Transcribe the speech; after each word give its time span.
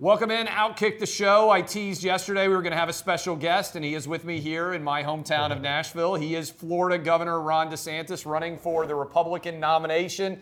Welcome 0.00 0.30
in, 0.30 0.46
Outkick 0.46 0.98
the 0.98 1.04
Show. 1.04 1.50
I 1.50 1.60
teased 1.60 2.02
yesterday 2.02 2.48
we 2.48 2.54
were 2.54 2.62
going 2.62 2.72
to 2.72 2.78
have 2.78 2.88
a 2.88 2.92
special 2.94 3.36
guest, 3.36 3.76
and 3.76 3.84
he 3.84 3.94
is 3.94 4.08
with 4.08 4.24
me 4.24 4.40
here 4.40 4.72
in 4.72 4.82
my 4.82 5.02
hometown 5.02 5.52
of 5.52 5.60
Nashville. 5.60 6.14
He 6.14 6.36
is 6.36 6.48
Florida 6.48 6.96
Governor 6.96 7.38
Ron 7.42 7.70
DeSantis 7.70 8.24
running 8.24 8.56
for 8.56 8.86
the 8.86 8.94
Republican 8.94 9.60
nomination. 9.60 10.40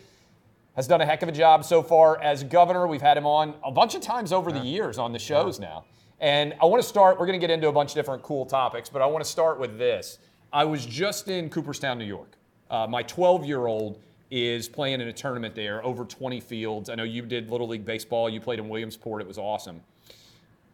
Has 0.76 0.86
done 0.86 1.00
a 1.00 1.04
heck 1.04 1.22
of 1.22 1.28
a 1.28 1.32
job 1.32 1.64
so 1.64 1.82
far 1.82 2.22
as 2.22 2.44
governor. 2.44 2.86
We've 2.86 3.02
had 3.02 3.16
him 3.16 3.26
on 3.26 3.54
a 3.64 3.72
bunch 3.72 3.96
of 3.96 4.00
times 4.00 4.32
over 4.32 4.52
the 4.52 4.60
years 4.60 4.96
on 4.96 5.10
the 5.10 5.18
shows 5.18 5.58
now. 5.58 5.86
And 6.20 6.54
I 6.62 6.66
want 6.66 6.80
to 6.80 6.88
start, 6.88 7.18
we're 7.18 7.26
going 7.26 7.40
to 7.40 7.44
get 7.44 7.52
into 7.52 7.66
a 7.66 7.72
bunch 7.72 7.90
of 7.90 7.94
different 7.96 8.22
cool 8.22 8.46
topics, 8.46 8.88
but 8.88 9.02
I 9.02 9.06
want 9.06 9.24
to 9.24 9.28
start 9.28 9.58
with 9.58 9.76
this. 9.76 10.20
I 10.52 10.66
was 10.66 10.86
just 10.86 11.26
in 11.26 11.50
Cooperstown, 11.50 11.98
New 11.98 12.04
York. 12.04 12.36
Uh, 12.70 12.86
my 12.88 13.02
12 13.02 13.44
year 13.44 13.66
old 13.66 13.98
is 14.30 14.68
playing 14.68 15.00
in 15.00 15.08
a 15.08 15.12
tournament 15.12 15.54
there, 15.54 15.84
over 15.84 16.04
20 16.04 16.40
fields. 16.40 16.90
I 16.90 16.94
know 16.94 17.04
you 17.04 17.22
did 17.22 17.50
Little 17.50 17.68
League 17.68 17.84
Baseball, 17.84 18.28
you 18.28 18.40
played 18.40 18.58
in 18.58 18.68
Williamsport, 18.68 19.22
it 19.22 19.28
was 19.28 19.38
awesome. 19.38 19.80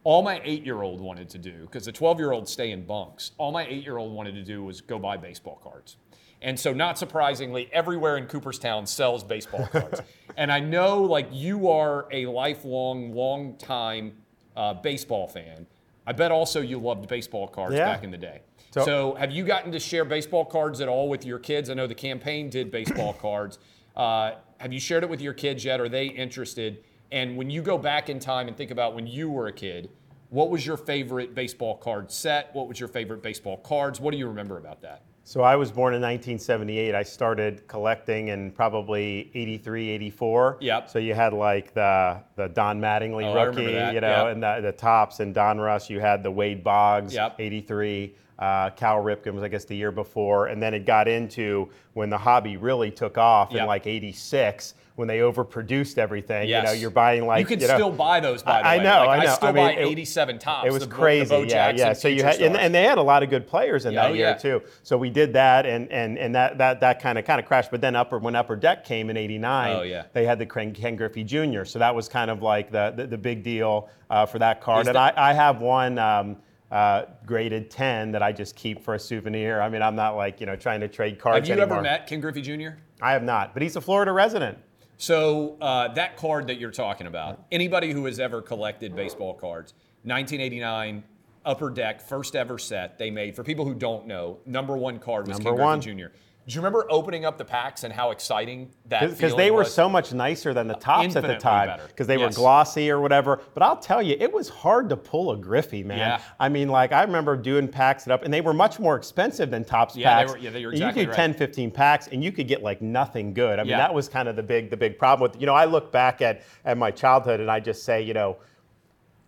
All 0.03 0.21
my 0.21 0.39
eight 0.43 0.63
year 0.65 0.81
old 0.81 1.01
wanted 1.01 1.29
to 1.29 1.37
do, 1.37 1.61
because 1.61 1.85
the 1.85 1.91
12 1.91 2.19
year 2.19 2.31
olds 2.31 2.51
stay 2.51 2.71
in 2.71 2.85
bunks, 2.85 3.31
all 3.37 3.51
my 3.51 3.65
eight 3.65 3.83
year 3.83 3.97
old 3.97 4.13
wanted 4.13 4.35
to 4.35 4.43
do 4.43 4.63
was 4.63 4.81
go 4.81 4.99
buy 4.99 5.17
baseball 5.17 5.59
cards. 5.63 5.97
And 6.41 6.59
so, 6.59 6.73
not 6.73 6.99
surprisingly, 6.99 7.69
everywhere 7.73 8.17
in 8.17 8.27
Cooperstown 8.27 8.85
sells 8.85 9.23
baseball 9.23 9.65
cards. 9.67 10.01
and 10.37 10.51
I 10.51 10.59
know, 10.59 11.01
like, 11.01 11.27
you 11.31 11.69
are 11.69 12.05
a 12.11 12.27
lifelong, 12.27 13.15
long 13.15 13.55
time 13.55 14.17
uh, 14.55 14.73
baseball 14.75 15.27
fan. 15.27 15.65
I 16.05 16.11
bet 16.11 16.31
also 16.31 16.61
you 16.61 16.77
loved 16.77 17.07
baseball 17.07 17.47
cards 17.47 17.75
Yeah. 17.75 17.85
back 17.85 18.03
in 18.03 18.11
the 18.11 18.17
day. 18.17 18.41
So, 18.75 18.83
So- 18.85 19.13
have 19.15 19.31
you 19.31 19.45
gotten 19.45 19.71
to 19.71 19.79
share 19.79 20.03
baseball 20.03 20.43
cards 20.43 20.81
at 20.81 20.89
all 20.89 21.07
with 21.07 21.25
your 21.25 21.39
kids? 21.39 21.69
I 21.69 21.75
know 21.75 21.87
the 21.87 21.95
campaign 21.95 22.49
did 22.49 22.71
baseball 22.71 23.13
cards. 23.21 23.57
Uh, 23.95 24.31
have 24.57 24.73
you 24.73 24.81
shared 24.81 25.03
it 25.03 25.09
with 25.09 25.21
your 25.21 25.33
kids 25.33 25.63
yet? 25.63 25.79
Are 25.79 25.87
they 25.87 26.07
interested? 26.07 26.83
And 27.09 27.37
when 27.37 27.49
you 27.49 27.61
go 27.61 27.77
back 27.77 28.09
in 28.09 28.19
time 28.19 28.49
and 28.49 28.57
think 28.57 28.71
about 28.71 28.93
when 28.93 29.07
you 29.07 29.29
were 29.31 29.47
a 29.47 29.53
kid, 29.53 29.89
what 30.29 30.49
was 30.49 30.65
your 30.65 30.75
favorite 30.75 31.33
baseball 31.33 31.77
card 31.77 32.11
set? 32.11 32.49
What 32.53 32.67
was 32.67 32.77
your 32.77 32.89
favorite 32.89 33.23
baseball 33.23 33.55
cards? 33.57 34.01
What 34.01 34.11
do 34.11 34.17
you 34.17 34.27
remember 34.27 34.57
about 34.57 34.81
that? 34.81 35.03
So 35.23 35.41
I 35.41 35.55
was 35.55 35.71
born 35.71 35.93
in 35.93 36.01
1978. 36.01 36.93
I 36.93 37.01
started 37.03 37.65
collecting 37.69 38.27
in 38.27 38.51
probably 38.51 39.31
83, 39.33 39.89
84. 39.91 40.57
Yep. 40.59 40.89
So 40.89 40.99
you 40.99 41.13
had 41.13 41.31
like 41.33 41.73
the 41.73 42.19
the 42.35 42.49
Don 42.49 42.81
Mattingly 42.81 43.23
Oh, 43.23 43.45
rookie, 43.45 43.63
you 43.63 44.01
know, 44.01 44.25
Yep. 44.27 44.33
and 44.33 44.43
the, 44.43 44.59
the 44.61 44.71
Topps 44.73 45.21
and 45.21 45.33
Donruss. 45.33 45.89
You 45.89 45.99
had 46.01 46.21
the 46.23 46.29
Wade 46.31 46.63
Boggs, 46.63 47.13
Yep. 47.13 47.37
83. 47.39 48.13
Uh, 48.37 48.69
Cal 48.71 48.97
Ripken 49.01 49.33
was, 49.33 49.43
I 49.43 49.47
guess, 49.47 49.63
the 49.63 49.75
year 49.77 49.91
before, 49.91 50.47
and 50.47 50.61
then 50.61 50.73
it 50.73 50.85
got 50.85 51.07
into 51.07 51.69
when 51.93 52.09
the 52.09 52.17
hobby 52.17 52.57
really 52.57 52.91
took 52.91 53.17
off 53.17 53.51
Yep. 53.51 53.61
in 53.61 53.67
like 53.67 53.87
'86 53.87 54.73
when 54.95 55.07
they 55.07 55.19
overproduced 55.19 55.97
everything. 55.97 56.49
You 56.49 56.61
know, 56.61 56.71
you're 56.73 56.89
buying 56.89 57.25
like 57.25 57.39
you 57.39 57.45
can 57.57 57.65
know- 57.65 57.73
still 57.73 57.91
buy 57.91 58.19
those, 58.19 58.43
by 58.43 58.61
the 58.61 58.67
I- 58.67 58.75
I 58.75 58.77
know, 58.79 59.05
Like, 59.05 59.19
I 59.21 59.25
know. 59.25 59.31
still 59.31 59.47
I 59.49 59.51
mean, 59.53 59.65
buy 59.65 59.71
it- 59.73 59.87
87 59.87 60.37
Topps. 60.39 60.67
It 60.67 60.73
was 60.73 60.83
the 60.85 60.93
crazy, 60.93 61.29
The 61.43 61.47
yeah, 61.47 61.69
yeah. 61.69 61.93
So 61.93 62.09
you 62.09 62.23
had, 62.23 62.41
and, 62.41 62.57
and 62.57 62.75
they 62.75 62.83
had 62.83 62.97
a 62.97 63.01
lot 63.01 63.23
of 63.23 63.29
good 63.29 63.47
players 63.47 63.85
in 63.85 63.93
Yeah, 63.93 64.01
that 64.03 64.11
oh, 64.11 64.13
year 64.13 64.27
yeah. 64.29 64.33
too. 64.33 64.61
So 64.83 64.97
we 64.97 65.09
did 65.09 65.31
that, 65.33 65.65
and 65.65 65.89
and 65.89 66.17
and 66.17 66.35
that 66.35 66.57
that 66.57 66.81
that 66.81 67.01
kind 67.01 67.17
of 67.17 67.23
kind 67.23 67.39
of 67.39 67.45
crashed. 67.45 67.71
But 67.71 67.79
then 67.79 67.95
upper 67.95 68.19
when 68.19 68.35
Upper 68.35 68.57
Deck 68.57 68.83
came 68.83 69.09
in 69.09 69.15
'89, 69.15 69.75
Oh, 69.77 69.81
yeah. 69.83 70.03
they 70.11 70.25
had 70.25 70.39
the 70.39 70.45
Ken, 70.45 70.73
Ken 70.73 70.97
Griffey 70.97 71.23
Jr. 71.23 71.63
So 71.63 71.79
that 71.79 71.95
was 71.95 72.09
kind 72.09 72.29
of 72.29 72.41
like 72.41 72.69
the 72.71 72.93
the, 72.95 73.07
the 73.07 73.17
big 73.17 73.43
deal 73.43 73.87
uh, 74.09 74.25
for 74.25 74.39
that 74.39 74.59
card. 74.61 74.81
Is 74.81 74.87
and 74.89 74.95
that- 74.97 75.17
I, 75.17 75.29
I 75.31 75.33
have 75.33 75.61
one. 75.61 75.97
Um, 75.99 76.35
uh, 76.71 77.03
graded 77.25 77.69
10 77.69 78.11
that 78.11 78.23
I 78.23 78.31
just 78.31 78.55
keep 78.55 78.83
for 78.83 78.95
a 78.95 78.99
souvenir. 78.99 79.61
I 79.61 79.69
mean, 79.69 79.81
I'm 79.81 79.95
not 79.95 80.15
like, 80.15 80.39
you 80.39 80.45
know, 80.45 80.55
trying 80.55 80.81
to 80.81 80.87
trade 80.87 81.19
cards 81.19 81.47
have 81.47 81.57
you 81.57 81.61
anymore. 81.61 81.77
ever 81.79 81.83
met 81.83 82.07
Ken 82.07 82.19
Griffey 82.19 82.41
Jr.? 82.41 82.77
I 83.01 83.13
have 83.13 83.23
not, 83.23 83.53
but 83.53 83.61
he's 83.61 83.75
a 83.75 83.81
Florida 83.81 84.11
resident. 84.11 84.57
So 84.97 85.57
uh, 85.61 85.89
that 85.93 86.17
card 86.17 86.47
that 86.47 86.57
you're 86.57 86.71
talking 86.71 87.07
about, 87.07 87.45
anybody 87.51 87.91
who 87.91 88.05
has 88.05 88.19
ever 88.19 88.41
collected 88.41 88.95
baseball 88.95 89.33
cards, 89.33 89.73
1989 90.03 91.03
Upper 91.45 91.69
Deck 91.69 92.01
first 92.01 92.35
ever 92.35 92.57
set 92.57 92.97
they 92.97 93.11
made. 93.11 93.35
For 93.35 93.43
people 93.43 93.65
who 93.65 93.75
don't 93.75 94.07
know, 94.07 94.39
number 94.45 94.75
one 94.75 94.99
card 94.99 95.27
was 95.27 95.37
Number 95.37 95.55
Ken. 95.55 95.79
Griffey 95.79 95.95
Jr. 95.95 96.07
Do 96.47 96.53
you 96.53 96.59
remember 96.61 96.85
opening 96.91 97.25
up 97.25 97.39
the 97.39 97.45
packs 97.45 97.83
and 97.83 97.91
how 97.91 98.11
exciting 98.11 98.69
that? 98.85 99.01
Was? 99.01 99.13
Because 99.13 99.35
they 99.35 99.49
were 99.49 99.59
was? 99.63 99.73
so 99.73 99.89
much 99.89 100.13
nicer 100.13 100.53
than 100.53 100.67
the 100.67 100.75
Topps 100.75 101.15
at 101.15 101.23
the 101.23 101.37
time 101.37 101.79
because 101.87 102.05
they 102.05 102.17
Yes. 102.19 102.33
were 102.37 102.41
glossy 102.41 102.91
or 102.91 102.99
whatever. 103.01 103.41
But 103.55 103.63
I'll 103.63 103.77
tell 103.77 103.99
you, 104.03 104.15
it 104.19 104.31
was 104.31 104.47
hard 104.49 104.87
to 104.89 104.97
pull 104.97 105.31
a 105.31 105.37
Griffey, 105.37 105.83
man. 105.83 105.97
Yeah. 105.97 106.19
I 106.39 106.49
mean, 106.49 106.69
like 106.69 106.91
I 106.91 107.01
remember 107.01 107.35
doing 107.35 107.67
packs 107.67 108.05
it 108.05 108.11
up, 108.11 108.23
and 108.23 108.31
they 108.31 108.41
were 108.41 108.53
much 108.53 108.79
more 108.79 108.95
expensive 108.95 109.49
than 109.49 109.65
Topps 109.65 109.95
Yeah, 109.95 110.17
they 110.17 110.21
packs. 110.21 110.31
were- 110.33 110.37
yeah, 110.37 110.49
they 110.51 110.65
were 110.67 110.71
exactly 110.73 111.01
you 111.01 111.07
could 111.07 111.11
right. 111.13 111.15
10, 111.15 111.33
15 111.33 111.71
packs, 111.71 112.07
and 112.09 112.23
you 112.23 112.31
could 112.31 112.47
get 112.47 112.61
like 112.61 112.79
nothing 112.79 113.33
good. 113.33 113.57
I 113.57 113.63
mean, 113.63 113.71
Yeah. 113.71 113.77
that 113.79 113.93
was 113.95 114.07
kind 114.07 114.27
of 114.27 114.35
the 114.35 114.43
big, 114.43 114.69
the 114.69 114.77
big 114.77 114.99
problem 114.99 115.27
with. 115.31 115.41
You 115.41 115.47
know, 115.47 115.55
I 115.55 115.65
look 115.65 115.91
back 115.91 116.21
at 116.21 116.43
at 116.63 116.77
my 116.77 116.91
childhood, 116.91 117.39
and 117.39 117.49
I 117.49 117.59
just 117.59 117.83
say, 117.83 118.01
you 118.03 118.13
know. 118.13 118.37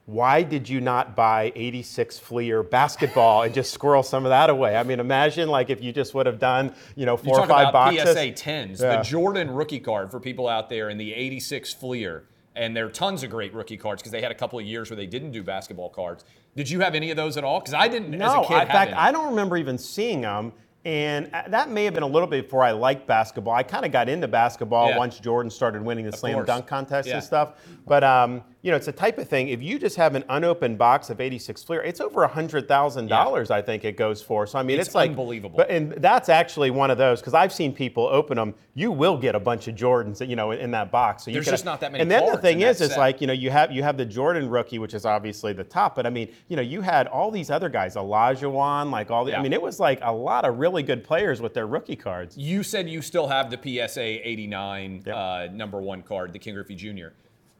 Why 0.07 0.41
did 0.41 0.69
you 0.69 0.79
not 0.79 1.17
buy 1.17 1.51
86 1.53 2.17
Fleer 2.17 2.63
basketball 2.63 3.43
and 3.43 3.53
just 3.53 3.73
squirrel 3.73 4.03
some 4.03 4.23
of 4.25 4.29
that 4.29 4.49
away? 4.49 4.77
I 4.77 4.83
mean, 4.83 5.01
imagine 5.01 5.49
like 5.49 5.69
if 5.69 5.83
you 5.83 5.91
just 5.91 6.13
would 6.13 6.25
have 6.25 6.39
done, 6.39 6.73
you 6.95 7.05
know, 7.05 7.17
You 7.17 7.23
four 7.23 7.41
or 7.41 7.45
five 7.47 7.67
about 7.69 7.93
boxes. 7.93 8.13
PSA 8.15 8.31
10s, 8.31 8.81
Yeah. 8.81 8.95
the 8.97 9.03
Jordan 9.03 9.51
rookie 9.51 9.81
card 9.81 10.09
for 10.09 10.21
people 10.21 10.47
out 10.47 10.69
there 10.69 10.89
in 10.89 10.97
the 10.97 11.13
86 11.13 11.73
Fleer. 11.73 12.23
And 12.55 12.73
there 12.75 12.85
are 12.85 12.89
tons 12.89 13.21
of 13.23 13.29
great 13.29 13.53
rookie 13.53 13.75
cards 13.75 14.01
because 14.01 14.13
they 14.13 14.21
had 14.21 14.31
a 14.31 14.35
couple 14.35 14.57
of 14.57 14.63
years 14.65 14.89
where 14.89 14.95
they 14.95 15.05
didn't 15.07 15.31
do 15.31 15.43
basketball 15.43 15.89
cards. 15.89 16.23
Did 16.55 16.69
you 16.69 16.79
have 16.79 16.95
any 16.95 17.11
of 17.11 17.17
those 17.17 17.35
at 17.35 17.43
all? 17.43 17.59
Because 17.59 17.73
I 17.73 17.89
didn't 17.89 18.13
as 18.13 18.31
a 18.31 18.35
No, 18.37 18.43
kid. 18.45 18.61
in 18.61 18.67
fact, 18.67 18.91
any. 18.91 18.99
I 18.99 19.11
don't 19.11 19.27
remember 19.31 19.57
even 19.57 19.77
seeing 19.77 20.21
them. 20.21 20.53
And 20.85 21.29
uh, 21.33 21.43
that 21.49 21.69
may 21.69 21.83
have 21.83 21.93
been 21.93 22.03
a 22.03 22.07
little 22.07 22.29
bit 22.29 22.45
before 22.45 22.63
I 22.63 22.71
liked 22.71 23.05
basketball. 23.07 23.53
I 23.53 23.61
kind 23.61 23.85
of 23.85 23.91
got 23.91 24.07
into 24.07 24.25
basketball 24.29 24.87
Yeah. 24.87 24.97
once 24.97 25.19
Jordan 25.19 25.49
started 25.49 25.81
winning 25.81 26.05
the 26.05 26.13
slam 26.15 26.35
course. 26.35 26.47
dunk 26.47 26.65
contest 26.65 27.09
Yeah. 27.09 27.15
and 27.15 27.23
stuff. 27.23 27.55
But 27.85 28.05
um, 28.05 28.41
you 28.63 28.71
know, 28.71 28.77
it's 28.77 28.87
the 28.87 28.91
type 28.91 29.17
of 29.17 29.29
thing. 29.29 29.49
If 29.49 29.61
you 29.61 29.77
just 29.77 29.95
have 29.97 30.15
an 30.15 30.23
unopened 30.29 30.77
box 30.77 31.09
of 31.09 31.21
86 31.21 31.63
Fleer, 31.63 31.81
it's 31.81 32.01
over 32.01 32.25
hundred 32.27 32.67
thousand 32.67 33.07
dollars. 33.07 33.51
I 33.51 33.61
think 33.61 33.85
it 33.85 33.97
goes 33.97 34.21
for. 34.21 34.47
So 34.47 34.57
I 34.57 34.63
mean, 34.63 34.79
It's 34.79 34.89
it's, 34.89 34.95
like 34.95 35.11
unbelievable. 35.11 35.57
But 35.57 35.69
and 35.69 35.91
that's 35.93 36.27
actually 36.27 36.71
one 36.71 36.89
of 36.89 36.97
those 36.97 37.19
because 37.21 37.33
I've 37.33 37.53
seen 37.53 37.73
people 37.73 38.07
open 38.07 38.35
them. 38.35 38.55
You 38.73 38.91
will 38.91 39.17
get 39.17 39.35
a 39.35 39.39
bunch 39.39 39.67
of 39.67 39.75
Jordans, 39.75 40.27
you 40.27 40.35
know, 40.35 40.51
in, 40.51 40.59
in 40.59 40.71
that 40.71 40.91
box. 40.91 41.23
So 41.23 41.31
you 41.31 41.35
There's 41.35 41.47
just 41.47 41.65
not 41.65 41.79
that 41.81 41.91
many 41.91 42.01
And 42.01 42.09
then 42.11 42.25
the 42.25 42.37
thing 42.37 42.61
in 42.61 42.67
is, 42.67 42.81
is 42.81 42.89
set. 42.89 42.97
like 42.99 43.21
you 43.21 43.27
know, 43.27 43.33
you 43.33 43.51
have 43.51 43.71
you 43.71 43.83
have 43.83 43.95
the 43.95 44.05
Jordan 44.05 44.49
rookie, 44.49 44.79
which 44.79 44.93
is 44.93 45.05
obviously 45.05 45.53
the 45.53 45.63
top. 45.63 45.95
But 45.95 46.05
I 46.05 46.09
mean, 46.09 46.33
you 46.47 46.55
know, 46.55 46.61
you 46.61 46.81
had 46.81 47.07
all 47.07 47.31
these 47.31 47.49
other 47.49 47.69
guys, 47.69 47.95
Olajuwon, 47.95 48.91
like 48.91 49.11
all 49.11 49.23
the. 49.23 49.31
Yeah. 49.31 49.39
I 49.39 49.43
mean, 49.43 49.53
it 49.53 49.61
was 49.61 49.79
like 49.79 49.99
a 50.01 50.11
lot 50.11 50.45
of 50.45 50.57
really 50.57 50.83
good 50.83 51.03
players 51.03 51.41
with 51.41 51.53
their 51.53 51.67
rookie 51.67 51.95
cards. 51.95 52.37
You 52.37 52.63
said 52.63 52.89
you 52.89 53.01
still 53.01 53.27
have 53.27 53.49
the 53.51 53.57
PSA 53.87 54.27
89 54.27 55.03
Yep. 55.05 55.15
uh, 55.15 55.47
number 55.53 55.79
one 55.81 56.01
card, 56.01 56.33
the 56.33 56.39
Ken 56.39 56.53
Griffey 56.53 56.75
Jr. 56.75 57.07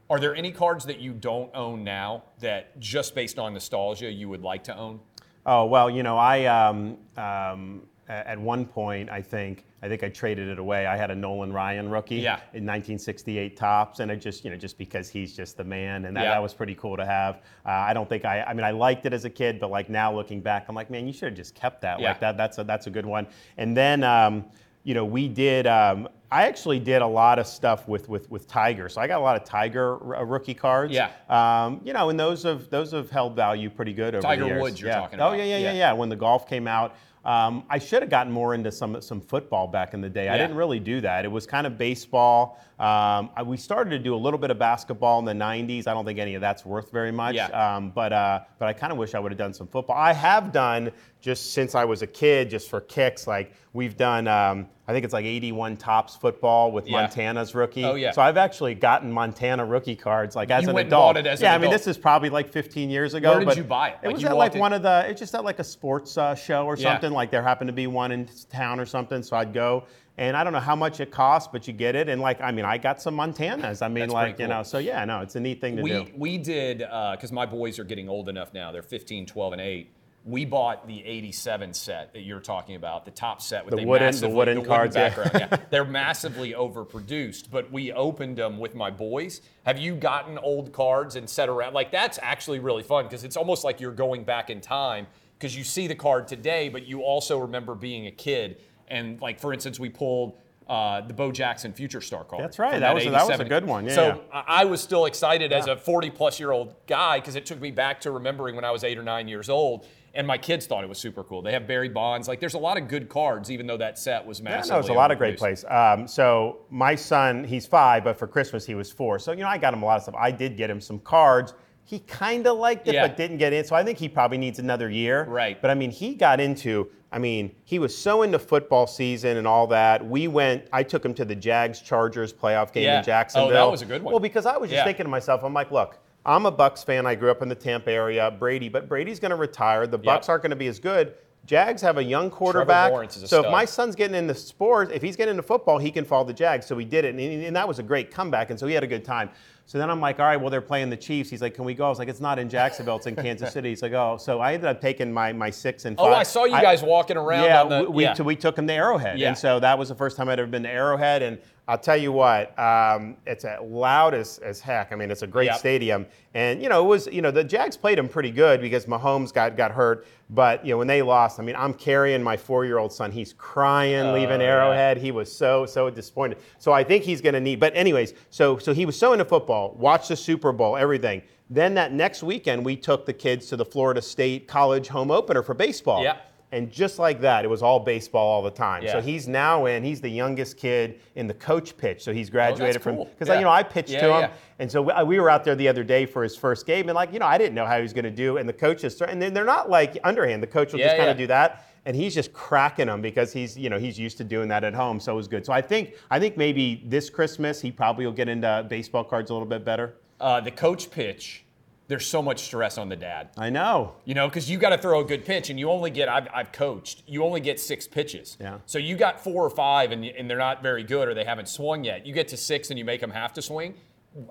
Are 0.10 0.20
there 0.20 0.36
any 0.36 0.52
cards 0.52 0.86
that 0.86 1.00
you 1.00 1.12
don't 1.14 1.52
own 1.54 1.84
now 1.84 2.24
that 2.40 2.80
just 2.80 3.14
based 3.14 3.38
on 3.38 3.54
nostalgia 3.54 4.10
you 4.10 4.30
would 4.30 4.42
like 4.42 4.64
to 4.66 4.76
own? 4.78 5.00
Oh 5.46 5.66
well, 5.66 5.90
you 5.90 6.04
know, 6.04 6.18
I 6.18 6.46
um, 6.46 6.98
um, 7.18 7.82
at 8.08 8.40
one 8.40 8.66
point 8.66 9.10
I 9.10 9.22
think 9.22 9.66
I 9.82 9.88
think 9.90 10.04
I 10.04 10.10
traded 10.10 10.48
it 10.48 10.60
away. 10.60 10.86
I 10.86 10.96
had 10.96 11.12
a 11.12 11.16
Nolan 11.16 11.52
Ryan 11.52 11.90
rookie 11.90 12.16
Yeah. 12.16 12.36
in 12.54 12.66
1968 12.66 13.58
Topps, 13.58 14.00
and 14.00 14.10
it 14.10 14.18
just 14.18 14.46
you 14.46 14.50
know 14.50 14.56
just 14.56 14.78
because 14.78 15.10
he's 15.10 15.36
just 15.36 15.58
the 15.58 15.64
man, 15.66 16.06
and 16.06 16.16
that, 16.16 16.24
Yeah. 16.24 16.32
that 16.32 16.42
was 16.42 16.54
pretty 16.54 16.76
cool 16.76 16.96
to 16.96 17.06
have. 17.06 17.42
Uh, 17.66 17.70
I 17.72 17.94
don't 17.94 18.08
think 18.08 18.24
I 18.24 18.44
I 18.44 18.54
mean 18.54 18.64
I 18.64 18.72
liked 18.72 19.06
it 19.06 19.12
as 19.14 19.26
a 19.26 19.30
kid, 19.30 19.60
but 19.60 19.70
like 19.72 19.90
now 19.90 20.14
looking 20.14 20.40
back, 20.40 20.66
I'm 20.70 20.76
like, 20.76 20.90
man, 20.90 21.06
you 21.06 21.12
should 21.14 21.30
have 21.30 21.36
just 21.38 21.54
kept 21.54 21.82
that. 21.82 22.00
Yeah. 22.00 22.10
Like 22.10 22.22
that 22.22 22.38
that's 22.38 22.58
a 22.60 22.64
that's 22.64 22.88
a 22.88 22.92
good 22.92 23.06
one. 23.06 23.28
And 23.58 23.76
then. 23.76 24.04
Um, 24.06 24.46
you 24.84 24.94
know, 24.94 25.04
we 25.04 25.28
did. 25.28 25.68
Um, 25.68 26.08
I 26.32 26.44
actually 26.44 26.80
did 26.80 27.02
a 27.02 27.08
lot 27.08 27.40
of 27.40 27.48
stuff 27.48 27.88
with 27.88 28.10
with 28.10 28.30
with 28.30 28.48
Tiger. 28.48 28.90
So 28.90 29.00
I 29.00 29.08
got 29.08 29.20
a 29.20 29.24
lot 29.24 29.38
of 29.38 29.46
Tiger 29.46 30.16
uh, 30.16 30.24
rookie 30.24 30.54
cards. 30.54 30.94
Yeah. 30.94 31.12
Um, 31.30 31.80
you 31.84 31.94
know, 31.94 32.10
and 32.10 32.20
those 32.20 32.44
have 32.44 32.70
those 32.70 32.92
have 32.92 33.10
held 33.10 33.36
value 33.36 33.70
pretty 33.70 33.94
good 33.94 34.14
over 34.16 34.22
Tiger 34.22 34.44
the 34.44 34.48
years. 34.50 34.62
Woods 34.62 34.82
you're 34.82 34.90
yeah. 34.90 35.00
talking 35.00 35.20
Oh 35.22 35.28
about. 35.30 35.38
yeah, 35.38 35.46
yeah, 35.46 35.58
Yeah. 35.58 35.72
yeah, 35.72 35.78
yeah. 35.78 35.94
When 35.94 36.10
the 36.10 36.16
golf 36.18 36.48
came 36.48 36.68
out, 36.68 36.96
um, 37.24 37.64
I 37.70 37.80
should 37.80 38.02
have 38.02 38.10
gotten 38.12 38.32
more 38.32 38.54
into 38.54 38.72
some 38.72 39.02
some 39.02 39.22
football 39.22 39.68
back 39.68 39.94
in 39.94 40.02
the 40.02 40.10
day. 40.10 40.28
I 40.30 40.38
didn't 40.38 40.56
really 40.58 40.80
do 40.80 41.00
that. 41.02 41.24
It 41.24 41.32
was 41.32 41.48
kind 41.48 41.66
of 41.66 41.78
baseball. 41.78 42.60
Um, 42.80 43.32
I, 43.36 43.42
we 43.44 43.58
started 43.58 43.90
to 43.90 44.00
do 44.00 44.14
a 44.14 44.18
little 44.18 44.38
bit 44.38 44.52
of 44.52 44.60
basketball 44.60 45.18
in 45.18 45.26
the 45.26 45.34
'90s. 45.34 45.88
I 45.88 45.94
don't 45.96 46.06
think 46.06 46.20
any 46.20 46.36
of 46.36 46.42
that's 46.42 46.64
worth 46.64 46.92
very 46.92 47.12
much. 47.12 47.34
Yeah. 47.36 47.48
Um, 47.48 47.90
but 47.90 48.14
uh, 48.14 48.42
but 48.60 48.68
I 48.68 48.74
kind 48.74 48.92
of 48.92 49.00
wish 49.00 49.16
I 49.16 49.20
would 49.20 49.32
have 49.32 49.40
done 49.40 49.54
some 49.54 49.66
football. 49.68 49.96
I 49.98 50.14
have 50.14 50.52
done 50.52 50.92
just 51.20 51.54
since 51.54 51.74
I 51.74 51.86
was 51.86 52.04
a 52.04 52.08
kid, 52.08 52.52
just 52.52 52.70
for 52.70 52.82
kicks. 52.82 53.26
Like 53.26 53.54
we've 53.74 53.98
done. 53.98 54.28
Um, 54.28 54.68
I 54.90 54.94
think 54.94 55.04
it's 55.04 55.14
like 55.14 55.26
81 55.26 55.76
Topps 55.78 56.16
football 56.16 56.72
with 56.72 56.86
Yeah. 56.88 57.02
Montana's 57.02 57.54
rookie. 57.54 57.84
Oh, 57.84 57.96
yeah. 57.96 58.12
So 58.12 58.22
I've 58.22 58.38
actually 58.38 58.74
gotten 58.74 59.12
Montana 59.12 59.66
rookie 59.66 59.98
cards 59.98 60.34
like 60.36 60.50
as 60.50 60.64
You 60.64 60.70
an 60.70 60.78
adult. 60.78 61.16
bought 61.16 61.18
it 61.18 61.28
as 61.28 61.42
an 61.42 61.46
yeah, 61.46 61.56
I 61.56 61.58
mean 61.58 61.72
this 61.72 61.88
is 61.88 61.98
probably 61.98 62.30
like 62.30 62.48
15 62.48 62.90
years 62.92 63.14
ago. 63.16 63.36
Where 63.38 63.44
did 63.46 63.58
you 63.58 63.64
buy 63.64 63.90
it? 63.90 63.98
It 64.04 64.06
Like, 64.08 64.14
was 64.18 64.24
at 64.24 64.38
like 64.38 64.54
in- 64.54 64.60
one 64.60 64.72
of 64.72 64.84
the. 64.84 65.06
It 65.10 65.18
just 65.18 65.34
at 65.34 65.44
like 65.44 65.58
a 65.60 65.64
sports 65.64 66.16
uh, 66.18 66.36
show 66.36 66.66
or 66.68 66.78
something. 66.78 67.12
Like 67.12 67.32
there 67.32 67.42
happened 67.42 67.70
to 67.70 67.74
be 67.74 67.88
one 67.88 68.12
in 68.12 68.30
town 68.52 68.80
or 68.80 68.86
something. 68.86 69.24
So 69.24 69.36
I'd 69.36 69.52
go. 69.52 69.84
And 70.20 70.36
I 70.36 70.44
don't 70.44 70.52
know 70.54 70.60
how 70.60 70.76
much 70.76 71.00
it 71.00 71.12
costs, 71.12 71.48
but 71.52 71.68
you 71.68 71.74
get 71.74 71.96
it. 71.96 72.10
And 72.10 72.20
like, 72.22 72.42
I 72.42 72.52
mean, 72.52 72.66
I 72.66 72.78
got 72.80 73.02
some 73.02 73.16
Montanas. 73.16 73.84
I 73.84 73.88
mean, 73.88 74.02
That's 74.02 74.14
like, 74.14 74.36
pretty 74.38 74.44
you 74.44 74.50
know, 74.50 74.64
so 74.64 74.80
yeah, 74.80 75.06
no, 75.06 75.22
it's 75.22 75.36
a 75.36 75.40
neat 75.40 75.62
thing 75.62 75.76
to 75.78 75.84
we 75.84 75.90
do. 75.92 76.08
we 76.16 76.38
did 76.40 76.82
uh, 76.82 77.12
because 77.16 77.32
my 77.32 77.46
boys 77.46 77.78
are 77.78 77.84
getting 77.84 78.10
old 78.10 78.28
enough 78.28 78.52
now. 78.54 78.72
They're 78.72 78.82
15, 78.82 79.28
12, 79.28 79.54
and 79.54 79.62
8. 79.62 79.92
we 80.26 80.44
bought 80.44 80.88
the 80.88 81.06
87 81.06 81.72
set 81.74 82.14
that 82.14 82.22
you're 82.22 82.40
talking 82.40 82.76
about, 82.76 83.06
the 83.06 83.12
top 83.12 83.42
set 83.44 83.64
with 83.64 83.76
The 83.76 83.84
a 83.84 83.86
wooden- 83.86 84.20
the 84.20 84.28
wooden 84.30 84.66
cards, 84.66 84.96
yeah. 84.96 85.10
background. 85.10 85.32
yeah. 85.52 85.58
They're 85.70 85.86
massively 85.86 86.54
overproduced, 86.54 87.52
but 87.52 87.72
we 87.72 87.92
opened 87.92 88.38
them 88.38 88.58
with 88.58 88.74
my 88.74 88.90
boys. 88.90 89.42
Have 89.68 89.78
you 89.78 89.96
gotten 89.96 90.38
old 90.40 90.74
cards 90.74 91.16
and 91.16 91.30
set 91.30 91.48
around? 91.48 91.74
Like 91.74 91.92
that's 91.92 92.18
actually 92.24 92.58
really 92.60 92.84
fun 92.84 93.06
because 93.06 93.24
it's 93.24 93.38
almost 93.38 93.64
like 93.64 93.80
you're 93.80 93.92
going 93.92 94.24
back 94.24 94.50
in 94.50 94.62
time 94.62 95.06
because 95.38 95.56
you 95.56 95.64
see 95.64 95.86
the 95.86 95.96
card 95.96 96.28
today, 96.28 96.68
but 96.70 96.88
you 96.88 97.02
also 97.04 97.38
remember 97.38 97.76
being 97.76 98.08
a 98.08 98.12
kid. 98.12 98.58
And 98.88 99.20
like 99.22 99.40
for 99.40 99.54
instance, 99.54 99.80
we 99.80 99.90
pulled 99.90 100.38
uh, 100.68 101.00
the 101.02 101.14
Bo 101.14 101.32
Jackson 101.32 101.72
Future 101.74 102.02
Star 102.02 102.24
card. 102.26 102.44
That's 102.44 102.60
right. 102.60 102.72
from 102.72 102.82
That 102.82 102.94
was 102.94 103.06
a- 103.06 103.10
that 103.12 103.28
was 103.28 103.40
a 103.40 103.46
good 103.46 103.66
one. 103.66 103.86
Yeah, 103.86 103.96
so 103.96 104.22
yeah. 104.34 104.44
I 104.48 104.66
was 104.66 104.82
still 104.82 105.06
excited 105.06 105.54
as 105.54 105.68
a 105.68 105.78
40 105.78 106.10
plus 106.10 106.40
year 106.40 106.52
old 106.52 106.76
guy 106.88 107.20
because 107.20 107.36
it 107.36 107.46
took 107.46 107.62
me 107.62 107.72
back 107.72 108.02
to 108.02 108.12
remembering 108.12 108.56
when 108.56 108.66
I 108.66 108.72
was 108.72 108.84
eight 108.84 108.98
or 108.98 109.04
nine 109.04 109.28
years 109.28 109.50
old. 109.50 109.86
And 110.14 110.26
my 110.26 110.38
kids 110.38 110.66
thought 110.66 110.84
it 110.84 110.90
was 110.90 110.98
super 110.98 111.24
cool. 111.24 111.44
They 111.44 111.52
have 111.52 111.68
Barry 111.68 111.90
Bonds. 111.90 112.28
Like, 112.28 112.40
there's 112.40 112.56
a 112.56 112.58
lot 112.60 112.76
of 112.78 112.88
good 112.88 113.08
cards, 113.08 113.52
even 113.52 113.68
though 113.68 113.78
that 113.78 114.00
set 114.00 114.26
was 114.26 114.40
Yeah, 114.40 114.46
massive. 114.46 114.72
no, 114.72 114.80
it's 114.80 114.90
a 114.90 114.94
lot 114.94 115.12
of 115.12 115.20
great 115.20 115.38
plays. 115.38 115.64
Um, 115.70 116.08
so 116.08 116.62
my 116.72 116.96
son, 116.96 117.44
he's 117.44 117.68
five, 117.68 118.04
but 118.04 118.18
for 118.18 118.26
Christmas 118.26 118.66
he 118.66 118.74
was 118.74 118.92
four. 118.92 119.20
So 119.20 119.32
you 119.32 119.42
know, 119.42 119.48
I 119.48 119.60
got 119.60 119.74
him 119.76 119.84
a 119.84 119.86
lot 119.86 119.98
of 119.98 120.04
stuff. 120.04 120.16
I 120.18 120.32
did 120.32 120.58
get 120.58 120.70
him 120.72 120.82
some 120.82 121.00
cards. 121.00 121.54
He 121.88 122.00
kind 122.00 122.46
of 122.46 122.58
liked 122.58 122.88
it, 122.90 122.94
Yeah. 122.96 123.08
but 123.08 123.16
didn't 123.16 123.38
get 123.38 123.54
in. 123.54 123.64
So 123.64 123.74
I 123.74 123.82
think 123.82 123.98
he 123.98 124.10
probably 124.10 124.38
needs 124.38 124.60
another 124.60 124.90
year. 124.90 125.24
Right. 125.24 125.60
But 125.62 125.72
I 125.72 125.74
mean, 125.74 125.90
he 125.90 126.14
got 126.16 126.40
into. 126.42 126.90
I 127.14 127.18
mean, 127.20 127.56
he 127.64 127.80
was 127.80 127.98
so 127.98 128.24
into 128.24 128.38
football 128.38 128.86
season 128.88 129.38
and 129.38 129.48
all 129.48 129.68
that. 129.68 130.06
We 130.06 130.28
went. 130.28 130.66
I 130.74 130.84
took 130.84 131.04
him 131.06 131.14
to 131.14 131.24
the 131.24 131.34
Jags 131.36 131.80
Chargers 131.82 132.34
playoff 132.34 132.74
game 132.74 132.84
Yeah. 132.84 133.00
In 133.00 133.06
Jacksonville. 133.06 133.52
Oh, 133.52 133.54
that 133.54 133.72
was 133.72 133.82
a 133.82 133.86
good 133.86 134.04
one. 134.04 134.12
Well, 134.12 134.20
because 134.20 134.46
I 134.46 134.58
was 134.58 134.70
just 134.70 134.80
Yeah. 134.80 134.84
thinking 134.84 135.06
to 135.06 135.10
myself, 135.10 135.44
I'm 135.44 135.54
like, 135.54 135.72
look. 135.72 135.98
I'm 136.26 136.46
a 136.46 136.52
Bucs 136.52 136.84
fan. 136.84 137.06
I 137.06 137.16
grew 137.16 137.32
up 137.32 137.42
in 137.42 137.48
the 137.48 137.56
Tampa 137.56 137.90
area. 137.90 138.30
Brady, 138.30 138.68
but 138.68 138.90
Brady's 138.90 139.18
going 139.18 139.30
to 139.30 139.38
retire. 139.38 139.88
The 139.88 139.98
Bucs 139.98 140.28
aren't 140.28 140.44
going 140.44 140.50
to 140.50 140.58
be 140.58 140.68
as 140.68 140.78
good. 140.78 141.14
Jags 141.46 141.82
have 141.82 141.98
a 141.98 142.04
young 142.04 142.30
quarterback. 142.30 142.92
A 142.92 143.10
so 143.10 143.46
if 143.46 143.50
my 143.50 143.64
son's 143.64 143.96
getting 143.96 144.14
into 144.18 144.36
sports, 144.36 144.92
if 144.94 145.02
he's 145.02 145.16
getting 145.16 145.32
into 145.32 145.44
football, 145.44 145.78
he 145.78 145.90
can 145.90 146.04
follow 146.04 146.26
the 146.26 146.34
Jags. 146.34 146.66
So 146.66 146.78
he 146.78 146.84
did 146.84 147.06
it, 147.06 147.16
and, 147.16 147.22
and 147.22 147.56
that 147.56 147.66
was 147.66 147.80
a 147.80 147.84
great 147.84 148.12
comeback, 148.12 148.50
and 148.50 148.60
so 148.60 148.68
he 148.68 148.74
had 148.74 148.84
a 148.84 148.88
good 148.88 149.06
time. 149.06 149.30
So 149.68 149.78
then 149.78 149.90
I'm 149.90 150.00
like, 150.00 150.18
all 150.20 150.26
right, 150.26 150.38
well 150.38 150.50
they're 150.50 150.62
playing 150.62 150.90
the 150.90 150.96
Chiefs. 150.96 151.30
He's 151.30 151.42
like, 151.42 151.54
can 151.54 151.66
we 151.66 151.74
go? 151.74 151.86
I 151.88 151.90
was 151.90 152.00
like, 152.00 152.08
it's 152.08 152.22
not 152.22 152.40
in 152.40 152.48
Jacksonville, 152.50 152.96
it's 152.96 153.06
in 153.06 153.18
Kansas 153.18 153.52
City. 153.52 153.68
He's 153.68 153.82
like, 153.82 153.92
oh, 153.92 154.16
so 154.18 154.40
I 154.40 154.54
ended 154.54 154.70
up 154.70 154.80
taking 154.80 155.12
my 155.12 155.34
my 155.34 155.50
six 155.50 155.84
and 155.84 155.98
five. 155.98 156.06
Oh, 156.08 156.14
I 156.14 156.24
saw 156.24 156.46
you 156.46 156.52
guys 156.54 156.82
walking 156.82 157.18
around 157.18 157.44
Yeah, 157.44 157.62
on 157.64 157.70
the- 157.70 157.92
we, 157.92 158.04
yeah. 158.04 158.16
we, 158.18 158.24
we 158.24 158.36
took 158.38 158.58
him 158.58 158.66
to 158.68 158.74
Arrowhead, 158.74 159.20
Yeah. 159.20 159.28
and 159.28 159.38
so 159.38 159.60
that 159.60 159.78
was 159.78 159.90
the 159.90 159.96
first 159.96 160.16
time 160.16 160.30
I'd 160.30 160.40
ever 160.40 160.50
been 160.50 160.64
to 160.64 160.70
Arrowhead, 160.70 161.22
and 161.22 161.38
I'll 161.70 161.78
tell 161.78 161.98
you 161.98 162.14
what, 162.14 162.58
um, 162.58 163.18
it's 163.26 163.46
loud 163.62 164.14
as, 164.14 164.38
as 164.40 164.62
heck. 164.62 164.94
I 164.94 164.96
mean, 164.96 165.12
it's 165.12 165.22
a 165.22 165.28
great 165.28 165.48
Yep. 165.48 165.58
stadium, 165.58 166.06
and 166.34 166.64
you 166.64 166.70
know, 166.70 166.82
it 166.84 166.88
was 166.88 167.08
you 167.08 167.22
know 167.22 167.30
the 167.30 167.44
Jags 167.44 167.76
played 167.76 168.00
him 168.00 168.08
pretty 168.08 168.32
good 168.32 168.62
because 168.62 168.86
Mahomes 168.86 169.34
got 169.34 169.58
got 169.58 169.72
hurt, 169.72 170.08
but 170.30 170.66
you 170.66 170.72
know 170.72 170.78
when 170.78 170.88
they 170.88 171.02
lost, 171.02 171.40
I 171.40 171.44
mean, 171.44 171.56
I'm 171.58 171.74
carrying 171.74 172.24
my 172.24 172.38
four 172.38 172.64
year 172.64 172.78
old 172.78 172.94
son. 172.94 173.12
He's 173.12 173.34
crying 173.34 174.14
leaving 174.14 174.40
Oh, 174.42 174.44
yeah. 174.46 174.50
Arrowhead. 174.52 174.98
He 174.98 175.12
was 175.12 175.30
so 175.30 175.66
so 175.66 175.90
disappointed. 175.90 176.38
So 176.58 176.72
I 176.72 176.84
think 176.86 177.04
he's 177.04 177.20
going 177.20 177.34
to 177.34 177.42
need. 177.42 177.60
But 177.60 177.76
anyways, 177.76 178.14
so 178.30 178.58
so 178.58 178.74
he 178.74 178.86
was 178.86 178.98
so 178.98 179.12
into 179.12 179.26
football, 179.26 179.76
watched 179.78 180.08
the 180.08 180.16
Super 180.16 180.54
Bowl, 180.54 180.78
everything. 180.78 181.22
Then 181.50 181.74
that 181.76 181.92
next 181.94 182.24
weekend, 182.24 182.64
we 182.66 182.76
took 182.78 183.06
the 183.06 183.14
kids 183.14 183.48
to 183.48 183.58
the 183.58 183.66
Florida 183.66 184.02
State 184.02 184.48
College 184.48 184.88
home 184.88 185.12
opener 185.12 185.44
for 185.44 185.54
baseball. 185.54 186.02
Yeah. 186.04 186.18
And 186.54 186.72
just 186.72 186.98
like 186.98 187.20
that, 187.22 187.44
it 187.44 187.50
was 187.50 187.62
all 187.62 187.80
baseball 187.80 188.26
all 188.26 188.42
the 188.42 188.50
time. 188.50 188.82
Yeah. 188.82 188.94
So 188.94 189.02
he's 189.02 189.28
now 189.28 189.66
in. 189.66 189.84
He's 189.84 190.00
the 190.00 190.10
youngest 190.10 190.56
kid 190.56 191.02
in 191.16 191.28
the 191.28 191.34
coach 191.34 191.76
pitch. 191.76 192.02
So 192.04 192.14
he's 192.14 192.30
graduated 192.30 192.82
from 192.82 192.96
cool. 192.96 193.06
because 193.06 193.28
Yeah. 193.28 193.36
you 193.40 193.42
know 193.42 193.50
I 193.50 193.64
pitched 193.64 193.90
Yeah, 193.90 194.08
to 194.08 194.14
him, 194.22 194.32
and 194.60 194.72
so 194.72 194.82
we, 194.82 194.94
we 195.04 195.20
were 195.20 195.30
out 195.30 195.44
there 195.44 195.56
the 195.56 195.68
other 195.68 195.84
day 195.84 196.06
for 196.06 196.24
his 196.24 196.38
first 196.38 196.66
game, 196.66 196.88
and 196.88 196.96
like 196.96 197.12
you 197.12 197.20
know 197.20 197.26
I 197.26 197.38
didn't 197.38 197.54
know 197.56 197.66
how 197.66 197.76
he 197.76 197.82
was 197.82 197.92
going 197.92 198.06
to 198.06 198.12
do, 198.12 198.38
and 198.38 198.48
the 198.48 198.54
coaches 198.54 199.02
and 199.02 199.22
then 199.22 199.34
they're 199.34 199.44
not 199.44 199.70
like 199.70 199.98
underhand. 200.06 200.42
The 200.42 200.48
coach 200.48 200.72
will 200.72 200.80
just 200.80 200.96
kind 200.96 201.10
of 201.10 201.18
do 201.18 201.28
that, 201.28 201.66
and 201.86 201.98
he's 201.98 202.14
just 202.14 202.32
cracking 202.32 202.88
them 202.88 203.02
because 203.02 203.34
he's 203.34 203.58
you 203.58 203.70
know 203.70 203.78
he's 203.78 204.00
used 204.00 204.18
to 204.20 204.24
doing 204.24 204.48
that 204.48 204.64
at 204.64 204.74
home. 204.74 205.02
So 205.02 205.12
it 205.12 205.18
was 205.18 205.28
good. 205.28 205.46
So 205.46 205.52
I 205.52 205.62
think 205.62 205.96
I 206.10 206.18
think 206.18 206.38
maybe 206.38 206.82
this 206.86 207.10
Christmas 207.10 207.60
he 207.60 207.74
probably 207.74 208.06
will 208.06 208.14
get 208.14 208.30
into 208.30 208.66
baseball 208.70 209.04
cards 209.04 209.32
a 209.32 209.34
little 209.34 209.50
bit 209.50 209.66
better. 209.66 209.96
Uh, 210.22 210.40
the 210.40 210.52
coach 210.52 210.90
pitch, 210.90 211.44
there's 211.88 212.06
so 212.06 212.22
much 212.22 212.42
stress 212.42 212.78
on 212.78 212.90
the 212.90 212.96
dad. 212.96 213.30
I 213.38 213.50
know. 213.50 213.96
You 214.06 214.14
know, 214.14 214.28
because 214.28 214.50
you 214.50 214.58
got 214.58 214.70
to 214.70 214.78
throw 214.78 215.00
a 215.00 215.06
good 215.06 215.26
pitch, 215.26 215.50
and 215.50 215.60
you 215.60 215.70
only 215.70 215.90
get, 215.90 216.10
I've, 216.10 216.28
I've 216.34 216.52
coached, 216.52 217.04
you 217.08 217.24
only 217.24 217.40
get 217.40 217.60
six 217.60 217.88
pitches. 217.88 218.38
Yeah. 218.40 218.58
So 218.66 218.78
you 218.78 218.96
got 218.96 219.24
four 219.24 219.46
or 219.46 219.50
five, 219.50 219.92
and, 219.92 220.04
and 220.04 220.30
they're 220.30 220.38
not 220.38 220.62
very 220.62 220.84
good, 220.84 221.08
or 221.08 221.14
they 221.14 221.24
haven't 221.24 221.48
swung 221.50 221.84
yet. 221.84 222.06
You 222.06 222.14
get 222.14 222.28
to 222.30 222.38
six, 222.38 222.70
and 222.70 222.78
you 222.78 222.86
make 222.86 223.02
them 223.02 223.12
have 223.12 223.34
to 223.34 223.42
swing. 223.42 223.76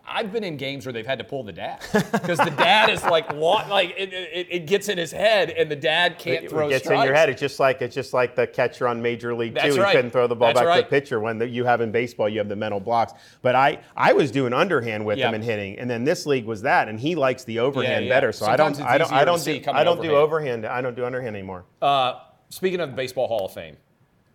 I've 0.06 0.32
been 0.32 0.44
in 0.44 0.56
games 0.56 0.84
where 0.86 0.92
they've 0.92 1.06
had 1.06 1.18
to 1.18 1.24
pull 1.24 1.44
the 1.44 1.52
dad 1.52 1.80
because 1.92 2.38
the 2.38 2.54
dad 2.56 2.90
is 2.90 3.02
like, 3.04 3.32
like 3.34 3.94
it, 3.96 4.12
it, 4.12 4.46
it 4.50 4.66
gets 4.66 4.88
in 4.88 4.98
his 4.98 5.12
head, 5.12 5.50
and 5.50 5.70
the 5.70 5.76
dad 5.76 6.18
can't 6.18 6.40
throw 6.40 6.46
It 6.46 6.50
throw 6.50 6.68
gets 6.68 6.84
strikes. 6.84 7.00
in 7.00 7.06
your 7.06 7.14
head. 7.14 7.28
It's 7.28 7.40
just 7.40 7.60
like 7.60 7.82
it's 7.82 7.94
just 7.94 8.12
like 8.12 8.34
the 8.34 8.46
catcher 8.46 8.88
on 8.88 9.00
Major 9.00 9.34
League 9.34 9.54
That's 9.54 9.74
Two. 9.74 9.80
right. 9.82 9.90
He 9.90 9.96
couldn't 9.96 10.10
throw 10.10 10.26
the 10.26 10.34
ball 10.34 10.54
That's 10.54 10.60
back 10.66 10.76
to 10.76 10.82
the 10.82 10.88
pitcher. 10.88 11.20
When 11.20 11.38
the, 11.38 11.48
you 11.48 11.64
have 11.64 11.80
in 11.80 11.92
baseball, 11.92 12.28
you 12.28 12.38
have 12.38 12.48
the 12.48 12.56
mental 12.56 12.80
blocks. 12.80 13.12
But 13.42 13.54
I 13.54 13.80
I 13.96 14.12
was 14.12 14.30
doing 14.30 14.52
underhand 14.52 15.04
with 15.04 15.18
Yeah. 15.18 15.28
him 15.28 15.34
and 15.34 15.44
hitting, 15.44 15.78
and 15.78 15.88
then 15.88 16.04
this 16.04 16.26
league 16.26 16.46
was 16.46 16.62
that, 16.62 16.88
and 16.88 16.98
he 16.98 17.14
likes 17.14 17.44
the 17.44 17.58
overhand 17.58 18.06
yeah. 18.06 18.10
better. 18.10 18.32
So 18.32 18.46
I 18.46 18.56
don't 18.56 18.80
I 18.80 18.98
don't 18.98 19.12
I 19.12 19.24
don't 19.24 19.38
see 19.38 19.60
do 19.60 19.70
I 19.70 19.84
don't 19.84 20.02
do 20.02 20.10
overhand. 20.16 20.64
overhand. 20.64 20.66
I 20.66 20.80
don't 20.80 20.96
do 20.96 21.04
underhand 21.04 21.36
anymore. 21.36 21.64
Uh, 21.80 22.20
speaking 22.48 22.80
of 22.80 22.90
the 22.90 22.96
Baseball 22.96 23.28
Hall 23.28 23.46
of 23.46 23.52
Fame, 23.52 23.76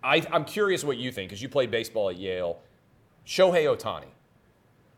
I, 0.04 0.26
I'm 0.32 0.46
curious 0.46 0.84
what 0.84 0.98
you 0.98 1.12
think 1.12 1.30
because 1.30 1.42
you 1.42 1.50
played 1.50 1.72
baseball 1.72 2.10
at 2.10 2.18
Yale. 2.18 2.60
Shohei 3.26 3.66
Ohtani. 3.66 4.06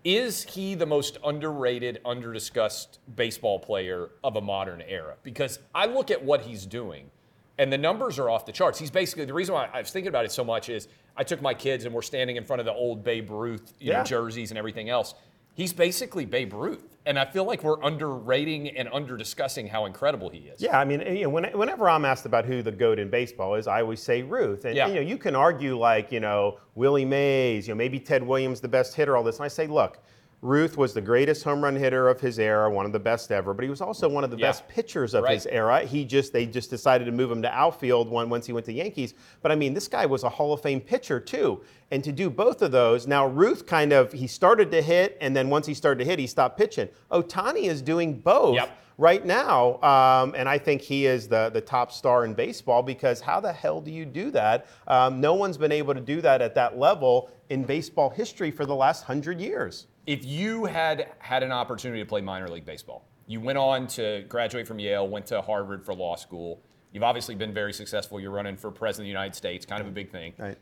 Is 0.04 0.44
he 0.44 0.76
the 0.76 0.86
most 0.86 1.18
underrated, 1.24 2.02
underdiscussed 2.04 2.98
baseball 3.16 3.58
player 3.60 4.10
of 4.24 4.36
a 4.36 4.42
modern 4.42 4.82
era? 4.82 5.16
Because 5.24 5.60
I 5.74 5.86
look 5.86 6.12
at 6.12 6.22
what 6.24 6.42
he's 6.42 6.66
doing, 6.66 7.10
and 7.58 7.72
the 7.72 7.78
numbers 7.78 8.20
are 8.20 8.30
off 8.30 8.46
the 8.46 8.52
charts. 8.52 8.78
He's 8.80 8.92
basically 8.92 9.26
the 9.26 9.34
reason 9.34 9.54
why 9.56 9.70
I 9.74 9.80
was 9.80 9.92
thinking 9.92 10.10
about 10.10 10.26
it 10.26 10.32
so 10.32 10.44
much 10.44 10.68
is 10.68 10.90
I 11.16 11.24
took 11.24 11.42
my 11.42 11.54
kids 11.54 11.86
and 11.86 11.94
we're 11.94 12.02
standing 12.02 12.36
in 12.36 12.44
front 12.44 12.60
of 12.60 12.66
the 12.66 12.74
old 12.74 13.04
Babe 13.04 13.30
Ruth, 13.30 13.74
you 13.80 13.92
Yeah. 13.92 14.00
know, 14.00 14.04
jerseys 14.04 14.52
and 14.52 14.58
everything 14.58 14.90
else. 14.90 15.14
He's 15.54 15.72
basically 15.72 16.26
Babe 16.26 16.52
Ruth, 16.54 16.93
and 17.06 17.20
I 17.20 17.26
feel 17.26 17.44
like 17.44 17.64
we're 17.64 17.82
underrating 17.84 18.70
and 18.70 18.88
underdiscussing 18.90 19.68
how 19.70 19.86
incredible 19.86 20.30
he 20.30 20.40
is. 20.40 20.62
Yeah, 20.62 20.80
I 20.80 20.86
mean, 20.86 21.02
you 21.02 21.24
know, 21.24 21.30
when, 21.30 21.46
whenever 21.58 21.90
I'm 21.90 22.06
asked 22.06 22.26
about 22.26 22.46
who 22.46 22.62
the 22.62 22.72
goat 22.72 23.00
in 23.00 23.10
baseball 23.10 23.56
is, 23.56 23.68
I 23.68 23.82
always 23.82 24.02
say 24.02 24.22
Ruth. 24.24 24.66
And 24.66 24.76
Yeah. 24.76 24.88
you 24.88 24.96
know, 24.96 25.02
you 25.02 25.18
can 25.18 25.36
argue 25.36 25.78
like, 25.78 26.12
you 26.12 26.20
know, 26.20 26.60
Willie 26.76 27.06
Mays, 27.06 27.68
you 27.68 27.74
know, 27.74 27.78
maybe 27.78 28.00
Ted 28.00 28.24
Williams 28.24 28.62
the 28.62 28.68
best 28.68 28.96
hitter, 28.96 29.18
all 29.18 29.24
this. 29.24 29.38
And 29.38 29.46
I 29.46 29.50
say, 29.50 29.68
look, 29.68 30.00
Ruth 30.44 30.76
was 30.78 30.94
the 30.94 31.00
greatest 31.00 31.46
home 31.46 31.64
run 31.64 31.74
hitter 31.74 32.10
of 32.10 32.20
his 32.20 32.38
era, 32.38 32.70
one 32.70 32.86
of 32.86 32.92
the 32.92 33.00
best 33.00 33.32
ever, 33.32 33.54
but 33.54 33.64
he 33.64 33.70
was 33.70 33.80
also 33.80 34.10
one 34.10 34.26
of 34.26 34.30
the 34.30 34.38
Yeah. 34.38 34.48
best 34.48 34.68
pitchers 34.68 35.14
of 35.14 35.24
Right. 35.24 35.36
his 35.36 35.46
era. 35.46 35.80
He 35.86 36.04
just 36.04 36.34
they 36.34 36.46
just 36.46 36.70
decided 36.70 37.06
to 37.06 37.14
move 37.14 37.32
him 37.32 37.42
to 37.44 37.50
outfield 37.50 38.12
when, 38.12 38.30
once 38.30 38.46
he 38.46 38.52
went 38.52 38.66
to 38.66 38.74
Yankees. 38.74 39.14
But 39.42 39.54
I 39.54 39.56
mean, 39.56 39.74
this 39.74 39.88
guy 39.88 40.06
was 40.06 40.24
a 40.24 40.30
Hall 40.30 40.52
of 40.52 40.60
Fame 40.62 40.82
pitcher 40.82 41.22
too. 41.22 41.62
And 41.92 42.04
to 42.04 42.12
do 42.12 42.30
both 42.30 42.62
of 42.62 42.72
those, 42.74 43.08
now 43.08 43.26
Ruth 43.26 43.66
kind 43.66 43.94
of 43.94 44.12
he 44.12 44.28
started 44.28 44.70
to 44.72 44.82
hit, 44.82 45.18
and 45.22 45.34
then 45.34 45.50
once 45.50 45.66
he 45.66 45.74
started 45.74 46.04
to 46.04 46.10
hit, 46.10 46.20
he 46.20 46.28
stopped 46.28 46.58
pitching. 46.58 46.90
Ohtani 47.10 47.64
is 47.70 47.82
doing 47.82 48.16
both 48.20 48.56
Yep. 48.56 48.70
right 48.98 49.26
now, 49.26 49.82
um, 49.82 50.34
and 50.36 50.50
I 50.50 50.58
think 50.58 50.82
he 50.82 51.06
is 51.06 51.30
the, 51.30 51.52
the 51.54 51.62
top 51.62 51.90
star 51.90 52.26
in 52.26 52.34
baseball 52.34 52.84
because 52.84 53.22
how 53.22 53.40
the 53.40 53.54
hell 53.54 53.80
do 53.80 53.92
you 53.92 54.06
do 54.06 54.30
that? 54.32 54.66
Um, 54.90 55.22
no 55.22 55.36
one's 55.36 55.58
been 55.58 55.72
able 55.72 55.94
to 55.94 56.02
do 56.02 56.20
that 56.22 56.42
at 56.42 56.54
that 56.56 56.78
level 56.78 57.30
in 57.50 57.64
baseball 57.64 58.10
history 58.10 58.52
for 58.52 58.66
the 58.66 58.76
last 58.76 59.04
hundred 59.06 59.40
years. 59.40 59.88
If 60.06 60.26
you 60.26 60.66
had 60.66 61.12
had 61.20 61.44
an 61.44 61.52
opportunity 61.52 62.02
to 62.02 62.06
play 62.06 62.22
minor 62.22 62.48
league 62.50 62.66
baseball, 62.66 63.06
you 63.28 63.40
went 63.40 63.58
on 63.58 63.88
to 63.88 64.26
graduate 64.28 64.68
from 64.68 64.80
Yale, 64.80 65.08
went 65.08 65.26
to 65.28 65.42
Harvard 65.42 65.86
for 65.86 65.94
law 65.94 66.16
school. 66.16 66.62
You've 66.92 67.04
obviously 67.04 67.36
been 67.36 67.54
very 67.54 67.74
successful. 67.74 68.20
You're 68.20 68.32
running 68.32 68.58
for 68.58 68.70
president 68.70 69.04
of 69.04 69.06
the 69.06 69.10
United 69.10 69.36
States, 69.36 69.66
kind 69.66 69.82
of 69.82 69.88
a 69.88 69.92
big 69.92 70.12
thing. 70.12 70.34
Right. 70.38 70.58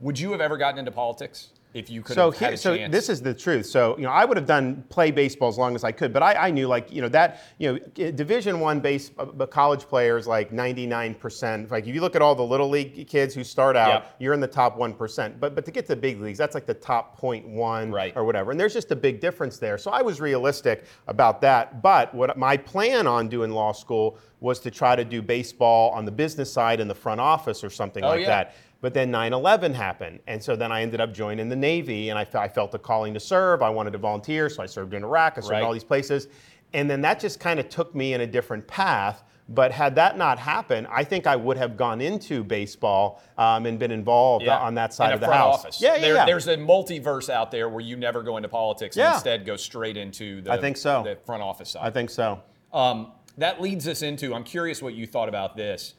Would 0.00 0.18
you 0.18 0.32
have 0.32 0.40
ever 0.40 0.56
gotten 0.56 0.78
into 0.78 0.90
politics 0.90 1.50
if 1.74 1.90
you 1.90 2.02
could 2.02 2.14
So, 2.14 2.30
have 2.30 2.38
here, 2.50 2.56
so 2.56 2.76
this 2.88 3.08
is 3.08 3.20
the 3.20 3.34
truth. 3.34 3.66
So, 3.66 3.96
you 3.98 4.04
know, 4.04 4.10
I 4.10 4.24
would 4.24 4.36
have 4.36 4.46
done 4.46 4.84
play 4.88 5.10
baseball 5.10 5.48
as 5.48 5.58
long 5.58 5.74
as 5.74 5.82
I 5.82 5.90
could, 5.90 6.12
but 6.12 6.22
I, 6.22 6.34
I 6.46 6.50
knew, 6.52 6.68
like, 6.68 6.90
you 6.92 7.02
know, 7.02 7.08
that, 7.08 7.42
you 7.58 7.72
know, 7.72 8.10
Division 8.12 8.60
One 8.60 8.78
base, 8.78 9.10
uh, 9.18 9.26
college 9.46 9.82
players, 9.82 10.26
like 10.28 10.52
99%. 10.52 11.70
Like, 11.70 11.86
if 11.86 11.94
you 11.94 12.00
look 12.00 12.14
at 12.14 12.22
all 12.22 12.34
the 12.36 12.44
little 12.44 12.68
league 12.68 13.06
kids 13.08 13.34
who 13.34 13.42
start 13.42 13.76
out, 13.76 13.88
Yep. 14.04 14.16
you're 14.20 14.34
in 14.34 14.40
the 14.40 14.46
top 14.46 14.78
1%. 14.78 15.40
But 15.40 15.54
but 15.56 15.64
to 15.64 15.70
get 15.72 15.86
to 15.86 15.94
the 15.94 16.00
big 16.00 16.20
leagues, 16.20 16.38
that's 16.38 16.54
like 16.54 16.66
the 16.66 16.74
top 16.74 17.20
0.1 17.20 17.92
Right. 17.92 18.12
or 18.16 18.24
whatever. 18.24 18.52
And 18.52 18.58
there's 18.60 18.72
just 18.72 18.92
a 18.92 18.96
big 18.96 19.20
difference 19.20 19.58
there. 19.58 19.76
So 19.76 19.90
I 19.90 20.00
was 20.00 20.20
realistic 20.20 20.84
about 21.08 21.40
that. 21.42 21.82
But 21.82 22.14
what 22.14 22.36
my 22.38 22.56
plan 22.56 23.06
on 23.08 23.28
doing 23.28 23.50
law 23.50 23.72
school 23.72 24.16
was 24.40 24.60
to 24.60 24.70
try 24.70 24.94
to 24.94 25.04
do 25.04 25.22
baseball 25.22 25.90
on 25.90 26.04
the 26.04 26.12
business 26.12 26.52
side 26.52 26.78
in 26.78 26.86
the 26.86 26.94
front 26.94 27.20
office 27.20 27.64
or 27.64 27.70
something 27.70 28.04
Oh, 28.04 28.08
like 28.10 28.20
yeah. 28.20 28.26
that. 28.26 28.54
But 28.84 28.92
then 28.92 29.10
9 29.10 29.32
11 29.32 29.72
happened. 29.72 30.20
And 30.26 30.42
so 30.42 30.54
then 30.56 30.70
I 30.70 30.82
ended 30.82 31.00
up 31.00 31.14
joining 31.14 31.48
the 31.48 31.56
Navy 31.56 32.10
and 32.10 32.18
I, 32.18 32.26
I 32.34 32.48
felt 32.48 32.74
a 32.74 32.78
calling 32.78 33.14
to 33.14 33.18
serve. 33.18 33.62
I 33.62 33.70
wanted 33.70 33.92
to 33.92 33.98
volunteer. 33.98 34.50
So 34.50 34.62
I 34.62 34.66
served 34.66 34.92
in 34.92 35.02
Iraq, 35.02 35.38
I 35.38 35.40
served 35.40 35.52
Right. 35.52 35.60
in 35.60 35.64
all 35.64 35.72
these 35.72 35.82
places. 35.82 36.28
And 36.74 36.90
then 36.90 37.00
that 37.00 37.18
just 37.18 37.40
kind 37.40 37.58
of 37.58 37.70
took 37.70 37.94
me 37.94 38.12
in 38.12 38.20
a 38.20 38.26
different 38.26 38.66
path. 38.66 39.22
But 39.48 39.72
had 39.72 39.94
that 39.94 40.18
not 40.18 40.38
happened, 40.38 40.86
I 40.90 41.02
think 41.02 41.26
I 41.26 41.34
would 41.34 41.56
have 41.56 41.78
gone 41.78 42.02
into 42.02 42.44
baseball 42.44 43.22
um, 43.38 43.64
and 43.64 43.78
been 43.78 43.90
involved 43.90 44.44
Yeah. 44.44 44.58
on 44.58 44.74
that 44.74 44.92
side 44.92 45.06
In 45.08 45.12
of 45.14 45.20
the 45.20 45.26
front 45.28 45.40
house. 45.40 45.60
Office. 45.60 45.80
Yeah, 45.80 45.94
yeah, 45.94 46.00
There- 46.02 46.14
yeah. 46.16 46.26
There's 46.26 46.46
a 46.48 46.56
multiverse 46.58 47.30
out 47.30 47.50
there 47.50 47.70
where 47.70 47.80
you 47.80 47.96
never 47.96 48.22
go 48.22 48.36
into 48.36 48.50
politics 48.50 48.98
and 48.98 49.14
instead 49.14 49.46
go 49.46 49.56
straight 49.56 49.96
into 49.96 50.42
the, 50.42 50.48
front 50.50 50.58
office. 50.58 50.58
I 50.58 50.60
think 50.60 50.76
so. 50.76 51.02
the 51.04 51.16
front 51.24 51.42
office 51.42 51.70
side. 51.70 51.86
I 51.86 51.88
think 51.90 52.10
so. 52.10 52.42
Um, 52.70 53.12
that 53.38 53.62
leads 53.62 53.88
us 53.88 54.02
into 54.02 54.34
I'm 54.34 54.44
curious 54.44 54.82
what 54.82 54.92
you 54.92 55.06
thought 55.06 55.30
about 55.30 55.56
this. 55.56 55.94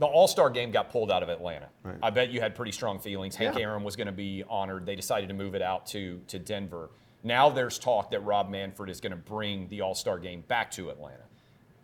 The 0.00 0.06
All 0.06 0.26
Star 0.26 0.50
game 0.50 0.70
got 0.72 0.90
pulled 0.90 1.10
out 1.12 1.22
of 1.22 1.28
Atlanta. 1.28 1.68
I 2.02 2.10
bet 2.10 2.30
you 2.30 2.40
had 2.40 2.54
pretty 2.56 2.72
strong 2.72 2.98
feelings. 2.98 3.36
Hank 3.36 3.54
Yeah. 3.56 3.62
Aaron 3.66 3.84
was 3.84 3.94
going 3.96 4.06
to 4.06 4.12
be 4.12 4.42
honored. 4.48 4.86
They 4.86 4.96
decided 4.96 5.28
to 5.28 5.34
move 5.34 5.54
it 5.54 5.62
out 5.62 5.86
to, 5.88 6.20
to 6.28 6.38
Denver. 6.38 6.90
Now 7.22 7.50
there's 7.50 7.78
talk 7.78 8.10
that 8.12 8.20
Rob 8.24 8.48
Manfred 8.48 8.88
is 8.90 8.98
going 9.00 9.10
to 9.12 9.16
bring 9.18 9.68
the 9.68 9.82
All 9.82 9.94
Star 9.94 10.18
game 10.18 10.40
back 10.48 10.70
to 10.72 10.88
Atlanta 10.90 11.24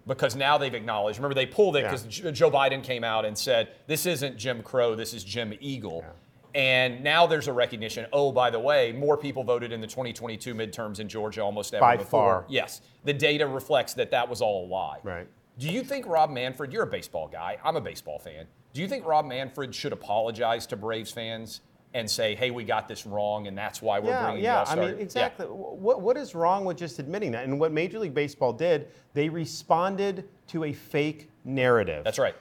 because 0.07 0.35
now 0.35 0.57
they've 0.57 0.75
acknowledged. 0.75 1.19
Remember, 1.19 1.35
they 1.35 1.45
pulled 1.47 1.77
it 1.77 1.81
Yeah. 1.85 1.91
because 1.95 2.39
Joe 2.39 2.51
Biden 2.51 2.83
came 2.83 3.05
out 3.05 3.25
and 3.27 3.37
said, 3.37 3.69
This 3.87 4.07
isn't 4.07 4.39
Jim 4.39 4.63
Crow, 4.63 4.95
this 4.95 5.13
is 5.13 5.23
Jim 5.23 5.53
Eagle. 5.61 6.03
And 6.55 7.05
now 7.05 7.27
there's 7.27 7.49
a 7.49 7.53
recognition. 7.53 8.07
Oh, 8.15 8.33
by 8.33 8.49
the 8.49 8.59
way, 8.59 8.91
more 8.93 9.19
people 9.19 9.45
voted 9.45 9.73
in 9.73 9.83
the 9.83 9.87
2022 9.87 10.55
midterms 10.55 11.01
in 11.01 11.09
Georgia 11.09 11.43
almost 11.43 11.75
ever 11.75 11.83
By 11.83 11.99
before. 11.99 12.09
far. 12.09 12.45
Yes, 12.49 12.81
the 13.05 13.13
data 13.13 13.47
reflects 13.47 13.93
that 13.93 14.11
that 14.13 14.27
was 14.31 14.41
all 14.41 14.65
a 14.65 14.67
lie. 14.67 15.01
Right. 15.03 15.27
Do 15.59 15.69
you 15.71 15.83
think 15.83 16.07
Rob 16.07 16.31
Manfred? 16.31 16.73
You're 16.73 16.83
a 16.83 16.87
baseball 16.87 17.29
guy. 17.29 17.59
I'm 17.65 17.77
a 17.77 17.81
baseball 17.81 18.19
fan. 18.19 18.47
Do 18.75 18.83
you 18.83 18.89
think 18.89 19.07
Rob 19.07 19.25
Manfred 19.25 19.75
should 19.75 19.93
apologize 19.93 20.67
to 20.67 20.77
Braves 20.77 21.11
fans 21.11 21.63
and 21.95 22.11
say, 22.11 22.35
"Hey, 22.35 22.51
we 22.51 22.63
got 22.65 22.89
this 22.89 23.07
wrong, 23.07 23.47
and 23.47 23.57
that's 23.57 23.81
why 23.81 23.99
we're 23.99 24.11
yeah, 24.11 24.25
bringing 24.25 24.45
yeah. 24.45 24.53
the 24.53 24.57
I 24.57 24.61
All-Star"? 24.61 24.87
mean, 24.87 24.99
exactly. 24.99 25.47
What, 25.47 26.03
what 26.03 26.19
is 26.19 26.35
wrong 26.35 26.67
with 26.67 26.77
just 26.77 26.99
admitting 26.99 27.33
that? 27.33 27.45
And 27.45 27.59
what 27.59 27.73
Major 27.73 27.99
League 27.99 28.13
Baseball 28.13 28.53
did, 28.53 28.89
they 29.15 29.31
responded 29.31 30.29
to 30.49 30.65
a 30.65 30.75
fake 30.75 31.31
narrative. 31.45 32.05
That's 32.05 32.19
right. 32.19 32.35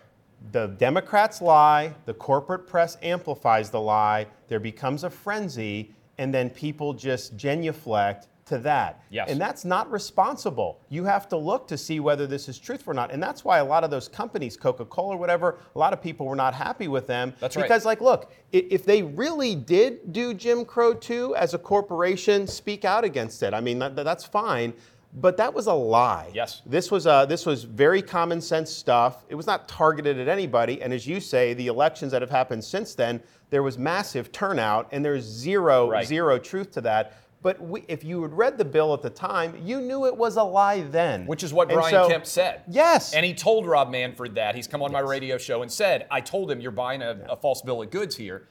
The 0.51 0.67
Democrats 0.67 1.41
lie, 1.41 1.95
the 2.05 2.13
corporate 2.13 2.67
press 2.67 2.97
amplifies 3.01 3.69
the 3.69 3.79
lie, 3.79 4.27
there 4.49 4.59
becomes 4.59 5.05
a 5.05 5.09
frenzy, 5.09 5.95
and 6.17 6.33
then 6.33 6.49
people 6.49 6.93
just 6.93 7.37
genuflect 7.37 8.27
to 8.45 8.59
that. 8.59 9.03
Yes. 9.09 9.29
And 9.29 9.41
that's 9.41 9.65
not 9.65 9.91
responsible. 9.91 10.79
You 10.89 11.03
have 11.05 11.27
to 11.29 11.37
look 11.37 11.67
to 11.67 11.77
see 11.77 11.99
whether 11.99 12.27
this 12.27 12.47
is 12.47 12.59
truthful 12.59 12.91
or 12.91 12.93
not. 12.93 13.11
And 13.11 13.21
that's 13.21 13.43
why 13.43 13.57
a 13.57 13.65
lot 13.65 13.83
of 13.83 13.89
those 13.89 14.07
companies, 14.07 14.55
Coca 14.55 14.85
Cola 14.85 15.15
or 15.15 15.17
whatever, 15.17 15.57
a 15.75 15.79
lot 15.79 15.93
of 15.93 16.01
people 16.01 16.27
were 16.27 16.35
not 16.35 16.53
happy 16.53 16.87
with 16.87 17.07
them. 17.07 17.33
That's 17.39 17.55
right. 17.55 17.63
Because, 17.63 17.85
like, 17.85 18.01
look, 18.01 18.31
if 18.51 18.85
they 18.85 19.01
really 19.01 19.55
did 19.55 20.13
do 20.13 20.33
Jim 20.33 20.63
Crow 20.63 20.93
2 20.93 21.35
as 21.35 21.55
a 21.55 21.57
corporation, 21.57 22.45
speak 22.45 22.85
out 22.85 23.03
against 23.03 23.41
it. 23.41 23.53
I 23.53 23.61
mean, 23.61 23.79
that, 23.79 23.95
that's 23.95 24.25
fine. 24.25 24.73
But 25.17 25.37
that 25.37 25.53
was 25.53 25.67
a 25.67 25.73
lie. 25.73 26.29
Yes. 26.33 26.61
This 26.65 26.91
was 26.91 27.07
uh, 27.07 27.25
this 27.25 27.45
was 27.45 27.63
very 27.63 28.01
common 28.01 28.41
sense 28.41 28.69
stuff. 28.69 29.23
It 29.29 29.35
was 29.35 29.47
not 29.47 29.69
targeted 29.69 30.19
at 30.19 30.27
anybody. 30.27 30.81
And 30.81 30.91
as 30.91 31.07
you 31.07 31.21
say, 31.21 31.53
the 31.53 31.67
elections 31.67 32.11
that 32.11 32.21
have 32.21 32.29
happened 32.29 32.61
since 32.61 32.95
then, 32.95 33.23
there 33.49 33.63
was 33.63 33.77
massive 33.77 34.33
turnout, 34.33 34.89
and 34.91 35.05
there's 35.05 35.23
zero 35.23 35.89
Right. 35.89 36.05
zero 36.05 36.37
truth 36.37 36.71
to 36.71 36.81
that. 36.81 37.13
But 37.45 37.61
we, 37.61 37.85
if 37.87 38.03
you 38.03 38.23
had 38.23 38.33
read 38.33 38.57
the 38.57 38.65
bill 38.65 38.91
at 38.95 39.03
the 39.03 39.09
time, 39.11 39.55
you 39.63 39.79
knew 39.79 40.07
it 40.07 40.17
was 40.17 40.35
a 40.35 40.41
lie 40.41 40.81
then. 40.81 41.27
Which 41.27 41.43
is 41.43 41.53
what 41.53 41.69
And 41.69 41.77
Brian 41.77 41.91
so- 41.93 42.09
Kemp 42.09 42.25
said. 42.25 42.63
Yes. 42.67 43.13
And 43.13 43.23
he 43.23 43.35
told 43.35 43.67
Rob 43.67 43.91
Manfred 43.91 44.33
that. 44.33 44.55
He's 44.55 44.65
come 44.65 44.81
on 44.81 44.91
my 44.91 45.01
radio 45.01 45.37
show 45.37 45.61
and 45.61 45.71
said, 45.71 46.07
I 46.09 46.21
told 46.21 46.49
him 46.49 46.59
you're 46.59 46.71
buying 46.71 47.03
a, 47.03 47.19
a 47.29 47.35
false 47.35 47.61
bill 47.61 47.83
of 47.83 47.91
goods 47.91 48.15
here. 48.15 48.47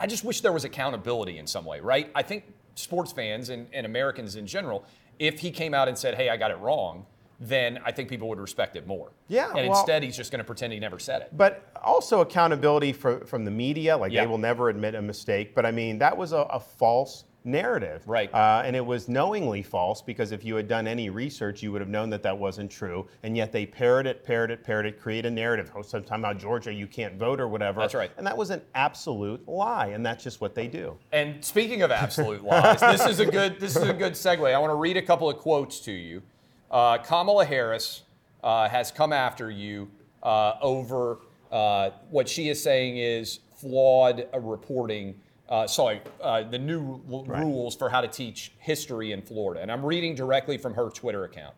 I 0.00 0.06
just 0.06 0.24
wish 0.24 0.40
there 0.40 0.52
was 0.54 0.64
accountability 0.64 1.36
in 1.36 1.46
some 1.46 1.66
way, 1.66 1.80
right? 1.80 2.10
I 2.14 2.22
think 2.22 2.44
sports 2.74 3.12
fans 3.12 3.50
and, 3.50 3.66
and 3.74 3.84
Americans 3.84 4.34
in 4.36 4.46
general, 4.46 4.86
if 5.18 5.40
he 5.40 5.50
came 5.50 5.74
out 5.74 5.86
and 5.88 5.98
said, 5.98 6.14
hey, 6.14 6.30
I 6.30 6.38
got 6.38 6.50
it 6.50 6.56
wrong, 6.56 7.04
then 7.40 7.78
I 7.84 7.92
think 7.92 8.08
people 8.08 8.30
would 8.30 8.40
respect 8.40 8.76
it 8.76 8.86
more. 8.86 9.12
Yeah, 9.28 9.48
And 9.54 9.68
well- 9.68 9.78
instead, 9.78 10.02
he's 10.02 10.16
just 10.16 10.30
going 10.32 10.38
to 10.38 10.44
pretend 10.44 10.72
he 10.72 10.80
never 10.80 10.98
said 10.98 11.20
it. 11.20 11.36
But 11.36 11.70
also 11.84 12.22
accountability 12.22 12.94
for, 12.94 13.20
from 13.26 13.44
the 13.44 13.50
media, 13.50 13.94
like 13.94 14.10
Yeah. 14.10 14.22
they 14.22 14.26
will 14.26 14.38
never 14.38 14.70
admit 14.70 14.94
a 14.94 15.02
mistake. 15.02 15.54
But 15.54 15.66
I 15.66 15.70
mean, 15.70 15.98
that 15.98 16.16
was 16.16 16.32
a, 16.32 16.38
a 16.48 16.58
false 16.58 17.24
narrative. 17.48 18.02
Right. 18.06 18.32
Uh, 18.32 18.62
and 18.64 18.76
it 18.76 18.84
was 18.84 19.08
knowingly 19.08 19.62
false 19.62 20.02
because 20.02 20.32
if 20.32 20.44
you 20.44 20.54
had 20.54 20.68
done 20.68 20.86
any 20.86 21.10
research, 21.10 21.62
you 21.62 21.72
would 21.72 21.80
have 21.80 21.88
known 21.88 22.10
that 22.10 22.22
that 22.22 22.36
wasn't 22.36 22.70
true. 22.70 23.08
And 23.22 23.36
yet 23.36 23.50
they 23.50 23.66
parrot 23.66 24.06
it, 24.06 24.24
parrot 24.24 24.50
it, 24.50 24.62
parrot 24.62 24.86
it, 24.86 25.00
create 25.00 25.26
a 25.26 25.30
narrative. 25.30 25.72
Oh, 25.74 25.82
sometime 25.82 26.20
about 26.20 26.38
Georgia, 26.38 26.72
you 26.72 26.86
can't 26.86 27.14
vote 27.14 27.40
or 27.40 27.48
whatever. 27.48 27.80
That's 27.80 27.94
right. 27.94 28.10
And 28.18 28.26
that 28.26 28.36
was 28.36 28.50
an 28.50 28.62
absolute 28.74 29.48
lie. 29.48 29.88
And 29.88 30.04
that's 30.04 30.22
just 30.22 30.40
what 30.40 30.54
they 30.54 30.68
do. 30.68 30.96
And 31.12 31.44
speaking 31.44 31.82
of 31.82 31.90
absolute 31.90 32.44
lies, 32.44 32.80
this 32.80 33.06
is 33.06 33.20
a 33.20 33.26
good 33.26 33.58
this 33.58 33.76
is 33.76 33.88
a 33.88 33.94
good 33.94 34.12
segue. 34.12 34.54
I 34.54 34.58
want 34.58 34.70
to 34.70 34.76
read 34.76 34.96
a 34.96 35.02
couple 35.02 35.28
of 35.28 35.38
quotes 35.38 35.80
to 35.80 35.92
you. 35.92 36.22
Uh, 36.70 36.98
Kamala 36.98 37.46
Harris 37.46 38.02
uh, 38.42 38.68
has 38.68 38.90
come 38.90 39.12
after 39.12 39.50
you 39.50 39.88
uh, 40.22 40.54
over 40.60 41.18
uh, 41.50 41.90
what 42.10 42.28
she 42.28 42.48
is 42.48 42.62
saying 42.62 42.98
is 42.98 43.40
flawed 43.56 44.26
reporting. 44.34 45.14
Uh, 45.48 45.66
sorry, 45.66 46.00
uh, 46.20 46.42
the 46.42 46.58
new 46.58 47.00
l- 47.10 47.24
rules 47.24 47.74
for 47.74 47.88
how 47.88 48.00
to 48.02 48.08
teach 48.08 48.52
history 48.58 49.12
in 49.12 49.22
Florida. 49.22 49.62
And 49.62 49.72
I'm 49.72 49.84
reading 49.84 50.14
directly 50.14 50.58
from 50.58 50.74
her 50.74 50.90
Twitter 50.90 51.24
account. 51.24 51.54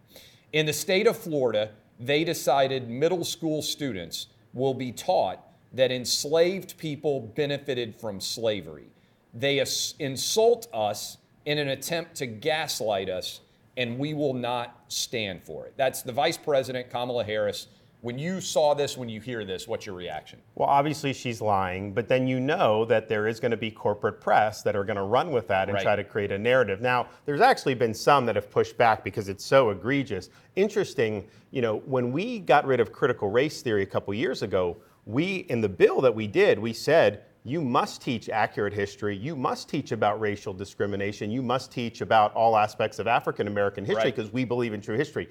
In 0.52 0.66
the 0.66 0.72
state 0.72 1.06
of 1.06 1.16
Florida, 1.16 1.70
they 1.98 2.22
decided 2.22 2.88
middle 2.88 3.24
school 3.24 3.62
students 3.62 4.28
will 4.54 4.74
be 4.74 4.92
taught 4.92 5.44
that 5.72 5.90
enslaved 5.90 6.76
people 6.78 7.20
benefited 7.20 7.94
from 7.96 8.20
slavery. 8.20 8.86
They 9.34 9.58
as- 9.60 9.94
insult 9.98 10.68
us 10.72 11.18
in 11.44 11.58
an 11.58 11.68
attempt 11.68 12.14
to 12.16 12.26
gaslight 12.26 13.08
us, 13.08 13.40
and 13.76 13.98
we 13.98 14.14
will 14.14 14.34
not 14.34 14.84
stand 14.88 15.42
for 15.42 15.66
it. 15.66 15.74
That's 15.76 16.02
the 16.02 16.12
Vice 16.12 16.36
President, 16.36 16.90
Kamala 16.90 17.24
Harris. 17.24 17.66
When 18.02 18.18
you 18.18 18.40
saw 18.40 18.72
this, 18.72 18.96
when 18.96 19.10
you 19.10 19.20
hear 19.20 19.44
this, 19.44 19.68
what's 19.68 19.84
your 19.84 19.94
reaction? 19.94 20.40
Well, 20.54 20.68
obviously 20.68 21.12
she's 21.12 21.42
lying, 21.42 21.92
but 21.92 22.08
then 22.08 22.26
you 22.26 22.40
know 22.40 22.86
that 22.86 23.10
there 23.10 23.26
is 23.26 23.38
going 23.40 23.50
to 23.50 23.58
be 23.58 23.70
corporate 23.70 24.22
press 24.22 24.62
that 24.62 24.74
are 24.74 24.84
going 24.84 24.96
to 24.96 25.02
run 25.02 25.30
with 25.30 25.46
that 25.48 25.68
and 25.68 25.74
Right. 25.74 25.82
try 25.82 25.96
to 25.96 26.04
create 26.04 26.32
a 26.32 26.38
narrative. 26.38 26.80
Now, 26.80 27.08
there's 27.26 27.42
actually 27.42 27.74
been 27.74 27.92
some 27.92 28.24
that 28.24 28.36
have 28.36 28.50
pushed 28.50 28.78
back 28.78 29.04
because 29.04 29.28
it's 29.28 29.44
so 29.44 29.68
egregious. 29.68 30.30
Interesting, 30.56 31.26
you 31.50 31.60
know, 31.60 31.78
when 31.84 32.10
we 32.10 32.38
got 32.38 32.64
rid 32.64 32.80
of 32.80 32.90
critical 32.90 33.28
race 33.28 33.60
theory 33.60 33.82
a 33.82 33.86
couple 33.86 34.14
years 34.14 34.42
ago, 34.42 34.78
we 35.04 35.36
in 35.50 35.60
the 35.60 35.68
bill 35.68 36.00
that 36.00 36.14
we 36.14 36.26
did, 36.26 36.58
we 36.58 36.72
said 36.72 37.24
you 37.44 37.60
must 37.60 38.00
teach 38.02 38.28
accurate 38.30 38.72
history. 38.72 39.16
You 39.16 39.34
must 39.36 39.68
teach 39.68 39.92
about 39.92 40.20
racial 40.20 40.52
discrimination. 40.52 41.30
You 41.30 41.42
must 41.42 41.72
teach 41.72 42.00
about 42.02 42.34
all 42.34 42.54
aspects 42.56 42.98
of 42.98 43.06
African 43.06 43.46
American 43.46 43.84
history 43.84 44.04
Right. 44.04 44.14
because 44.16 44.32
we 44.32 44.44
believe 44.44 44.72
in 44.74 44.80
true 44.80 44.96
history 44.96 45.28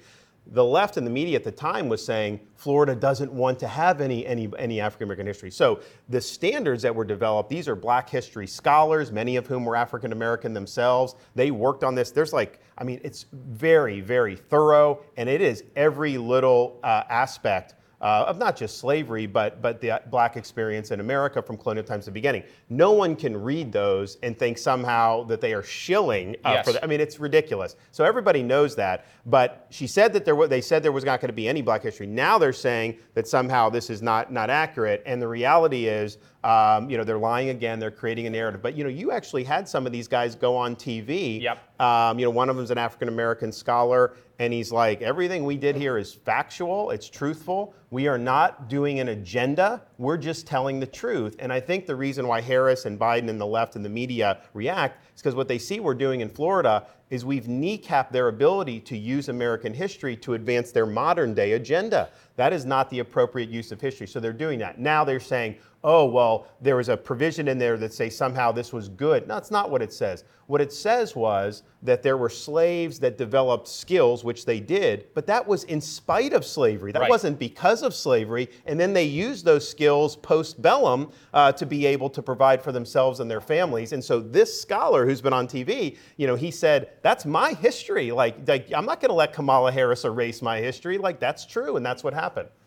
the 0.50 0.64
left 0.64 0.96
and 0.96 1.06
the 1.06 1.10
media 1.10 1.36
at 1.36 1.44
the 1.44 1.52
time 1.52 1.88
was 1.88 2.04
saying 2.04 2.40
Florida 2.56 2.94
doesn't 2.94 3.32
want 3.32 3.58
to 3.60 3.68
have 3.68 4.00
any 4.00 4.26
any 4.26 4.48
any 4.58 4.80
African 4.80 5.04
American 5.04 5.26
history. 5.26 5.50
So 5.50 5.80
the 6.08 6.20
standards 6.20 6.82
that 6.82 6.94
were 6.94 7.04
developed, 7.04 7.48
these 7.48 7.68
are 7.68 7.76
Black 7.76 8.08
history 8.08 8.46
scholars, 8.46 9.12
many 9.12 9.36
of 9.36 9.46
whom 9.46 9.64
were 9.64 9.76
African 9.76 10.12
American 10.12 10.52
themselves. 10.52 11.14
They 11.34 11.50
worked 11.50 11.84
on 11.84 11.94
this. 11.94 12.10
There's 12.10 12.32
like, 12.32 12.60
I 12.76 12.84
mean, 12.84 13.00
it's 13.04 13.26
very 13.32 14.00
very 14.00 14.36
thorough, 14.36 15.02
and 15.16 15.28
it 15.28 15.40
is 15.40 15.64
every 15.76 16.18
little 16.18 16.80
uh, 16.82 17.04
aspect. 17.08 17.74
Uh, 18.00 18.24
of 18.26 18.38
not 18.38 18.56
just 18.56 18.78
slavery, 18.78 19.26
but 19.26 19.60
but 19.60 19.78
the 19.82 20.00
black 20.08 20.36
experience 20.38 20.90
in 20.90 21.00
America 21.00 21.42
from 21.42 21.58
colonial 21.58 21.84
times 21.84 22.04
to 22.04 22.10
the 22.10 22.14
beginning. 22.14 22.42
No 22.70 22.92
one 22.92 23.14
can 23.14 23.36
read 23.36 23.70
those 23.72 24.16
and 24.22 24.38
think 24.38 24.56
somehow 24.56 25.24
that 25.24 25.42
they 25.42 25.52
are 25.52 25.62
shilling 25.62 26.34
uh, 26.44 26.52
Yes. 26.54 26.66
for 26.66 26.72
the, 26.72 26.82
I 26.82 26.86
mean, 26.86 26.98
it's 27.00 27.20
ridiculous. 27.20 27.76
So 27.92 28.02
everybody 28.04 28.42
knows 28.42 28.74
that. 28.76 29.04
But 29.26 29.66
she 29.68 29.86
said 29.86 30.14
that 30.14 30.24
there 30.24 30.34
was, 30.34 30.48
they 30.48 30.62
said 30.62 30.82
there 30.82 30.92
was 30.92 31.04
not 31.04 31.20
going 31.20 31.28
to 31.28 31.34
be 31.34 31.46
any 31.46 31.60
black 31.60 31.82
history. 31.82 32.06
Now 32.06 32.38
they're 32.38 32.54
saying 32.54 32.96
that 33.12 33.28
somehow 33.28 33.68
this 33.68 33.90
is 33.90 34.00
not, 34.00 34.32
not 34.32 34.48
accurate. 34.48 35.02
And 35.04 35.20
the 35.20 35.28
reality 35.28 35.86
is, 35.86 36.16
um, 36.42 36.88
you 36.88 36.96
know, 36.96 37.04
they're 37.04 37.18
lying 37.18 37.50
again. 37.50 37.78
They're 37.78 37.90
creating 37.90 38.26
a 38.26 38.30
narrative. 38.30 38.62
But, 38.62 38.74
you 38.74 38.82
know, 38.82 38.90
you 38.90 39.12
actually 39.12 39.44
had 39.44 39.68
some 39.68 39.84
of 39.86 39.92
these 39.92 40.08
guys 40.08 40.34
go 40.34 40.56
on 40.56 40.74
TV. 40.74 41.42
Yep. 41.42 41.80
Um, 41.80 42.18
you 42.18 42.24
know, 42.24 42.30
one 42.30 42.48
of 42.48 42.56
them's 42.56 42.70
an 42.70 42.78
African 42.78 43.08
American 43.08 43.52
scholar, 43.52 44.16
and 44.38 44.52
he's 44.52 44.72
like, 44.72 45.02
everything 45.02 45.44
we 45.44 45.56
did 45.56 45.76
here 45.76 45.98
is 45.98 46.14
factual, 46.14 46.90
it's 46.90 47.08
truthful. 47.08 47.74
We 47.90 48.08
are 48.08 48.16
not 48.16 48.68
doing 48.68 49.00
an 49.00 49.08
agenda, 49.08 49.82
we're 49.98 50.16
just 50.16 50.46
telling 50.46 50.80
the 50.80 50.86
truth. 50.86 51.36
And 51.40 51.52
I 51.52 51.60
think 51.60 51.86
the 51.86 51.96
reason 51.96 52.26
why 52.26 52.40
Harris 52.40 52.86
and 52.86 52.98
Biden 52.98 53.28
and 53.28 53.40
the 53.40 53.46
left 53.46 53.76
and 53.76 53.84
the 53.84 53.90
media 53.90 54.38
react 54.54 55.04
is 55.14 55.20
because 55.20 55.34
what 55.34 55.48
they 55.48 55.58
see 55.58 55.80
we're 55.80 55.94
doing 55.94 56.20
in 56.20 56.28
Florida 56.28 56.86
is 57.10 57.24
we've 57.24 57.44
kneecapped 57.44 58.12
their 58.12 58.28
ability 58.28 58.80
to 58.80 58.96
use 58.96 59.28
American 59.28 59.74
history 59.74 60.16
to 60.16 60.34
advance 60.34 60.70
their 60.70 60.86
modern 60.86 61.34
day 61.34 61.52
agenda. 61.52 62.08
That 62.36 62.52
is 62.52 62.64
not 62.64 62.88
the 62.90 63.00
appropriate 63.00 63.50
use 63.50 63.72
of 63.72 63.80
history. 63.80 64.06
So 64.06 64.20
they're 64.20 64.32
doing 64.32 64.58
that. 64.60 64.78
Now 64.78 65.04
they're 65.04 65.20
saying, 65.20 65.56
oh, 65.82 66.04
well, 66.04 66.46
there 66.60 66.76
was 66.76 66.88
a 66.90 66.96
provision 66.96 67.48
in 67.48 67.58
there 67.58 67.76
that 67.78 67.92
say 67.92 68.10
somehow 68.10 68.52
this 68.52 68.72
was 68.72 68.88
good. 68.88 69.26
No, 69.26 69.34
that's 69.34 69.50
not 69.50 69.70
what 69.70 69.80
it 69.80 69.92
says. 69.92 70.24
What 70.46 70.60
it 70.60 70.72
says 70.72 71.16
was 71.16 71.62
that 71.82 72.02
there 72.02 72.16
were 72.18 72.28
slaves 72.28 72.98
that 72.98 73.16
developed 73.16 73.66
skills, 73.66 74.22
which 74.24 74.44
they 74.44 74.60
did, 74.60 75.06
but 75.14 75.26
that 75.28 75.46
was 75.46 75.64
in 75.64 75.80
spite 75.80 76.32
of 76.34 76.44
slavery. 76.44 76.92
That 76.92 77.02
Right. 77.02 77.08
wasn't 77.08 77.38
because 77.38 77.82
of 77.82 77.94
slavery. 77.94 78.50
And 78.66 78.78
then 78.78 78.92
they 78.92 79.04
used 79.04 79.44
those 79.44 79.66
skills 79.66 80.16
post 80.16 80.60
bellum 80.60 81.12
uh, 81.32 81.52
to 81.52 81.64
be 81.64 81.86
able 81.86 82.10
to 82.10 82.20
provide 82.20 82.60
for 82.62 82.72
themselves 82.72 83.20
and 83.20 83.30
their 83.30 83.40
families. 83.40 83.92
And 83.92 84.04
so 84.04 84.20
this 84.20 84.60
scholar 84.60 85.06
who's 85.06 85.22
been 85.22 85.32
on 85.32 85.46
TV, 85.46 85.96
you 86.18 86.26
know, 86.26 86.34
he 86.34 86.50
said, 86.50 86.90
that's 87.00 87.24
my 87.24 87.54
history. 87.54 88.10
Like, 88.10 88.46
like 88.46 88.70
I'm 88.74 88.84
not 88.84 89.00
going 89.00 89.10
to 89.10 89.14
let 89.14 89.32
Kamala 89.32 89.72
Harris 89.72 90.04
erase 90.04 90.42
my 90.42 90.58
history. 90.58 90.98
Like, 90.98 91.20
that's 91.20 91.46
true. 91.46 91.76
And 91.76 91.86
that's 91.86 92.04
what 92.04 92.12
happened. 92.12 92.19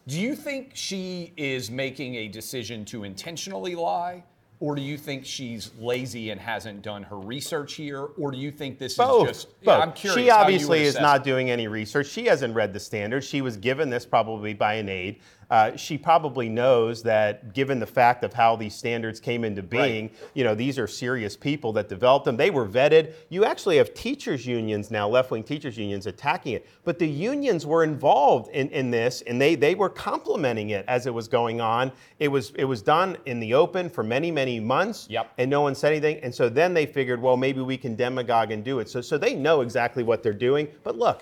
Do 0.07 0.19
you 0.19 0.35
think 0.35 0.71
she 0.73 1.31
is 1.37 1.71
making 1.71 2.15
a 2.15 2.27
decision 2.27 2.83
to 2.85 3.03
intentionally 3.03 3.75
lie? 3.75 4.23
Or 4.59 4.75
do 4.75 4.81
you 4.81 4.97
think 4.97 5.25
she's 5.25 5.71
lazy 5.77 6.29
and 6.29 6.39
hasn't 6.39 6.83
done 6.83 7.03
her 7.03 7.19
research 7.19 7.73
here? 7.73 8.03
Or 8.17 8.31
do 8.31 8.37
you 8.37 8.49
think 8.49 8.79
this 8.79 8.95
Both. 8.95 9.29
is 9.29 9.37
just. 9.43 9.63
both. 9.63 9.81
I'm 9.81 9.91
curious. 9.91 10.23
She 10.23 10.29
obviously 10.29 10.83
is 10.83 10.97
not 10.97 11.23
doing 11.23 11.49
any 11.49 11.67
research. 11.67 12.07
She 12.07 12.25
hasn't 12.27 12.55
read 12.55 12.71
the 12.71 12.79
standards. 12.79 13.25
She 13.25 13.41
was 13.41 13.57
given 13.57 13.89
this 13.89 14.05
probably 14.05 14.53
by 14.53 14.75
an 14.75 14.87
aide. 14.87 15.19
Uh, 15.53 15.77
she 15.77 15.99
probably 15.99 16.49
knows 16.49 17.03
that, 17.03 17.53
given 17.53 17.79
the 17.79 17.85
fact 17.85 18.23
of 18.23 18.33
how 18.33 18.55
these 18.55 18.73
standards 18.73 19.19
came 19.19 19.43
into 19.43 19.61
being, 19.61 20.09
you 20.33 20.43
know, 20.43 20.55
these 20.55 20.79
are 20.79 20.87
serious 20.87 21.37
people 21.37 21.71
that 21.71 21.87
developed 21.87 22.25
them. 22.25 22.35
They 22.35 22.49
were 22.49 22.67
vetted. 22.67 23.13
You 23.29 23.45
actually 23.45 23.77
have 23.77 23.93
teachers' 23.93 24.47
unions 24.47 24.89
now, 24.89 25.07
left-wing 25.07 25.43
teachers' 25.43 25.77
unions, 25.77 26.07
attacking 26.07 26.53
it. 26.53 26.65
But 26.83 26.97
the 26.97 27.07
unions 27.07 27.67
were 27.67 27.83
involved 27.83 28.49
in, 28.49 28.67
in 28.69 28.89
this, 28.89 29.21
and 29.27 29.39
they 29.39 29.53
they 29.53 29.75
were 29.75 29.89
complimenting 29.89 30.71
it 30.71 30.85
as 30.87 31.05
it 31.05 31.13
was 31.13 31.27
going 31.27 31.61
on. 31.61 31.91
It 32.17 32.29
was 32.29 32.49
it 32.55 32.65
was 32.65 32.81
done 32.81 33.15
in 33.27 33.39
the 33.39 33.53
open 33.53 33.91
for 33.91 34.01
many 34.01 34.31
many 34.31 34.59
months 34.59 35.05
Yep. 35.07 35.33
and 35.37 35.51
no 35.51 35.61
one 35.61 35.75
said 35.75 35.91
anything. 35.91 36.17
And 36.23 36.33
so 36.33 36.49
then 36.49 36.73
they 36.73 36.87
figured, 36.87 37.21
well, 37.21 37.37
maybe 37.37 37.61
we 37.61 37.77
can 37.77 37.95
demagogue 37.95 38.49
and 38.49 38.63
do 38.63 38.79
it. 38.79 38.89
So, 38.89 39.01
so 39.01 39.19
they 39.19 39.35
know 39.35 39.61
exactly 39.61 40.01
what 40.01 40.23
they're 40.23 40.33
doing. 40.33 40.67
But 40.83 40.97
look, 40.97 41.21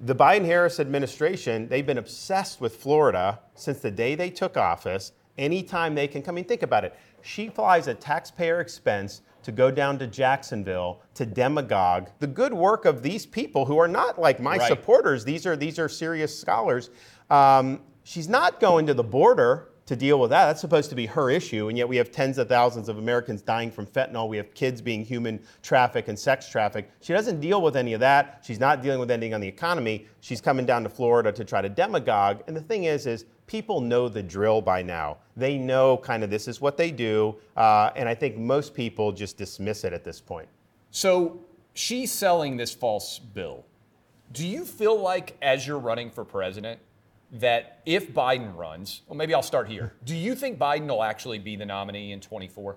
the 0.00 0.14
Biden 0.14 0.44
Harris 0.46 0.80
administration, 0.80 1.68
they've 1.68 1.86
been 1.86 1.98
obsessed 1.98 2.60
with 2.60 2.76
Florida 2.76 3.38
since 3.54 3.80
the 3.80 3.90
day 3.90 4.14
they 4.14 4.30
took 4.30 4.56
office. 4.56 5.12
Anytime 5.36 5.94
they 5.94 6.08
can 6.08 6.22
come, 6.22 6.34
I 6.34 6.36
mean, 6.36 6.44
think 6.44 6.62
about 6.62 6.84
it. 6.84 6.94
She 7.22 7.48
flies 7.48 7.86
at 7.86 8.00
taxpayer 8.00 8.60
expense 8.60 9.20
to 9.42 9.52
go 9.52 9.70
down 9.70 9.98
to 9.98 10.06
Jacksonville 10.06 11.00
to 11.14 11.24
demagogue 11.26 12.08
the 12.18 12.26
good 12.26 12.52
work 12.52 12.84
of 12.84 13.02
these 13.02 13.26
people 13.26 13.64
who 13.66 13.78
are 13.78 13.88
not 13.88 14.18
like 14.18 14.40
my 14.40 14.56
Right. 14.56 14.68
supporters. 14.68 15.24
These 15.24 15.46
are 15.46 15.56
these 15.56 15.78
are 15.78 15.88
serious 15.88 16.38
scholars. 16.38 16.90
Um, 17.30 17.80
she's 18.02 18.28
not 18.28 18.60
going 18.60 18.86
to 18.86 18.94
the 18.94 19.02
border 19.04 19.69
to 19.90 19.96
deal 19.96 20.20
with 20.20 20.30
that. 20.30 20.46
That's 20.46 20.60
supposed 20.60 20.88
to 20.90 20.94
be 20.94 21.06
her 21.06 21.30
issue, 21.30 21.68
and 21.68 21.76
yet 21.76 21.88
we 21.88 21.96
have 21.96 22.12
tens 22.12 22.38
of 22.38 22.48
thousands 22.48 22.88
of 22.88 22.98
Americans 22.98 23.42
dying 23.42 23.72
from 23.72 23.86
fentanyl. 23.86 24.28
We 24.28 24.36
have 24.36 24.54
kids 24.54 24.80
being 24.80 25.04
human 25.04 25.40
trafficked 25.62 26.08
and 26.08 26.16
sex 26.16 26.48
trafficked. 26.48 27.04
She 27.04 27.12
doesn't 27.12 27.40
deal 27.40 27.60
with 27.60 27.76
any 27.76 27.92
of 27.92 27.98
that. 27.98 28.44
She's 28.46 28.60
not 28.60 28.82
dealing 28.82 29.00
with 29.00 29.10
anything 29.10 29.34
on 29.34 29.40
the 29.40 29.48
economy. 29.48 30.06
She's 30.20 30.40
coming 30.40 30.64
down 30.64 30.84
to 30.84 30.88
Florida 30.88 31.32
to 31.32 31.44
try 31.44 31.60
to 31.60 31.68
demagogue. 31.68 32.42
And 32.46 32.56
the 32.56 32.60
thing 32.60 32.84
is, 32.84 33.08
is 33.08 33.24
people 33.48 33.80
know 33.80 34.08
the 34.08 34.22
drill 34.22 34.62
by 34.62 34.80
now. 34.80 35.16
They 35.36 35.58
know 35.58 35.96
kind 35.96 36.22
of 36.22 36.30
this 36.30 36.46
is 36.46 36.60
what 36.60 36.76
they 36.76 36.92
do, 36.92 37.34
uh, 37.56 37.90
and 37.96 38.08
I 38.08 38.14
think 38.14 38.36
most 38.36 38.74
people 38.74 39.10
just 39.10 39.36
dismiss 39.36 39.82
it 39.82 39.92
at 39.92 40.04
this 40.04 40.20
point. 40.20 40.48
So 40.92 41.40
she's 41.74 42.12
selling 42.12 42.56
this 42.56 42.72
false 42.72 43.18
bill. 43.18 43.64
Do 44.30 44.46
you 44.46 44.64
feel 44.64 45.00
like, 45.00 45.36
as 45.42 45.66
you're 45.66 45.80
running 45.80 46.12
for 46.12 46.24
president, 46.24 46.78
that 47.32 47.80
if 47.86 48.12
Biden 48.12 48.56
runs, 48.56 49.02
well, 49.06 49.16
maybe 49.16 49.34
I'll 49.34 49.42
start 49.42 49.68
here. 49.68 49.94
Do 50.04 50.16
you 50.16 50.34
think 50.34 50.58
Biden 50.58 50.88
will 50.88 51.02
actually 51.02 51.38
be 51.38 51.56
the 51.56 51.66
nominee 51.66 52.12
in 52.12 52.20
24? 52.20 52.76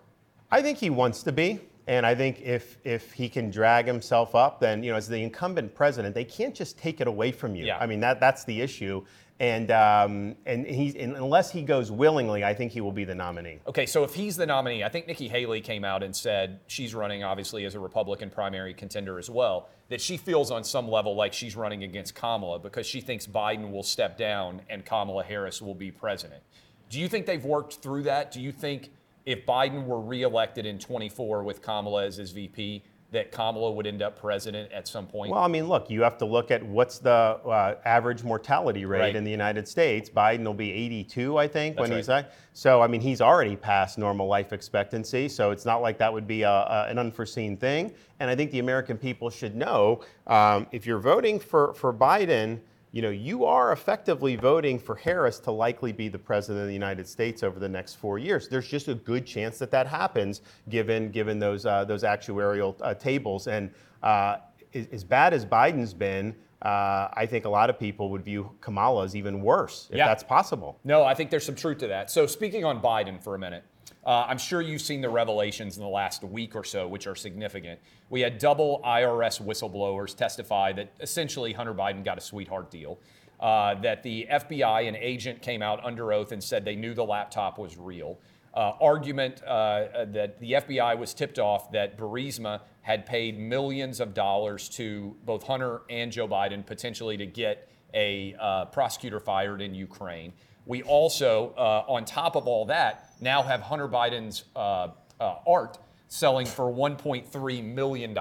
I 0.51 0.61
think 0.61 0.77
he 0.77 0.89
wants 0.89 1.23
to 1.23 1.31
be. 1.31 1.59
And 1.85 2.05
I 2.05 2.15
think 2.15 2.41
if 2.41 2.77
if 2.85 3.11
he 3.11 3.27
can 3.27 3.49
drag 3.49 3.85
himself 3.85 4.35
up, 4.35 4.61
then 4.61 4.83
you 4.83 4.91
know, 4.91 4.97
as 4.97 5.07
the 5.07 5.21
incumbent 5.21 5.75
president, 5.75 6.15
they 6.15 6.23
can't 6.23 6.55
just 6.55 6.77
take 6.77 7.01
it 7.01 7.07
away 7.07 7.31
from 7.31 7.55
you. 7.55 7.65
Yeah. 7.65 7.77
I 7.77 7.87
mean, 7.87 7.99
that 7.99 8.21
that's 8.21 8.45
the 8.45 8.61
issue. 8.61 9.03
And 9.43 9.71
um, 9.71 10.37
and 10.45 10.65
he's 10.65 10.95
and 10.95 11.17
unless 11.17 11.51
he 11.51 11.63
goes 11.63 11.91
willingly, 11.91 12.45
I 12.45 12.53
think 12.53 12.71
he 12.71 12.79
will 12.79 12.93
be 12.93 13.03
the 13.03 13.13
nominee. 13.13 13.59
Okay, 13.67 13.85
so 13.85 14.05
if 14.05 14.13
he's 14.13 14.37
the 14.37 14.45
nominee, 14.45 14.85
I 14.85 14.87
think 14.87 15.05
Nikki 15.05 15.27
Haley 15.27 15.59
came 15.59 15.83
out 15.83 16.01
and 16.01 16.15
said 16.15 16.61
she's 16.67 16.95
running 16.95 17.25
obviously 17.25 17.65
as 17.65 17.75
a 17.75 17.79
Republican 17.81 18.29
primary 18.29 18.73
contender 18.73 19.19
as 19.19 19.29
well, 19.29 19.67
that 19.89 19.99
she 19.99 20.15
feels 20.15 20.49
on 20.49 20.63
some 20.63 20.87
level 20.87 21.13
like 21.13 21.33
she's 21.33 21.57
running 21.57 21.83
against 21.83 22.15
Kamala 22.15 22.57
because 22.57 22.87
she 22.87 23.01
thinks 23.01 23.27
Biden 23.27 23.69
will 23.69 23.83
step 23.83 24.17
down 24.17 24.61
and 24.69 24.85
Kamala 24.85 25.25
Harris 25.25 25.61
will 25.61 25.75
be 25.75 25.91
president. 25.91 26.41
Do 26.89 27.01
you 27.01 27.09
think 27.09 27.25
they've 27.25 27.43
worked 27.43 27.81
through 27.81 28.03
that? 28.03 28.31
Do 28.31 28.39
you 28.39 28.53
think 28.53 28.91
if 29.25 29.45
Biden 29.45 29.85
were 29.85 29.99
reelected 29.99 30.65
in 30.65 30.79
24 30.79 31.43
with 31.43 31.61
Kamala 31.61 32.05
as 32.05 32.15
his 32.15 32.31
VP, 32.31 32.81
that 33.13 33.31
Kamala 33.31 33.71
would 33.71 33.87
end 33.87 34.01
up 34.01 34.19
president 34.19 34.71
at 34.71 34.87
some 34.87 35.07
point? 35.07 35.31
Well, 35.31 35.41
I 35.43 35.47
mean, 35.47 35.67
look, 35.67 35.89
you 35.89 36.01
have 36.01 36.17
to 36.17 36.25
look 36.25 36.51
at 36.51 36.61
what's 36.63 36.99
the 36.99 37.11
uh, 37.11 37.75
average 37.85 38.23
mortality 38.23 38.85
rate 38.85 38.99
Right. 38.99 39.15
in 39.15 39.23
the 39.23 39.31
United 39.31 39.67
States. 39.67 40.09
Biden 40.09 40.43
will 40.43 40.53
be 40.53 40.71
82, 40.71 41.37
I 41.37 41.47
think, 41.47 41.79
when 41.79 41.89
That's 41.89 42.07
he's 42.07 42.09
uh, 42.09 42.23
so. 42.53 42.81
I 42.81 42.87
mean, 42.87 43.01
he's 43.01 43.21
already 43.21 43.55
past 43.55 43.97
normal 43.97 44.27
life 44.27 44.51
expectancy, 44.51 45.29
so 45.29 45.51
it's 45.51 45.65
not 45.65 45.81
like 45.81 45.97
that 45.99 46.11
would 46.11 46.27
be 46.27 46.41
a, 46.41 46.49
a, 46.49 46.87
an 46.89 46.99
unforeseen 46.99 47.55
thing. 47.55 47.93
And 48.19 48.29
I 48.29 48.35
think 48.35 48.51
the 48.51 48.59
American 48.59 48.97
people 48.97 49.29
should 49.29 49.55
know 49.55 50.01
um, 50.27 50.67
if 50.71 50.85
you're 50.85 50.99
voting 50.99 51.39
for 51.39 51.73
for 51.73 51.93
Biden. 51.93 52.59
You 52.93 53.01
know, 53.01 53.09
you 53.09 53.43
are 53.43 53.71
effectively 53.71 54.35
voting 54.35 54.77
for 54.77 54.93
Harris 54.95 55.39
to 55.39 55.51
likely 55.51 55.91
be 55.91 56.09
the 56.09 56.19
president 56.19 56.61
of 56.61 56.67
the 56.67 56.73
United 56.75 57.07
States 57.07 57.41
over 57.41 57.59
the 57.59 57.67
next 57.67 57.95
four 57.95 58.19
years. 58.19 58.47
There's 58.47 58.67
just 58.67 58.87
a 58.87 58.93
good 58.93 59.25
chance 59.25 59.57
that 59.57 59.71
that 59.71 59.87
happens, 59.87 60.41
given 60.69 61.09
given 61.09 61.39
those 61.39 61.65
uh, 61.65 61.85
those 61.85 62.03
actuarial 62.03 62.75
uh, 62.81 62.93
tables. 62.93 63.47
And 63.47 63.71
uh, 64.03 64.37
as, 64.75 64.85
as 64.91 65.03
bad 65.03 65.33
as 65.33 65.43
Biden's 65.43 65.91
been, 65.91 66.35
uh, 66.61 67.07
I 67.15 67.25
think 67.25 67.45
a 67.45 67.49
lot 67.49 67.71
of 67.71 67.79
people 67.79 68.11
would 68.11 68.23
view 68.23 68.51
Kamala 68.61 69.05
as 69.05 69.15
even 69.15 69.41
worse, 69.41 69.87
if 69.89 69.97
Yeah. 69.97 70.05
that's 70.07 70.23
possible. 70.23 70.77
No, 70.83 71.03
I 71.03 71.15
think 71.15 71.31
there's 71.31 71.45
some 71.47 71.55
truth 71.55 71.79
to 71.79 71.87
that. 71.87 72.11
So, 72.11 72.27
speaking 72.27 72.63
on 72.63 72.79
Biden 72.79 73.19
for 73.23 73.33
a 73.33 73.39
minute, 73.39 73.63
uh, 74.05 74.25
I'm 74.27 74.37
sure 74.37 74.61
you've 74.61 74.81
seen 74.81 75.01
the 75.01 75.09
revelations 75.09 75.77
in 75.77 75.83
the 75.83 75.89
last 75.89 76.23
week 76.23 76.55
or 76.55 76.63
so, 76.63 76.87
which 76.87 77.07
are 77.07 77.15
significant. 77.15 77.79
We 78.09 78.21
had 78.21 78.37
double 78.37 78.81
IRS 78.85 79.41
whistleblowers 79.41 80.15
testify 80.15 80.73
that 80.73 80.91
essentially 80.99 81.53
Hunter 81.53 81.73
Biden 81.73 82.03
got 82.03 82.17
a 82.17 82.21
sweetheart 82.21 82.69
deal. 82.69 82.99
Uh, 83.39 83.75
that 83.81 84.03
the 84.03 84.25
FBI, 84.31 84.87
an 84.87 84.95
agent, 84.95 85.41
came 85.41 85.61
out 85.61 85.83
under 85.83 86.13
oath 86.13 86.31
and 86.31 86.41
said 86.41 86.63
they 86.63 86.77
knew 86.77 86.93
the 86.93 87.03
laptop 87.03 87.57
was 87.57 87.77
real. 87.77 88.17
Uh, 88.53 88.73
argument 88.79 89.43
uh, 89.43 90.05
that 90.05 90.39
the 90.39 90.53
FBI 90.53 90.97
was 90.97 91.13
tipped 91.13 91.39
off 91.39 91.71
that 91.71 91.97
Burisma 91.97 92.61
had 92.81 93.05
paid 93.05 93.37
millions 93.37 93.99
of 93.99 94.13
dollars 94.13 94.69
to 94.69 95.15
both 95.25 95.43
Hunter 95.43 95.81
and 95.89 96.11
Joe 96.11 96.27
Biden, 96.27 96.65
potentially 96.65 97.17
to 97.17 97.25
get 97.25 97.67
a 97.93 98.35
uh, 98.39 98.65
prosecutor 98.65 99.19
fired 99.19 99.61
in 99.61 99.73
Ukraine. 99.73 100.31
We 100.65 100.81
also, 100.83 101.53
uh, 101.57 101.91
on 101.91 102.05
top 102.05 102.35
of 102.35 102.47
all 102.47 102.65
that, 102.65 103.11
now 103.19 103.41
have 103.43 103.61
Hunter 103.61 103.87
Biden's 103.87 104.45
uh, 104.55 104.89
uh, 105.19 105.35
art 105.45 105.77
selling 106.07 106.45
for 106.45 106.71
$1.3 106.71 107.63
million. 107.63 108.17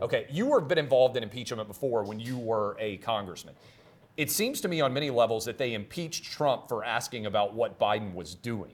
Okay, 0.00 0.26
you 0.30 0.52
have 0.58 0.68
been 0.68 0.78
involved 0.78 1.16
in 1.16 1.22
impeachment 1.22 1.66
before 1.66 2.04
when 2.04 2.20
you 2.20 2.38
were 2.38 2.76
a 2.78 2.98
congressman. 2.98 3.54
It 4.16 4.30
seems 4.30 4.60
to 4.60 4.68
me 4.68 4.80
on 4.80 4.92
many 4.92 5.10
levels 5.10 5.46
that 5.46 5.56
they 5.56 5.72
impeached 5.72 6.24
Trump 6.24 6.68
for 6.68 6.84
asking 6.84 7.26
about 7.26 7.54
what 7.54 7.78
Biden 7.78 8.14
was 8.14 8.34
doing. 8.34 8.72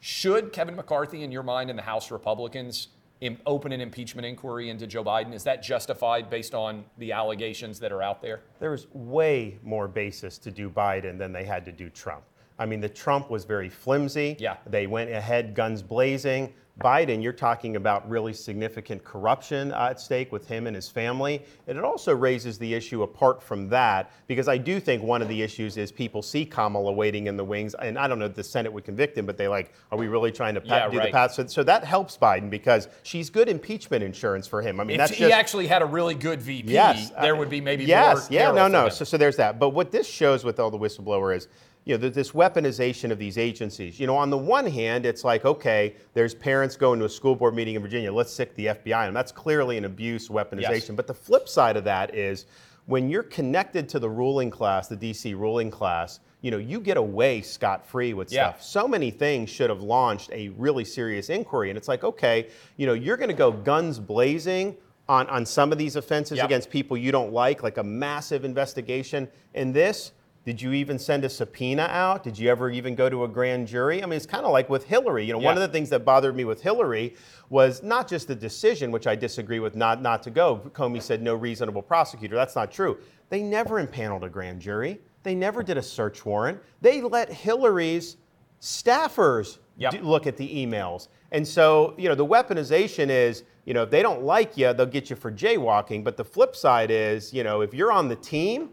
Should 0.00 0.52
Kevin 0.52 0.76
McCarthy, 0.76 1.22
in 1.22 1.32
your 1.32 1.42
mind, 1.42 1.70
and 1.70 1.78
the 1.78 1.82
House 1.82 2.10
Republicans 2.10 2.88
im- 3.22 3.38
open 3.46 3.72
an 3.72 3.80
impeachment 3.80 4.26
inquiry 4.26 4.68
into 4.68 4.86
Joe 4.86 5.02
Biden? 5.02 5.32
Is 5.32 5.42
that 5.44 5.62
justified 5.62 6.28
based 6.28 6.54
on 6.54 6.84
the 6.98 7.12
allegations 7.12 7.80
that 7.80 7.90
are 7.90 8.02
out 8.02 8.20
there? 8.20 8.42
There 8.60 8.70
was 8.70 8.86
way 8.92 9.58
more 9.64 9.88
basis 9.88 10.36
to 10.38 10.50
do 10.50 10.68
Biden 10.68 11.16
than 11.16 11.32
they 11.32 11.44
had 11.44 11.64
to 11.64 11.72
do 11.72 11.88
Trump. 11.88 12.22
I 12.58 12.66
mean, 12.66 12.80
the 12.80 12.88
Trump 12.88 13.30
was 13.30 13.44
very 13.44 13.68
flimsy. 13.68 14.36
Yeah. 14.38 14.56
They 14.66 14.86
went 14.86 15.10
ahead 15.10 15.54
guns 15.54 15.82
blazing. 15.82 16.54
Biden, 16.82 17.22
you're 17.22 17.32
talking 17.32 17.76
about 17.76 18.06
really 18.06 18.34
significant 18.34 19.02
corruption 19.02 19.72
uh, 19.72 19.88
at 19.90 19.98
stake 19.98 20.30
with 20.30 20.46
him 20.46 20.66
and 20.66 20.76
his 20.76 20.90
family. 20.90 21.42
And 21.66 21.78
it 21.78 21.84
also 21.84 22.14
raises 22.14 22.58
the 22.58 22.74
issue 22.74 23.02
apart 23.02 23.42
from 23.42 23.70
that, 23.70 24.10
because 24.26 24.46
I 24.46 24.58
do 24.58 24.78
think 24.78 25.02
one 25.02 25.22
of 25.22 25.28
the 25.28 25.40
issues 25.40 25.78
is 25.78 25.90
people 25.90 26.20
see 26.20 26.44
Kamala 26.44 26.92
waiting 26.92 27.28
in 27.28 27.36
the 27.38 27.44
wings. 27.44 27.74
And 27.76 27.98
I 27.98 28.06
don't 28.06 28.18
know 28.18 28.26
if 28.26 28.34
the 28.34 28.44
Senate 28.44 28.70
would 28.70 28.84
convict 28.84 29.16
him, 29.16 29.24
but 29.24 29.38
they 29.38 29.48
like, 29.48 29.72
are 29.90 29.96
we 29.96 30.06
really 30.06 30.30
trying 30.30 30.52
to 30.54 30.60
pa- 30.60 30.76
Yeah, 30.76 30.88
do 30.90 30.98
right. 30.98 31.06
the 31.06 31.12
path? 31.12 31.32
So, 31.32 31.46
so 31.46 31.62
that 31.62 31.82
helps 31.82 32.18
Biden 32.18 32.50
because 32.50 32.88
she's 33.04 33.30
good 33.30 33.48
impeachment 33.48 34.04
insurance 34.04 34.46
for 34.46 34.60
him. 34.60 34.78
I 34.78 34.84
mean, 34.84 34.96
If 34.96 35.08
that's 35.08 35.12
he 35.12 35.24
just. 35.24 35.32
actually 35.34 35.68
had 35.68 35.80
a 35.80 35.86
really 35.86 36.14
good 36.14 36.42
VP, 36.42 36.70
Yes, 36.70 37.08
there 37.22 37.34
uh, 37.36 37.38
would 37.38 37.48
be 37.48 37.62
maybe 37.62 37.84
yes, 37.86 38.28
more. 38.30 38.38
yeah, 38.38 38.50
no, 38.52 38.68
no. 38.68 38.90
So, 38.90 39.06
so 39.06 39.16
there's 39.16 39.36
that. 39.36 39.58
But 39.58 39.70
what 39.70 39.90
this 39.92 40.06
shows 40.06 40.44
with 40.44 40.60
all 40.60 40.70
the 40.70 40.78
whistleblower 40.78 41.34
is, 41.34 41.48
you 41.86 41.96
know, 41.96 42.08
this 42.10 42.32
weaponization 42.32 43.12
of 43.12 43.18
these 43.18 43.38
agencies. 43.38 43.98
You 44.00 44.08
know, 44.08 44.16
on 44.16 44.28
the 44.28 44.36
one 44.36 44.66
hand, 44.66 45.06
it's 45.06 45.22
like, 45.22 45.44
okay, 45.44 45.94
there's 46.14 46.34
parents 46.34 46.74
going 46.76 46.98
to 46.98 47.04
a 47.04 47.08
school 47.08 47.36
board 47.36 47.54
meeting 47.54 47.76
in 47.76 47.80
Virginia. 47.82 48.12
Let's 48.12 48.32
sic 48.32 48.54
the 48.56 48.66
FBI 48.66 48.96
on 48.98 49.04
them. 49.06 49.14
That's 49.14 49.30
clearly 49.30 49.78
an 49.78 49.84
abuse 49.84 50.28
weaponization. 50.28 50.60
Yes. 50.68 50.90
But 50.90 51.06
the 51.06 51.14
flip 51.14 51.48
side 51.48 51.76
of 51.76 51.84
that 51.84 52.12
is, 52.14 52.46
when 52.86 53.08
you're 53.08 53.22
connected 53.22 53.88
to 53.90 54.00
the 54.00 54.10
ruling 54.10 54.50
class, 54.50 54.88
the 54.88 54.96
DC 54.96 55.36
ruling 55.38 55.70
class, 55.70 56.18
you 56.40 56.50
know, 56.50 56.58
you 56.58 56.80
get 56.80 56.96
away 56.96 57.40
scot 57.40 57.86
free 57.86 58.14
with 58.14 58.32
Yeah. 58.32 58.50
stuff 58.50 58.62
so 58.62 58.88
many 58.88 59.10
things 59.12 59.48
should 59.48 59.70
have 59.70 59.80
launched 59.80 60.30
a 60.32 60.48
really 60.50 60.84
serious 60.84 61.30
inquiry. 61.30 61.70
And 61.70 61.76
it's 61.76 61.88
like, 61.88 62.02
okay, 62.02 62.48
you 62.76 62.86
know, 62.86 62.94
you're 62.94 63.16
going 63.16 63.28
to 63.28 63.34
go 63.34 63.52
guns 63.52 63.98
blazing 64.00 64.76
on, 65.08 65.28
on 65.28 65.46
some 65.46 65.70
of 65.70 65.78
these 65.78 65.94
offenses 65.94 66.38
Yep. 66.38 66.46
against 66.46 66.70
people 66.70 66.96
you 66.96 67.12
don't 67.12 67.32
like, 67.32 67.62
like 67.62 67.78
a 67.78 67.84
massive 67.84 68.44
investigation. 68.44 69.28
And 69.54 69.72
this, 69.72 70.12
did 70.46 70.62
you 70.62 70.72
even 70.74 70.96
send 70.96 71.24
a 71.24 71.28
subpoena 71.28 71.88
out? 71.90 72.22
Did 72.22 72.38
you 72.38 72.48
ever 72.48 72.70
even 72.70 72.94
go 72.94 73.10
to 73.10 73.24
a 73.24 73.28
grand 73.28 73.66
jury? 73.66 74.00
I 74.00 74.06
mean, 74.06 74.16
it's 74.16 74.26
kind 74.26 74.46
of 74.46 74.52
like 74.52 74.70
with 74.70 74.84
Hillary. 74.84 75.24
You 75.24 75.32
know, 75.32 75.40
one 75.40 75.56
of 75.56 75.60
the 75.60 75.66
things 75.66 75.90
that 75.90 76.04
bothered 76.04 76.36
me 76.36 76.44
with 76.44 76.62
Hillary 76.62 77.16
was 77.50 77.82
not 77.82 78.06
just 78.06 78.28
the 78.28 78.34
decision, 78.36 78.92
which 78.92 79.08
I 79.08 79.16
disagree 79.16 79.58
with, 79.58 79.74
not 79.74 80.00
not 80.00 80.22
to 80.22 80.30
go. 80.30 80.58
Comey 80.72 81.02
said 81.02 81.20
no 81.20 81.34
reasonable 81.34 81.82
prosecutor. 81.82 82.36
That's 82.36 82.54
not 82.54 82.70
true. 82.70 82.96
They 83.28 83.42
never 83.42 83.80
impaneled 83.80 84.22
a 84.22 84.28
grand 84.28 84.60
jury. 84.60 85.00
They 85.24 85.34
never 85.34 85.64
did 85.64 85.78
a 85.78 85.82
search 85.82 86.24
warrant. 86.24 86.60
They 86.80 87.00
let 87.00 87.28
Hillary's 87.32 88.16
staffers 88.60 89.58
Yep. 89.78 89.92
do 89.92 89.98
look 90.02 90.28
at 90.28 90.36
the 90.36 90.48
emails. 90.48 91.08
And 91.32 91.46
so, 91.46 91.92
you 91.98 92.08
know, 92.08 92.14
the 92.14 92.24
weaponization 92.24 93.10
is, 93.10 93.42
you 93.64 93.74
know, 93.74 93.82
if 93.82 93.90
they 93.90 94.00
don't 94.00 94.22
like 94.22 94.56
you, 94.56 94.72
they'll 94.72 94.86
get 94.86 95.10
you 95.10 95.16
for 95.16 95.32
jaywalking. 95.32 96.04
But 96.04 96.16
the 96.16 96.24
flip 96.24 96.54
side 96.54 96.92
is, 96.92 97.34
you 97.34 97.42
know, 97.42 97.62
if 97.62 97.74
you're 97.74 97.90
on 97.90 98.06
the 98.08 98.14
team, 98.16 98.70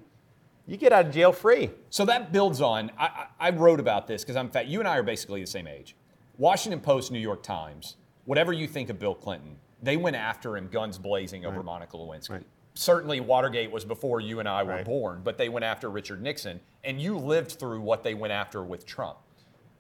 you 0.66 0.78
get 0.78 0.94
out 0.94 1.08
of 1.08 1.12
jail 1.14 1.32
free. 1.32 1.72
So 1.90 2.06
that 2.06 2.32
builds 2.32 2.62
on. 2.62 2.92
I, 2.98 3.28
I 3.40 3.50
wrote 3.50 3.80
about 3.80 4.08
this 4.08 4.24
because 4.24 4.36
I'm 4.36 4.50
fat. 4.50 4.68
You 4.68 4.80
and 4.80 4.88
I 4.88 4.98
are 4.98 5.04
basically 5.04 5.42
the 5.42 5.48
same 5.48 5.68
age. 5.68 5.96
Washington 6.38 6.80
Post, 6.80 7.12
New 7.12 7.20
York 7.20 7.44
Times. 7.44 7.98
Whatever 8.26 8.54
you 8.54 8.68
think 8.68 8.90
of 8.90 9.00
Bill 9.00 9.16
Clinton, 9.16 9.58
they 9.82 9.98
went 9.98 10.16
after 10.16 10.56
him, 10.56 10.70
guns 10.70 10.98
blazing, 10.98 11.46
over 11.46 11.62
Monica 11.62 11.98
Lewinsky. 11.98 12.30
Right. 12.30 12.44
Certainly, 12.76 13.20
Watergate 13.20 13.70
was 13.70 13.86
before 13.86 14.20
you 14.22 14.40
and 14.40 14.48
I 14.50 14.64
were 14.64 14.72
Right. 14.72 14.86
born, 14.86 15.22
but 15.24 15.38
they 15.38 15.50
went 15.50 15.66
after 15.66 15.90
Richard 15.90 16.22
Nixon, 16.24 16.60
and 16.84 17.00
you 17.00 17.18
lived 17.18 17.52
through 17.52 17.82
what 17.82 18.02
they 18.02 18.14
went 18.16 18.34
after 18.34 18.64
with 18.64 18.86
Trump. 18.86 19.18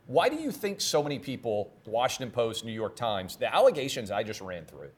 Why 0.05 0.27
do 0.29 0.35
you 0.35 0.51
think 0.51 0.81
so 0.81 1.01
many 1.01 1.17
people, 1.17 1.73
Washington 1.85 2.29
Post, 2.31 2.65
New 2.65 2.73
York 2.73 2.95
Times, 2.95 3.37
the 3.37 3.51
allegations 3.53 4.11
I 4.11 4.21
just 4.23 4.41
ran 4.41 4.65
through, 4.65 4.89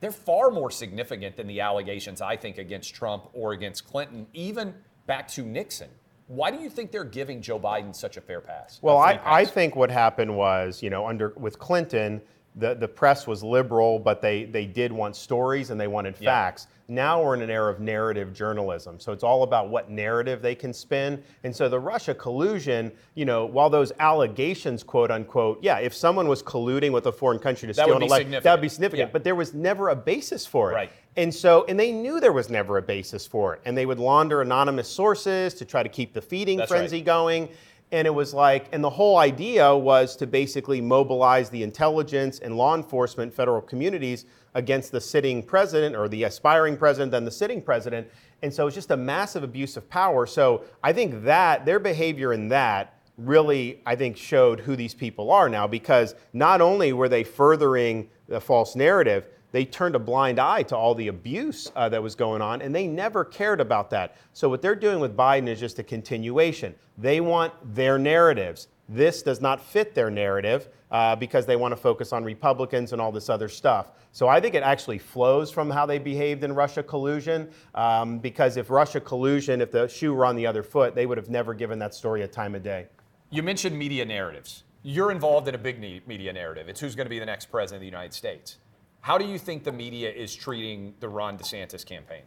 they're 0.00 0.12
far 0.12 0.50
more 0.50 0.70
significant 0.70 1.36
than 1.36 1.46
the 1.46 1.60
allegations 1.60 2.20
I 2.20 2.36
think 2.36 2.58
against 2.58 2.94
Trump 2.94 3.28
or 3.32 3.52
against 3.52 3.88
Clinton, 3.88 4.26
even 4.34 4.74
back 5.06 5.28
to 5.28 5.42
Nixon. 5.42 5.88
Why 6.28 6.50
do 6.50 6.58
you 6.58 6.70
think 6.70 6.92
they're 6.92 7.04
giving 7.04 7.42
Joe 7.42 7.58
Biden 7.58 7.94
such 7.94 8.16
a 8.16 8.20
fair 8.20 8.40
pass? 8.40 8.78
Well, 8.80 8.98
I, 8.98 9.20
I 9.24 9.44
think 9.44 9.76
what 9.76 9.90
happened 9.90 10.34
was, 10.34 10.82
you 10.82 10.88
know, 10.88 11.06
under 11.06 11.34
with 11.36 11.58
Clinton, 11.58 12.22
the, 12.56 12.74
the 12.74 12.88
press 12.88 13.26
was 13.26 13.42
liberal, 13.42 13.98
but 13.98 14.20
they, 14.20 14.44
they 14.44 14.66
did 14.66 14.92
want 14.92 15.16
stories 15.16 15.70
and 15.70 15.80
they 15.80 15.86
wanted 15.88 16.14
Yeah. 16.20 16.30
facts. 16.30 16.66
Now 16.88 17.22
we're 17.22 17.34
in 17.34 17.40
an 17.40 17.48
era 17.48 17.72
of 17.72 17.80
narrative 17.80 18.34
journalism. 18.34 19.00
So 19.00 19.12
it's 19.12 19.24
all 19.24 19.44
about 19.44 19.70
what 19.70 19.88
narrative 19.88 20.42
they 20.42 20.54
can 20.54 20.74
spin. 20.74 21.22
And 21.44 21.54
so 21.56 21.70
the 21.70 21.78
Russia 21.80 22.12
collusion, 22.12 22.92
you 23.14 23.24
know, 23.24 23.46
while 23.46 23.70
those 23.70 23.92
allegations, 23.98 24.82
quote 24.82 25.10
unquote, 25.10 25.60
yeah, 25.62 25.78
if 25.78 25.94
someone 25.94 26.28
was 26.28 26.42
colluding 26.42 26.92
with 26.92 27.06
a 27.06 27.12
foreign 27.12 27.38
country 27.38 27.68
to 27.68 27.72
That 27.72 27.84
steal 27.84 27.96
an 27.96 28.02
election, 28.02 28.30
that 28.32 28.44
would 28.44 28.60
be 28.60 28.68
significant. 28.68 29.08
Yeah. 29.08 29.12
But 29.12 29.24
there 29.24 29.34
was 29.36 29.54
never 29.54 29.88
a 29.88 29.96
basis 29.96 30.44
for 30.44 30.72
it. 30.72 30.74
Right. 30.74 30.92
And 31.16 31.32
so, 31.34 31.64
and 31.66 31.78
they 31.80 31.92
knew 31.92 32.20
there 32.20 32.32
was 32.32 32.50
never 32.50 32.76
a 32.78 32.82
basis 32.82 33.26
for 33.26 33.54
it. 33.54 33.62
And 33.64 33.76
they 33.76 33.86
would 33.86 33.98
launder 33.98 34.42
anonymous 34.42 34.88
sources 34.88 35.54
to 35.54 35.64
try 35.64 35.82
to 35.82 35.88
keep 35.88 36.12
the 36.12 36.20
feeding 36.22 36.58
That's 36.58 36.70
right. 36.70 36.78
frenzy 36.78 37.00
going. 37.00 37.48
And 37.92 38.06
it 38.06 38.14
was 38.14 38.32
like, 38.32 38.68
and 38.72 38.82
the 38.82 38.90
whole 38.90 39.18
idea 39.18 39.76
was 39.76 40.16
to 40.16 40.26
basically 40.26 40.80
mobilize 40.80 41.50
the 41.50 41.62
intelligence 41.62 42.38
and 42.38 42.56
law 42.56 42.74
enforcement, 42.74 43.34
federal 43.34 43.60
communities 43.60 44.24
against 44.54 44.92
the 44.92 45.00
sitting 45.00 45.42
president 45.42 45.94
or 45.94 46.08
the 46.08 46.24
aspiring 46.24 46.78
president, 46.78 47.12
then 47.12 47.26
the 47.26 47.30
sitting 47.30 47.60
president. 47.60 48.08
And 48.40 48.52
so 48.52 48.66
it's 48.66 48.74
just 48.74 48.90
a 48.90 48.96
massive 48.96 49.42
abuse 49.42 49.76
of 49.76 49.88
power. 49.90 50.26
So 50.26 50.64
I 50.82 50.94
think 50.94 51.24
that 51.24 51.66
their 51.66 51.78
behavior 51.78 52.32
in 52.32 52.48
that 52.48 52.98
really, 53.18 53.82
I 53.84 53.94
think, 53.94 54.16
showed 54.16 54.60
who 54.60 54.74
these 54.74 54.94
people 54.94 55.30
are 55.30 55.50
now 55.50 55.66
because 55.66 56.14
not 56.32 56.62
only 56.62 56.94
were 56.94 57.10
they 57.10 57.24
furthering 57.24 58.08
the 58.26 58.40
false 58.40 58.74
narrative, 58.74 59.28
they 59.52 59.66
turned 59.66 59.94
a 59.94 59.98
blind 59.98 60.38
eye 60.38 60.62
to 60.64 60.76
all 60.76 60.94
the 60.94 61.08
abuse 61.08 61.70
uh, 61.76 61.88
that 61.90 62.02
was 62.02 62.14
going 62.14 62.42
on, 62.42 62.62
and 62.62 62.74
they 62.74 62.86
never 62.86 63.24
cared 63.24 63.60
about 63.60 63.90
that. 63.90 64.16
So, 64.32 64.48
what 64.48 64.62
they're 64.62 64.74
doing 64.74 64.98
with 64.98 65.16
Biden 65.16 65.46
is 65.46 65.60
just 65.60 65.78
a 65.78 65.82
continuation. 65.82 66.74
They 66.98 67.20
want 67.20 67.52
their 67.74 67.98
narratives. 67.98 68.68
This 68.88 69.22
does 69.22 69.40
not 69.40 69.62
fit 69.62 69.94
their 69.94 70.10
narrative 70.10 70.68
uh, 70.90 71.16
because 71.16 71.46
they 71.46 71.56
want 71.56 71.72
to 71.72 71.76
focus 71.76 72.12
on 72.12 72.24
Republicans 72.24 72.92
and 72.92 73.00
all 73.00 73.12
this 73.12 73.28
other 73.28 73.48
stuff. 73.48 73.92
So, 74.10 74.26
I 74.26 74.40
think 74.40 74.54
it 74.54 74.62
actually 74.62 74.98
flows 74.98 75.50
from 75.50 75.70
how 75.70 75.84
they 75.84 75.98
behaved 75.98 76.44
in 76.44 76.54
Russia 76.54 76.82
collusion. 76.82 77.50
Um, 77.74 78.18
because 78.18 78.56
if 78.56 78.70
Russia 78.70 79.00
collusion, 79.00 79.60
if 79.60 79.70
the 79.70 79.86
shoe 79.86 80.14
were 80.14 80.24
on 80.24 80.34
the 80.34 80.46
other 80.46 80.62
foot, 80.62 80.94
they 80.94 81.04
would 81.04 81.18
have 81.18 81.28
never 81.28 81.52
given 81.52 81.78
that 81.80 81.94
story 81.94 82.22
a 82.22 82.28
time 82.28 82.54
of 82.54 82.62
day. 82.62 82.86
You 83.30 83.42
mentioned 83.42 83.78
media 83.78 84.04
narratives. 84.06 84.64
You're 84.82 85.12
involved 85.12 85.46
in 85.46 85.54
a 85.54 85.58
big 85.58 85.78
media 86.06 86.32
narrative. 86.32 86.68
It's 86.68 86.80
who's 86.80 86.94
going 86.94 87.06
to 87.06 87.10
be 87.10 87.18
the 87.18 87.26
next 87.26 87.46
president 87.46 87.76
of 87.76 87.80
the 87.82 87.86
United 87.86 88.12
States. 88.12 88.56
How 89.02 89.18
do 89.18 89.24
you 89.24 89.36
think 89.36 89.64
the 89.64 89.72
media 89.72 90.10
is 90.12 90.32
treating 90.32 90.94
the 91.00 91.08
Ron 91.08 91.36
DeSantis 91.36 91.84
campaign? 91.84 92.22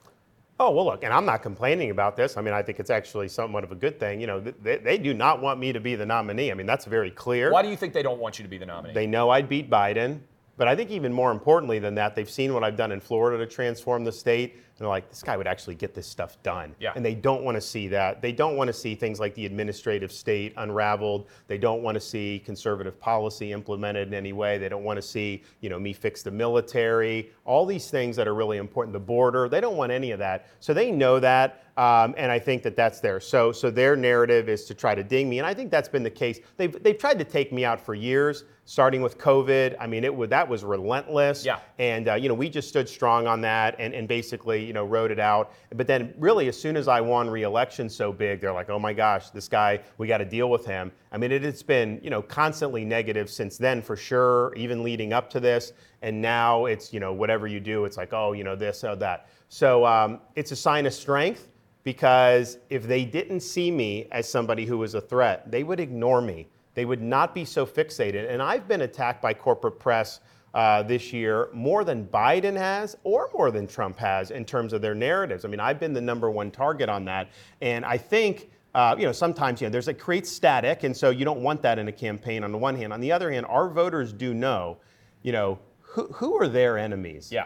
Oh, 0.59 0.71
well, 0.71 0.83
look, 0.83 1.05
and 1.05 1.13
I'm 1.13 1.25
not 1.25 1.41
complaining 1.41 1.89
about 1.89 2.17
this. 2.17 2.35
I 2.35 2.41
mean, 2.41 2.53
I 2.53 2.61
think 2.61 2.81
it's 2.81 2.89
actually 2.89 3.29
somewhat 3.29 3.63
of 3.63 3.71
a 3.71 3.75
good 3.75 3.97
thing. 3.97 4.19
You 4.19 4.27
know, 4.27 4.41
they, 4.41 4.77
they 4.77 4.97
do 4.97 5.13
not 5.13 5.41
want 5.41 5.57
me 5.57 5.71
to 5.71 5.79
be 5.79 5.95
the 5.95 6.05
nominee. 6.05 6.51
I 6.51 6.53
mean, 6.53 6.65
that's 6.65 6.83
very 6.83 7.11
clear. 7.11 7.49
Why 7.51 7.61
do 7.61 7.69
you 7.69 7.77
think 7.77 7.93
they 7.93 8.03
don't 8.03 8.19
want 8.19 8.39
you 8.39 8.43
to 8.43 8.49
be 8.49 8.57
the 8.57 8.65
nominee? 8.65 8.93
They 8.93 9.07
know 9.07 9.29
I'd 9.29 9.47
beat 9.47 9.69
Biden. 9.69 10.19
But 10.57 10.67
I 10.67 10.75
think 10.75 10.89
even 10.91 11.11
more 11.11 11.31
importantly 11.31 11.79
than 11.79 11.95
that, 11.95 12.15
they've 12.15 12.29
seen 12.29 12.53
what 12.53 12.63
I've 12.63 12.77
done 12.77 12.91
in 12.91 13.01
Florida 13.01 13.37
to 13.37 13.45
transform 13.45 14.03
the 14.03 14.11
state. 14.11 14.53
And 14.53 14.61
they're 14.79 14.87
like, 14.87 15.09
this 15.09 15.21
guy 15.23 15.35
would 15.37 15.47
actually 15.47 15.75
get 15.75 15.93
this 15.93 16.07
stuff 16.07 16.41
done. 16.43 16.75
Yeah. 16.79 16.93
And 16.95 17.05
they 17.05 17.13
don't 17.13 17.43
want 17.43 17.55
to 17.55 17.61
see 17.61 17.87
that. 17.89 18.21
They 18.21 18.31
don't 18.31 18.55
want 18.55 18.67
to 18.67 18.73
see 18.73 18.95
things 18.95 19.19
like 19.19 19.33
the 19.35 19.45
administrative 19.45 20.11
state 20.11 20.53
unraveled. 20.57 21.27
They 21.47 21.57
don't 21.57 21.81
want 21.81 21.95
to 21.95 22.01
see 22.01 22.41
conservative 22.45 22.99
policy 22.99 23.51
implemented 23.51 24.07
in 24.07 24.13
any 24.13 24.33
way. 24.33 24.57
They 24.57 24.69
don't 24.69 24.83
want 24.83 24.97
to 24.97 25.01
see, 25.01 25.43
you 25.61 25.69
know, 25.69 25.79
me 25.79 25.93
fix 25.93 26.23
the 26.23 26.31
military, 26.31 27.31
all 27.43 27.65
these 27.65 27.89
things 27.89 28.15
that 28.15 28.27
are 28.27 28.35
really 28.35 28.57
important, 28.57 28.93
the 28.93 28.99
border. 28.99 29.49
They 29.49 29.61
don't 29.61 29.77
want 29.77 29.91
any 29.91 30.11
of 30.11 30.19
that. 30.19 30.47
So 30.59 30.73
they 30.73 30.91
know 30.91 31.19
that. 31.19 31.63
Um, 31.77 32.15
and 32.15 32.31
I 32.31 32.39
think 32.39 32.63
that 32.63 32.77
that's 32.77 33.01
there. 33.01 33.19
So, 33.19 33.51
so 33.51 33.69
their 33.69 33.97
narrative 33.97 34.47
is 34.47 34.63
to 34.65 34.73
try 34.73 34.95
to 34.95 35.03
ding 35.03 35.29
me, 35.29 35.39
and 35.39 35.45
I 35.45 35.53
think 35.53 35.71
that's 35.71 35.89
been 35.89 36.03
the 36.03 36.09
case. 36.09 36.39
They've, 36.55 36.81
they've 36.81 36.97
tried 36.97 37.19
to 37.19 37.25
take 37.25 37.51
me 37.51 37.65
out 37.65 37.81
for 37.81 37.93
years, 37.93 38.45
starting 38.63 39.01
with 39.01 39.17
COVID. 39.17 39.75
I 39.77 39.85
mean, 39.85 40.05
it 40.05 40.15
would 40.15 40.29
that 40.29 40.47
was 40.47 40.63
relentless. 40.63 41.43
Yeah. 41.43 41.59
And 41.77 42.07
uh, 42.07 42.13
you 42.13 42.29
know, 42.29 42.33
we 42.33 42.49
just 42.49 42.69
stood 42.69 42.87
strong 42.87 43.27
on 43.27 43.41
that, 43.41 43.75
and, 43.77 43.93
and 43.93 44.07
basically, 44.07 44.63
you 44.63 44.71
know, 44.71 44.85
rode 44.85 45.11
it 45.11 45.19
out. 45.19 45.51
But 45.75 45.85
then, 45.85 46.13
really, 46.17 46.47
as 46.47 46.57
soon 46.57 46.77
as 46.77 46.87
I 46.87 47.01
won 47.01 47.29
re-election 47.29 47.89
so 47.89 48.13
big, 48.13 48.39
they're 48.39 48.53
like, 48.53 48.69
"Oh 48.69 48.79
my 48.79 48.93
gosh, 48.93 49.31
this 49.31 49.49
guy, 49.49 49.81
we 49.97 50.07
got 50.07 50.19
to 50.19 50.25
deal 50.25 50.49
with 50.49 50.65
him." 50.65 50.93
I 51.11 51.17
mean, 51.17 51.33
it 51.33 51.43
has 51.43 51.61
been, 51.61 51.99
you 52.01 52.09
know, 52.09 52.21
constantly 52.21 52.85
negative 52.85 53.29
since 53.29 53.57
then, 53.57 53.81
for 53.81 53.97
sure. 53.97 54.53
Even 54.55 54.81
leading 54.81 55.11
up 55.11 55.29
to 55.31 55.41
this, 55.41 55.73
and 56.01 56.21
now 56.21 56.67
it's, 56.67 56.93
you 56.93 57.01
know, 57.01 57.11
whatever 57.11 57.47
you 57.47 57.59
do, 57.59 57.83
it's 57.83 57.97
like, 57.97 58.13
oh, 58.13 58.31
you 58.31 58.45
know, 58.45 58.55
this 58.55 58.85
or 58.85 58.95
that. 58.95 59.27
So 59.49 59.85
um, 59.85 60.21
it's 60.35 60.51
a 60.51 60.55
sign 60.55 60.85
of 60.85 60.93
strength 60.93 61.49
because 61.85 62.57
if 62.69 62.87
they 62.87 63.05
didn't 63.05 63.39
see 63.41 63.71
me 63.71 64.07
as 64.11 64.27
somebody 64.27 64.65
who 64.65 64.77
was 64.79 64.95
a 64.95 65.01
threat, 65.01 65.49
they 65.49 65.63
would 65.63 65.79
ignore 65.79 66.19
me. 66.19 66.47
They 66.73 66.83
would 66.83 67.01
not 67.01 67.33
be 67.33 67.45
so 67.45 67.65
fixated. 67.65 68.29
And 68.29 68.41
I've 68.41 68.67
been 68.67 68.81
attacked 68.81 69.21
by 69.21 69.33
corporate 69.33 69.79
press 69.79 70.19
uh, 70.55 70.81
this 70.83 71.13
year 71.13 71.49
more 71.53 71.83
than 71.83 72.07
Biden 72.07 72.57
has 72.57 72.97
or 73.03 73.29
more 73.33 73.51
than 73.51 73.67
Trump 73.67 73.99
has 73.99 74.31
in 74.31 74.45
terms 74.45 74.73
of 74.73 74.81
their 74.81 74.95
narratives. 74.95 75.45
I 75.45 75.47
mean, 75.47 75.59
I've 75.59 75.79
been 75.79 75.93
the 75.93 76.01
number 76.01 76.31
one 76.31 76.49
target 76.49 76.89
on 76.89 77.05
that. 77.05 77.29
And 77.61 77.85
I 77.85 77.97
think. 77.97 78.49
Uh, 78.73 78.93
you 78.99 79.05
know, 79.05 79.13
sometimes 79.13 79.61
you 79.61 79.67
know 79.67 79.71
there's 79.71 79.87
a 79.87 79.93
creates 79.93 80.29
static, 80.29 80.83
and 80.83 80.97
so 80.97 81.09
you 81.09 81.23
don't 81.23 81.39
want 81.39 81.61
that 81.61 81.79
in 81.79 81.87
a 81.87 81.91
campaign. 81.93 82.43
On 82.43 82.51
the 82.51 82.57
one 82.57 82.75
hand, 82.75 82.91
on 82.91 82.99
the 82.99 83.09
other 83.09 83.31
hand, 83.31 83.45
our 83.45 83.69
voters 83.69 84.11
do 84.11 84.33
know, 84.33 84.75
you 85.21 85.31
know, 85.31 85.57
who, 85.79 86.07
who 86.07 86.35
are 86.35 86.49
their 86.49 86.77
enemies. 86.77 87.31
yeah. 87.31 87.45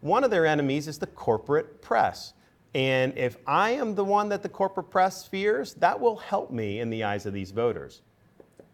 One 0.00 0.24
of 0.24 0.30
their 0.30 0.46
enemies 0.46 0.88
is 0.88 0.98
the 0.98 1.08
corporate 1.08 1.82
press. 1.82 2.32
And 2.74 3.16
if 3.18 3.36
I 3.46 3.70
am 3.70 3.94
the 3.94 4.04
one 4.04 4.28
that 4.30 4.42
the 4.42 4.48
corporate 4.48 4.90
press 4.90 5.26
fears, 5.26 5.74
that 5.74 5.98
will 5.98 6.16
help 6.16 6.50
me 6.50 6.80
in 6.80 6.88
the 6.88 7.04
eyes 7.04 7.26
of 7.26 7.34
these 7.34 7.50
voters. 7.50 8.00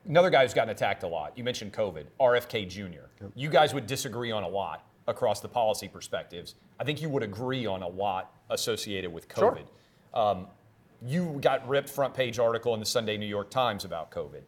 Another 0.06 0.30
guy 0.30 0.42
who's 0.42 0.54
gotten 0.54 0.70
attacked 0.70 1.02
a 1.02 1.08
lot. 1.08 1.36
You 1.36 1.44
mentioned 1.44 1.72
COVID, 1.72 2.04
RFK 2.20 2.68
Jr. 2.68 3.26
You 3.34 3.50
guys 3.50 3.74
would 3.74 3.86
disagree 3.86 4.30
on 4.30 4.42
a 4.42 4.48
lot 4.48 4.86
across 5.06 5.40
the 5.40 5.48
policy 5.48 5.88
perspectives. 5.88 6.54
I 6.78 6.84
think 6.84 7.02
you 7.02 7.08
would 7.08 7.22
agree 7.22 7.66
on 7.66 7.82
a 7.82 7.88
lot 7.88 8.32
associated 8.50 9.12
with 9.12 9.26
Sure. 9.36 9.58
COVID. 10.14 10.18
Um, 10.18 10.46
you 11.04 11.38
got 11.40 11.66
ripped 11.68 11.88
front 11.88 12.14
page 12.14 12.38
article 12.38 12.74
in 12.74 12.80
the 12.80 12.86
Sunday 12.86 13.16
New 13.16 13.26
York 13.26 13.50
Times 13.50 13.84
about 13.84 14.10
COVID. 14.10 14.42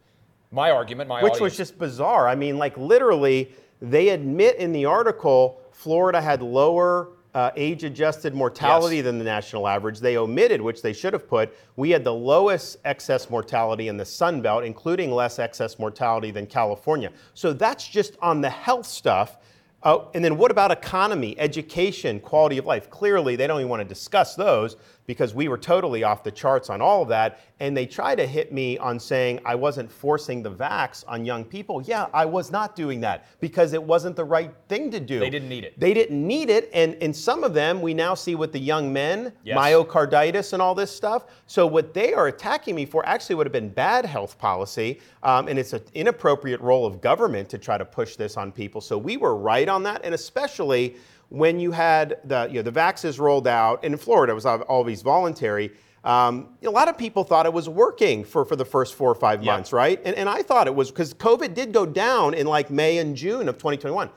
My 0.51 0.71
argument, 0.71 1.09
my 1.09 1.23
Which 1.23 1.39
was 1.39 1.55
just 1.55 1.77
bizarre. 1.77 2.27
I 2.27 2.35
mean, 2.35 2.57
like 2.57 2.77
literally, 2.77 3.53
they 3.81 4.09
admit 4.09 4.57
in 4.57 4.71
the 4.73 4.85
article 4.85 5.61
Florida 5.71 6.21
had 6.21 6.41
lower 6.41 7.09
uh, 7.33 7.51
age 7.55 7.83
adjusted 7.83 8.33
mortality 8.35 8.97
Yes. 8.97 9.05
than 9.05 9.17
the 9.17 9.23
national 9.23 9.67
average. 9.67 9.99
They 9.99 10.17
omitted, 10.17 10.61
which 10.61 10.81
they 10.81 10.93
should 10.93 11.13
have 11.13 11.27
put, 11.27 11.55
we 11.75 11.89
had 11.89 12.03
the 12.03 12.13
lowest 12.13 12.77
excess 12.83 13.29
mortality 13.29 13.87
in 13.87 13.97
the 13.97 14.05
Sun 14.05 14.41
Belt, 14.41 14.63
including 14.63 15.11
less 15.11 15.39
excess 15.39 15.79
mortality 15.79 16.31
than 16.31 16.45
California. 16.45 17.11
So 17.33 17.53
that's 17.53 17.87
just 17.87 18.17
on 18.21 18.41
the 18.41 18.49
health 18.49 18.85
stuff. 18.85 19.37
Uh, 19.83 20.05
and 20.13 20.23
then 20.23 20.37
what 20.37 20.51
about 20.51 20.71
economy, 20.71 21.35
education, 21.39 22.19
quality 22.19 22.57
of 22.59 22.65
life? 22.65 22.89
Clearly, 22.89 23.35
they 23.35 23.47
don't 23.47 23.59
even 23.59 23.69
want 23.69 23.81
to 23.81 23.87
discuss 23.87 24.35
those 24.35 24.75
because 25.11 25.33
we 25.35 25.49
were 25.49 25.57
totally 25.57 26.05
off 26.05 26.23
the 26.23 26.31
charts 26.31 26.69
on 26.69 26.81
all 26.81 27.01
of 27.01 27.09
that. 27.09 27.41
And 27.59 27.75
they 27.75 27.85
try 27.85 28.15
to 28.15 28.25
hit 28.25 28.53
me 28.53 28.77
on 28.77 28.97
saying 28.97 29.41
I 29.43 29.55
wasn't 29.55 29.91
forcing 29.91 30.41
the 30.41 30.49
vax 30.49 31.03
on 31.05 31.25
young 31.25 31.43
people. 31.43 31.81
Yeah, 31.81 32.05
I 32.13 32.23
was 32.23 32.49
not 32.49 32.77
doing 32.77 33.01
that 33.01 33.25
because 33.41 33.73
it 33.73 33.83
wasn't 33.83 34.15
the 34.15 34.23
right 34.23 34.53
thing 34.69 34.89
to 34.91 35.01
do. 35.01 35.19
They 35.19 35.29
didn't 35.29 35.49
need 35.49 35.65
it. 35.65 35.77
They 35.77 35.93
didn't 35.93 36.25
need 36.25 36.49
it. 36.49 36.69
And 36.73 36.93
in 36.95 37.13
some 37.13 37.43
of 37.43 37.53
them, 37.53 37.81
we 37.81 37.93
now 37.93 38.13
see 38.13 38.35
with 38.35 38.53
the 38.53 38.59
young 38.59 38.93
men, 38.93 39.33
Yes. 39.43 39.57
myocarditis 39.57 40.53
and 40.53 40.61
all 40.61 40.73
this 40.73 40.95
stuff. 40.95 41.25
So 41.45 41.67
what 41.67 41.93
they 41.93 42.13
are 42.13 42.27
attacking 42.27 42.73
me 42.73 42.85
for 42.85 43.05
actually 43.05 43.35
would 43.35 43.45
have 43.47 43.51
been 43.51 43.67
bad 43.67 44.05
health 44.05 44.37
policy. 44.37 45.01
Um, 45.23 45.49
and 45.49 45.59
it's 45.59 45.73
an 45.73 45.81
inappropriate 45.93 46.61
role 46.61 46.85
of 46.85 47.01
government 47.01 47.49
to 47.49 47.57
try 47.57 47.77
to 47.77 47.83
push 47.83 48.15
this 48.15 48.37
on 48.37 48.53
people. 48.53 48.79
So 48.79 48.97
we 48.97 49.17
were 49.17 49.35
right 49.35 49.67
on 49.67 49.83
that. 49.83 50.05
And 50.05 50.15
especially 50.15 50.95
when 51.31 51.59
you 51.61 51.71
had 51.71 52.19
the, 52.25 52.47
you 52.49 52.55
know, 52.55 52.61
the 52.61 52.71
vaxes 52.73 53.17
rolled 53.17 53.47
out, 53.47 53.83
and 53.83 53.93
in 53.93 53.97
Florida 53.97 54.31
it 54.31 54.35
was 54.35 54.45
always 54.45 55.01
voluntary. 55.01 55.71
Um, 56.03 56.49
a 56.61 56.69
lot 56.69 56.89
of 56.89 56.97
people 56.97 57.23
thought 57.23 57.45
it 57.45 57.53
was 57.53 57.69
working 57.69 58.23
for, 58.25 58.43
for 58.43 58.55
the 58.57 58.65
first 58.65 58.95
four 58.95 59.09
or 59.09 59.15
five 59.15 59.41
Yeah. 59.41 59.53
months, 59.53 59.71
right? 59.71 60.01
And, 60.03 60.15
and 60.17 60.27
I 60.27 60.41
thought 60.41 60.67
it 60.67 60.75
was 60.75 60.91
because 60.91 61.13
COVID 61.13 61.53
did 61.53 61.71
go 61.71 61.85
down 61.85 62.33
in 62.33 62.47
like 62.47 62.69
May 62.69 62.97
and 62.97 63.15
June 63.15 63.47
of 63.47 63.57
2021. 63.57 64.09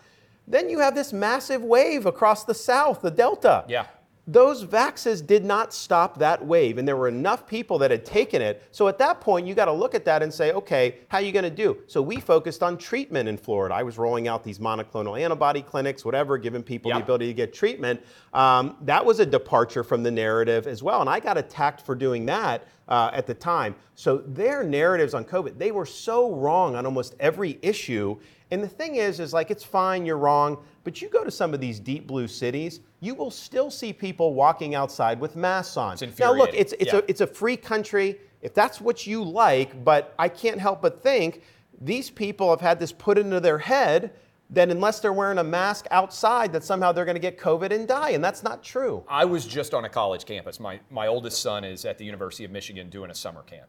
Then 0.49 0.69
you 0.69 0.81
have 0.81 0.95
this 0.95 1.13
massive 1.13 1.63
wave 1.63 2.05
across 2.07 2.45
the 2.45 2.55
South, 2.55 3.01
the 3.01 3.11
Delta. 3.11 3.65
Yeah. 3.69 3.87
Those 4.27 4.65
vaxes 4.65 5.25
did 5.27 5.45
not 5.45 5.75
stop 5.75 6.19
that 6.19 6.45
wave, 6.45 6.79
and 6.79 6.89
there 6.89 6.97
were 6.97 7.09
enough 7.09 7.47
people 7.47 7.79
that 7.79 7.91
had 7.91 8.07
taken 8.07 8.41
it. 8.41 8.63
So 8.71 8.89
at 8.89 8.97
that 8.99 9.21
point, 9.21 9.47
you 9.47 9.55
got 9.55 9.67
to 9.67 9.73
look 9.73 9.95
at 9.95 10.07
that 10.07 10.23
and 10.23 10.33
say, 10.33 10.53
okay, 10.53 10.97
how 11.09 11.19
are 11.19 11.21
you 11.21 11.31
going 11.31 11.45
to 11.45 11.51
do? 11.51 11.77
So 11.87 12.01
we 12.01 12.21
focused 12.21 12.63
on 12.63 12.79
treatment 12.79 13.29
in 13.29 13.37
Florida. 13.37 13.75
I 13.75 13.83
was 13.83 13.99
rolling 13.99 14.27
out 14.27 14.43
these 14.43 14.59
monoclonal 14.59 15.21
antibody 15.21 15.61
clinics, 15.61 16.07
whatever, 16.07 16.39
giving 16.39 16.63
people 16.63 16.89
Yeah. 16.89 16.99
the 16.99 17.05
ability 17.05 17.27
to 17.27 17.35
get 17.35 17.53
treatment. 17.53 18.03
Um, 18.33 18.77
that 18.83 19.05
was 19.05 19.21
a 19.21 19.27
departure 19.27 19.85
from 19.85 20.03
the 20.03 20.11
narrative 20.11 20.67
as 20.67 20.83
well, 20.83 21.03
and 21.03 21.11
I 21.11 21.21
got 21.21 21.37
attacked 21.37 21.83
for 21.83 21.95
doing 21.95 22.25
that 22.27 22.67
uh, 22.89 23.11
at 23.13 23.27
the 23.27 23.35
time. 23.35 23.75
So 23.95 24.19
their 24.19 24.65
narratives 24.65 25.13
on 25.13 25.25
COVID, 25.27 25.59
they 25.59 25.71
were 25.71 25.87
so 25.87 26.33
wrong 26.35 26.77
on 26.77 26.87
almost 26.87 27.15
every 27.21 27.59
issue. 27.61 28.19
And 28.51 28.63
the 28.63 28.69
thing 28.69 28.97
is, 28.97 29.21
is 29.21 29.33
like 29.33 29.51
it's 29.51 29.65
fine, 29.65 30.07
you're 30.07 30.19
wrong, 30.19 30.59
but 30.85 31.01
you 31.03 31.09
go 31.09 31.25
to 31.25 31.31
some 31.31 31.55
of 31.55 31.61
these 31.61 31.81
deep 31.81 32.07
blue 32.07 32.29
cities, 32.29 32.81
you 33.01 33.15
will 33.15 33.31
still 33.31 33.71
see 33.71 33.93
people 33.93 34.35
walking 34.35 34.75
outside 34.75 35.19
with 35.19 35.35
masks 35.35 35.77
on. 35.77 35.97
Now 36.19 36.33
look, 36.33 36.51
it's 36.55 36.75
it's 36.75 36.93
Yeah. 36.93 36.99
a 37.01 37.03
it's 37.09 37.21
a 37.23 37.27
free 37.27 37.57
country. 37.57 38.21
If 38.43 38.53
that's 38.53 38.81
what 38.81 39.07
you 39.07 39.25
like, 39.25 39.83
but 39.85 40.15
I 40.19 40.29
can't 40.29 40.61
help 40.61 40.83
but 40.83 41.03
think 41.03 41.43
these 41.81 42.11
people 42.11 42.51
have 42.51 42.61
had 42.61 42.79
this 42.79 42.93
put 42.93 43.17
into 43.19 43.41
their 43.41 43.59
head 43.59 44.13
that 44.51 44.71
unless 44.71 45.01
they're 45.01 45.13
wearing 45.15 45.39
a 45.39 45.45
mask 45.45 45.87
outside, 45.91 46.53
that 46.53 46.63
somehow 46.63 46.93
they're 46.93 47.07
going 47.07 47.17
to 47.17 47.21
get 47.21 47.39
COVID 47.39 47.71
and 47.73 47.89
die, 47.89 48.11
and 48.11 48.23
that's 48.23 48.43
not 48.43 48.63
true. 48.63 49.03
I 49.09 49.25
was 49.25 49.47
just 49.47 49.73
on 49.73 49.87
a 49.87 49.89
college 49.89 50.27
campus. 50.27 50.61
My, 50.61 50.79
my 50.91 51.07
oldest 51.07 51.41
son 51.41 51.65
is 51.65 51.87
at 51.87 51.97
the 51.97 52.05
University 52.05 52.45
of 52.45 52.51
Michigan 52.51 52.91
doing 52.91 53.11
a 53.11 53.15
summer 53.15 53.43
camp. 53.43 53.69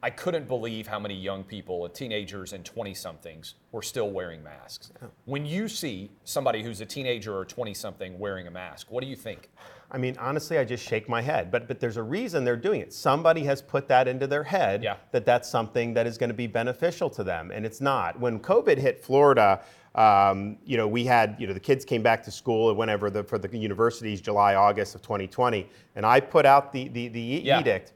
I 0.00 0.10
couldn't 0.10 0.46
believe 0.46 0.86
how 0.86 1.00
many 1.00 1.14
young 1.14 1.42
people, 1.42 1.88
teenagers 1.88 2.52
and 2.52 2.64
20 2.64 2.94
somethings, 2.94 3.54
were 3.72 3.82
still 3.82 4.10
wearing 4.10 4.44
masks. 4.44 4.92
When 5.24 5.44
you 5.44 5.66
see 5.66 6.10
somebody 6.24 6.62
who's 6.62 6.80
a 6.80 6.86
teenager 6.86 7.36
or 7.36 7.44
20 7.44 7.74
something 7.74 8.16
wearing 8.18 8.46
a 8.46 8.50
mask, 8.50 8.86
what 8.90 9.02
do 9.02 9.10
you 9.10 9.16
think? 9.16 9.50
I 9.90 9.98
mean, 9.98 10.16
honestly, 10.20 10.58
I 10.58 10.64
just 10.64 10.86
shake 10.86 11.08
my 11.08 11.20
head. 11.20 11.50
But 11.50 11.66
but 11.66 11.80
there's 11.80 11.96
a 11.96 12.02
reason 12.02 12.44
they're 12.44 12.56
doing 12.56 12.80
it. 12.80 12.92
Somebody 12.92 13.42
has 13.44 13.60
put 13.60 13.88
that 13.88 14.06
into 14.06 14.26
their 14.28 14.44
head 14.44 14.84
Yeah. 14.84 14.96
that 15.10 15.24
that's 15.26 15.48
something 15.48 15.94
that 15.94 16.06
is 16.06 16.16
going 16.16 16.28
to 16.30 16.34
be 16.34 16.46
beneficial 16.46 17.10
to 17.10 17.24
them, 17.24 17.50
and 17.50 17.64
it's 17.66 17.80
not. 17.80 18.20
When 18.20 18.38
COVID 18.38 18.78
hit 18.78 19.02
Florida, 19.02 19.62
um, 19.94 20.58
you 20.64 20.76
know, 20.76 20.86
we 20.86 21.04
had 21.04 21.36
you 21.40 21.46
know 21.48 21.54
the 21.54 21.60
kids 21.60 21.84
came 21.84 22.02
back 22.02 22.22
to 22.24 22.30
school 22.30 22.70
or 22.70 22.74
whenever 22.74 23.10
the 23.10 23.24
for 23.24 23.38
the 23.38 23.56
universities 23.56 24.20
July 24.20 24.54
August 24.54 24.94
of 24.94 25.02
2020, 25.02 25.66
and 25.96 26.04
I 26.06 26.20
put 26.20 26.44
out 26.46 26.70
the 26.70 26.88
the, 26.88 27.08
the 27.08 27.20
Yeah. 27.42 27.58
edict. 27.60 27.94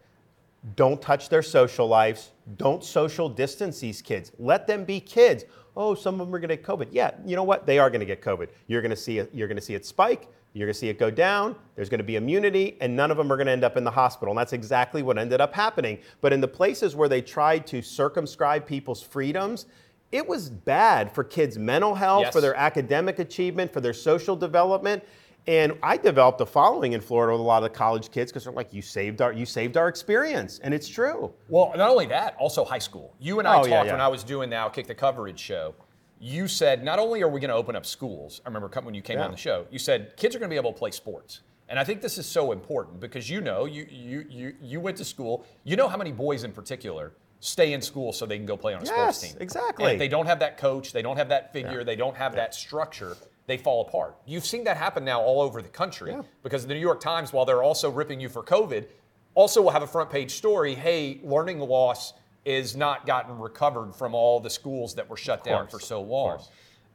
Don't 0.77 1.03
touch 1.03 1.29
their 1.29 1.43
social 1.43 1.89
lives. 1.89 2.31
Don't 2.57 2.85
social 2.85 3.29
distance 3.29 3.81
these 3.81 4.01
kids. 4.01 4.33
Let 4.39 4.67
them 4.67 4.85
be 4.85 5.01
kids. 5.01 5.45
Oh, 5.77 5.95
some 5.95 6.21
of 6.21 6.27
them 6.27 6.35
are 6.35 6.39
going 6.39 6.51
to 6.51 6.57
get 6.57 6.65
COVID. 6.65 6.89
Yeah, 6.93 7.13
you 7.25 7.35
know 7.35 7.43
what? 7.43 7.67
They 7.67 7.79
are 7.79 7.91
going 7.91 8.01
to 8.01 8.07
get 8.07 8.23
COVID. 8.23 8.49
You're 8.69 8.83
going 8.83 8.91
to 8.91 8.97
see 8.97 9.19
it. 9.19 9.31
You're 9.33 9.49
going 9.49 9.57
to 9.57 9.63
see 9.63 9.75
it 9.75 9.85
spike. 9.85 10.29
You're 10.53 10.67
going 10.67 10.75
to 10.75 10.79
see 10.79 10.89
it 10.91 10.99
go 10.99 11.11
down. 11.11 11.57
There's 11.77 11.89
going 11.89 11.99
to 11.99 12.05
be 12.05 12.17
immunity, 12.17 12.77
and 12.81 12.95
none 12.95 13.11
of 13.11 13.17
them 13.17 13.33
are 13.33 13.37
going 13.37 13.47
to 13.47 13.53
end 13.53 13.65
up 13.65 13.77
in 13.79 13.85
the 13.85 13.91
hospital. 13.91 14.33
And 14.33 14.39
that's 14.39 14.53
exactly 14.53 15.03
what 15.03 15.17
ended 15.19 15.41
up 15.41 15.55
happening. 15.55 15.99
But 16.21 16.33
in 16.35 16.41
the 16.43 16.49
places 16.49 16.95
where 16.95 17.09
they 17.09 17.23
tried 17.23 17.67
to 17.69 17.81
circumscribe 17.81 18.67
people's 18.67 19.03
freedoms, 19.03 19.65
it 20.13 20.29
was 20.29 20.51
bad 20.51 21.11
for 21.11 21.25
kids' 21.25 21.59
mental 21.59 21.95
health, 21.95 22.25
Yes. 22.25 22.33
for 22.35 22.43
their 22.43 22.55
academic 22.55 23.19
achievement, 23.19 23.73
for 23.73 23.81
their 23.81 23.95
social 23.95 24.37
development. 24.37 25.03
And 25.47 25.77
I 25.83 25.97
developed 25.97 26.41
a 26.41 26.47
following 26.47 26.93
in 26.93 27.01
Florida 27.01 27.33
with 27.33 27.41
a 27.41 27.45
lot 27.45 27.65
of 27.65 27.73
the 27.73 27.77
college 27.77 28.11
kids 28.11 28.31
because 28.31 28.45
they're 28.45 28.53
like, 28.53 28.73
"You 28.73 28.81
saved 28.83 29.21
our, 29.21 29.33
you 29.33 29.45
saved 29.45 29.77
our 29.77 29.89
experience," 29.89 30.61
and 30.63 30.73
it's 30.73 30.89
true. 30.89 31.35
Well, 31.49 31.73
not 31.77 31.91
only 31.91 32.07
that, 32.07 32.37
also 32.39 32.65
high 32.65 32.79
school. 32.79 33.15
You 33.19 33.41
and 33.41 33.49
I 33.49 33.55
Oh, 33.55 33.57
talked 33.59 33.71
yeah, 33.71 33.83
yeah. 33.85 33.93
when 33.93 34.01
I 34.01 34.09
was 34.09 34.23
doing 34.23 34.51
OutKick 34.51 34.87
the 34.87 34.95
Coverage 34.95 35.41
show. 35.41 35.75
You 36.21 36.47
said 36.47 36.85
not 36.85 37.01
only 37.01 37.23
are 37.23 37.29
we 37.29 37.41
going 37.41 37.49
to 37.49 37.57
open 37.57 37.75
up 37.75 37.85
schools, 37.85 38.41
I 38.47 38.49
remember 38.49 38.69
when 38.83 38.95
you 38.95 39.03
came 39.03 39.19
Yeah. 39.19 39.25
on 39.25 39.33
the 39.33 39.37
show, 39.37 39.67
you 39.73 39.81
said 39.81 40.17
kids 40.17 40.37
are 40.37 40.39
going 40.39 40.49
to 40.51 40.55
be 40.55 40.59
able 40.59 40.73
to 40.73 40.79
play 40.79 40.93
sports. 40.93 41.41
And 41.69 41.81
I 41.81 41.85
think 41.85 42.01
this 42.01 42.17
is 42.17 42.27
so 42.27 42.53
important 42.53 43.01
because 43.01 43.29
you 43.29 43.41
know, 43.41 43.65
you, 43.65 43.87
you, 43.91 44.25
you, 44.31 44.55
you 44.63 44.81
went 44.81 44.97
to 44.99 45.05
school, 45.05 45.45
you 45.65 45.75
know 45.75 45.89
how 45.89 45.97
many 45.97 46.13
boys 46.13 46.45
in 46.45 46.53
particular 46.53 47.15
stay 47.41 47.73
in 47.73 47.83
school 47.83 48.13
so 48.13 48.25
they 48.25 48.37
can 48.37 48.47
go 48.47 48.57
play 48.57 48.73
on 48.73 48.83
a 48.83 48.85
Yes, 48.85 48.93
sports 48.95 49.21
team. 49.23 49.37
exactly. 49.41 49.85
And 49.87 49.93
if 49.95 49.99
they 49.99 50.07
don't 50.07 50.27
have 50.27 50.39
that 50.39 50.59
coach, 50.59 50.93
they 50.93 51.03
don't 51.03 51.17
have 51.17 51.31
that 51.31 51.53
figure, 51.53 51.79
Yeah. 51.79 51.85
they 51.85 51.97
don't 51.97 52.17
have 52.17 52.37
that 52.37 52.55
structure, 52.55 53.17
they 53.47 53.57
fall 53.57 53.87
apart. 53.87 54.17
You've 54.27 54.47
seen 54.47 54.65
that 54.65 54.77
happen 54.77 55.05
now 55.05 55.21
all 55.21 55.41
over 55.41 55.63
the 55.63 55.69
country 55.69 56.13
Yeah. 56.13 56.23
because 56.43 56.67
the 56.67 56.75
New 56.75 56.81
York 56.81 57.01
Times, 57.01 57.33
while 57.33 57.45
they're 57.45 57.63
also 57.63 57.91
ripping 57.91 58.21
you 58.21 58.29
for 58.29 58.43
COVID, 58.43 58.87
also 59.35 59.63
will 59.63 59.71
have 59.71 59.83
a 59.83 59.87
front 59.87 60.11
page 60.11 60.33
story 60.33 60.75
hey, 60.75 61.21
learning 61.25 61.59
loss 61.59 62.13
is 62.45 62.77
not 62.77 63.07
gotten 63.07 63.39
recovered 63.39 63.95
from 63.95 64.15
all 64.15 64.41
the 64.41 64.51
schools 64.51 64.95
that 64.95 65.09
were 65.09 65.17
shut 65.17 65.45
down 65.45 65.69
for 65.69 65.81
so 65.81 66.03
long. 66.03 66.41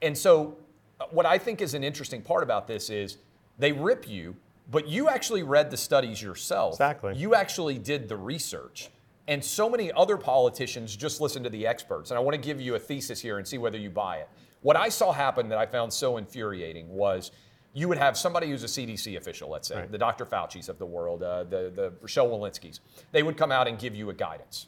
And 0.01 0.17
so, 0.17 0.57
uh, 0.99 1.05
what 1.11 1.25
I 1.25 1.37
think 1.37 1.61
is 1.61 1.73
an 1.73 1.83
interesting 1.83 2.21
part 2.21 2.43
about 2.43 2.67
this 2.67 2.89
is 2.89 3.17
they 3.57 3.71
rip 3.71 4.07
you, 4.07 4.35
but 4.69 4.87
you 4.87 5.07
actually 5.09 5.43
read 5.43 5.71
the 5.71 5.77
studies 5.77 6.21
yourself. 6.21 6.73
Exactly. 6.73 7.15
You 7.15 7.33
actually 7.33 7.77
did 7.77 8.09
the 8.09 8.17
research. 8.17 8.89
And 9.29 9.43
so 9.43 9.69
many 9.69 9.91
other 9.91 10.17
politicians 10.17 10.95
just 10.95 11.19
listen 11.19 11.43
to 11.43 11.49
the 11.49 11.65
experts. 11.67 12.11
And 12.11 12.17
I 12.17 12.21
want 12.21 12.35
to 12.35 12.41
give 12.41 12.61
you 12.61 12.75
a 12.75 12.79
thesis 12.79 13.19
here 13.21 13.37
and 13.37 13.47
see 13.47 13.57
whether 13.57 13.77
you 13.77 13.89
buy 13.89 14.17
it. 14.17 14.29
What 14.61 14.75
I 14.75 14.89
saw 14.89 15.11
happen 15.11 15.49
that 15.49 15.57
I 15.57 15.65
found 15.65 15.93
so 15.93 16.17
infuriating 16.17 16.89
was 16.89 17.31
you 17.73 17.87
would 17.87 17.97
have 17.97 18.17
somebody 18.17 18.49
who's 18.49 18.63
a 18.63 18.67
CDC 18.67 19.17
official, 19.17 19.49
let's 19.49 19.67
say, 19.67 19.75
Right. 19.75 19.91
the 19.91 19.97
Dr. 19.97 20.25
Fauci's 20.25 20.67
of 20.67 20.79
the 20.79 20.85
world, 20.85 21.21
uh, 21.21 21.43
the, 21.43 21.71
the 21.75 21.93
Rochelle 22.01 22.27
Walensky's. 22.27 22.79
They 23.11 23.21
would 23.23 23.37
come 23.37 23.51
out 23.51 23.67
and 23.67 23.77
give 23.77 23.95
you 23.95 24.09
a 24.09 24.13
guidance. 24.13 24.67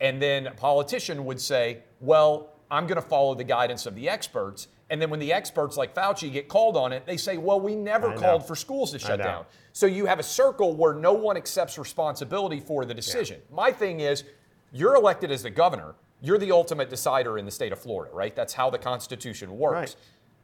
And 0.00 0.20
then 0.20 0.46
a 0.48 0.52
politician 0.52 1.24
would 1.24 1.40
say, 1.40 1.78
well, 2.00 2.50
I'm 2.70 2.86
going 2.86 3.00
to 3.00 3.08
follow 3.08 3.34
the 3.34 3.44
guidance 3.44 3.86
of 3.86 3.94
the 3.94 4.08
experts. 4.08 4.68
And 4.90 5.00
then 5.00 5.10
when 5.10 5.20
the 5.20 5.32
experts 5.32 5.76
like 5.76 5.94
Fauci 5.94 6.32
get 6.32 6.48
called 6.48 6.76
on 6.76 6.92
it, 6.92 7.06
they 7.06 7.16
say, 7.16 7.36
well, 7.36 7.60
we 7.60 7.74
never 7.74 8.08
I 8.10 8.14
know. 8.14 8.20
called 8.20 8.46
for 8.46 8.56
schools 8.56 8.92
to 8.92 8.98
shut 8.98 9.18
down. 9.18 9.44
So 9.72 9.86
you 9.86 10.06
have 10.06 10.18
a 10.18 10.22
circle 10.24 10.74
where 10.74 10.94
no 10.94 11.12
one 11.12 11.36
accepts 11.36 11.78
responsibility 11.78 12.58
for 12.60 12.84
the 12.84 12.94
decision. 12.94 13.40
My 13.52 13.70
thing 13.70 14.00
is, 14.00 14.24
you're 14.72 14.96
elected 14.96 15.30
as 15.30 15.42
the 15.42 15.50
governor. 15.50 15.94
You're 16.20 16.38
the 16.38 16.52
ultimate 16.52 16.90
decider 16.90 17.38
in 17.38 17.44
the 17.44 17.50
state 17.50 17.72
of 17.72 17.78
Florida, 17.78 18.14
right? 18.14 18.34
That's 18.34 18.52
how 18.52 18.70
the 18.70 18.78
Constitution 18.78 19.56
works. 19.56 19.74
Right. 19.74 19.96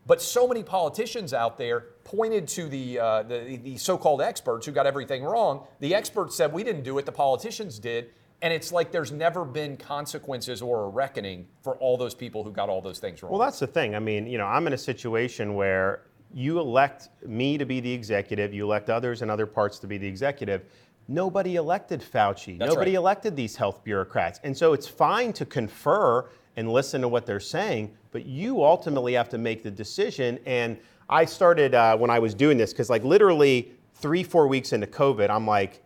But 0.07 0.21
so 0.21 0.47
many 0.47 0.63
politicians 0.63 1.33
out 1.33 1.57
there 1.57 1.87
pointed 2.05 2.47
to 2.49 2.69
the, 2.69 2.99
uh, 2.99 3.23
the, 3.23 3.57
the 3.63 3.77
so-called 3.79 4.21
experts 4.21 4.67
who 4.67 4.73
got 4.73 4.87
everything 4.87 5.25
wrong. 5.25 5.67
The 5.81 5.95
experts 5.95 6.37
said 6.37 6.53
we 6.53 6.63
didn't 6.63 6.83
do 6.83 6.99
it; 6.99 7.07
the 7.07 7.13
politicians 7.13 7.79
did. 7.79 8.11
And 8.43 8.53
it's 8.53 8.73
like 8.73 8.93
there's 8.93 9.13
never 9.13 9.45
been 9.45 9.79
consequences 9.79 10.61
or 10.61 10.85
a 10.85 10.89
reckoning 10.89 11.47
for 11.63 11.77
all 11.77 11.97
those 11.97 12.15
people 12.15 12.45
who 12.45 12.53
got 12.53 12.69
all 12.69 12.83
those 12.83 12.99
things 12.99 13.23
wrong. 13.23 13.33
Well, 13.33 13.41
that's 13.41 13.59
the 13.59 13.67
thing. 13.67 13.95
I 13.95 14.01
mean, 14.01 14.27
you 14.27 14.37
know, 14.37 14.45
I'm 14.45 14.67
in 14.67 14.75
a 14.75 14.79
situation 14.79 15.55
where 15.55 16.03
you 16.35 16.59
elect 16.59 17.09
me 17.25 17.57
to 17.57 17.65
be 17.65 17.81
the 17.81 17.91
executive, 17.91 18.53
you 18.53 18.65
elect 18.65 18.91
others 18.91 19.23
in 19.23 19.31
other 19.31 19.47
parts 19.47 19.79
to 19.79 19.87
be 19.87 19.97
the 19.97 20.07
executive. 20.07 20.65
Nobody 21.09 21.57
elected 21.57 22.01
Fauci. 22.01 22.59
That's 22.59 22.71
Nobody 22.71 22.93
right. 22.93 22.99
elected 22.99 23.37
these 23.37 23.57
health 23.57 23.85
bureaucrats. 23.85 24.40
And 24.43 24.57
so 24.57 24.73
it's 24.73 24.88
fine 24.88 25.33
to 25.35 25.45
confer 25.45 26.27
and 26.57 26.73
listen 26.73 27.01
to 27.03 27.09
what 27.09 27.27
they're 27.27 27.40
saying, 27.40 27.95
but 28.12 28.25
you 28.25 28.64
ultimately 28.64 29.12
have 29.14 29.29
to 29.31 29.38
make 29.38 29.62
the 29.62 29.71
decision. 29.71 30.38
And 30.47 30.79
I 31.11 31.25
started 31.25 31.75
uh, 31.75 31.97
when 31.97 32.11
I 32.11 32.19
was 32.19 32.35
doing 32.35 32.57
this, 32.57 32.73
because 32.73 32.88
like 32.88 33.05
literally 33.05 33.73
three, 33.95 34.23
four 34.23 34.47
weeks 34.49 34.73
into 34.73 34.87
COVID, 34.87 35.31
I'm 35.31 35.47
like, 35.47 35.83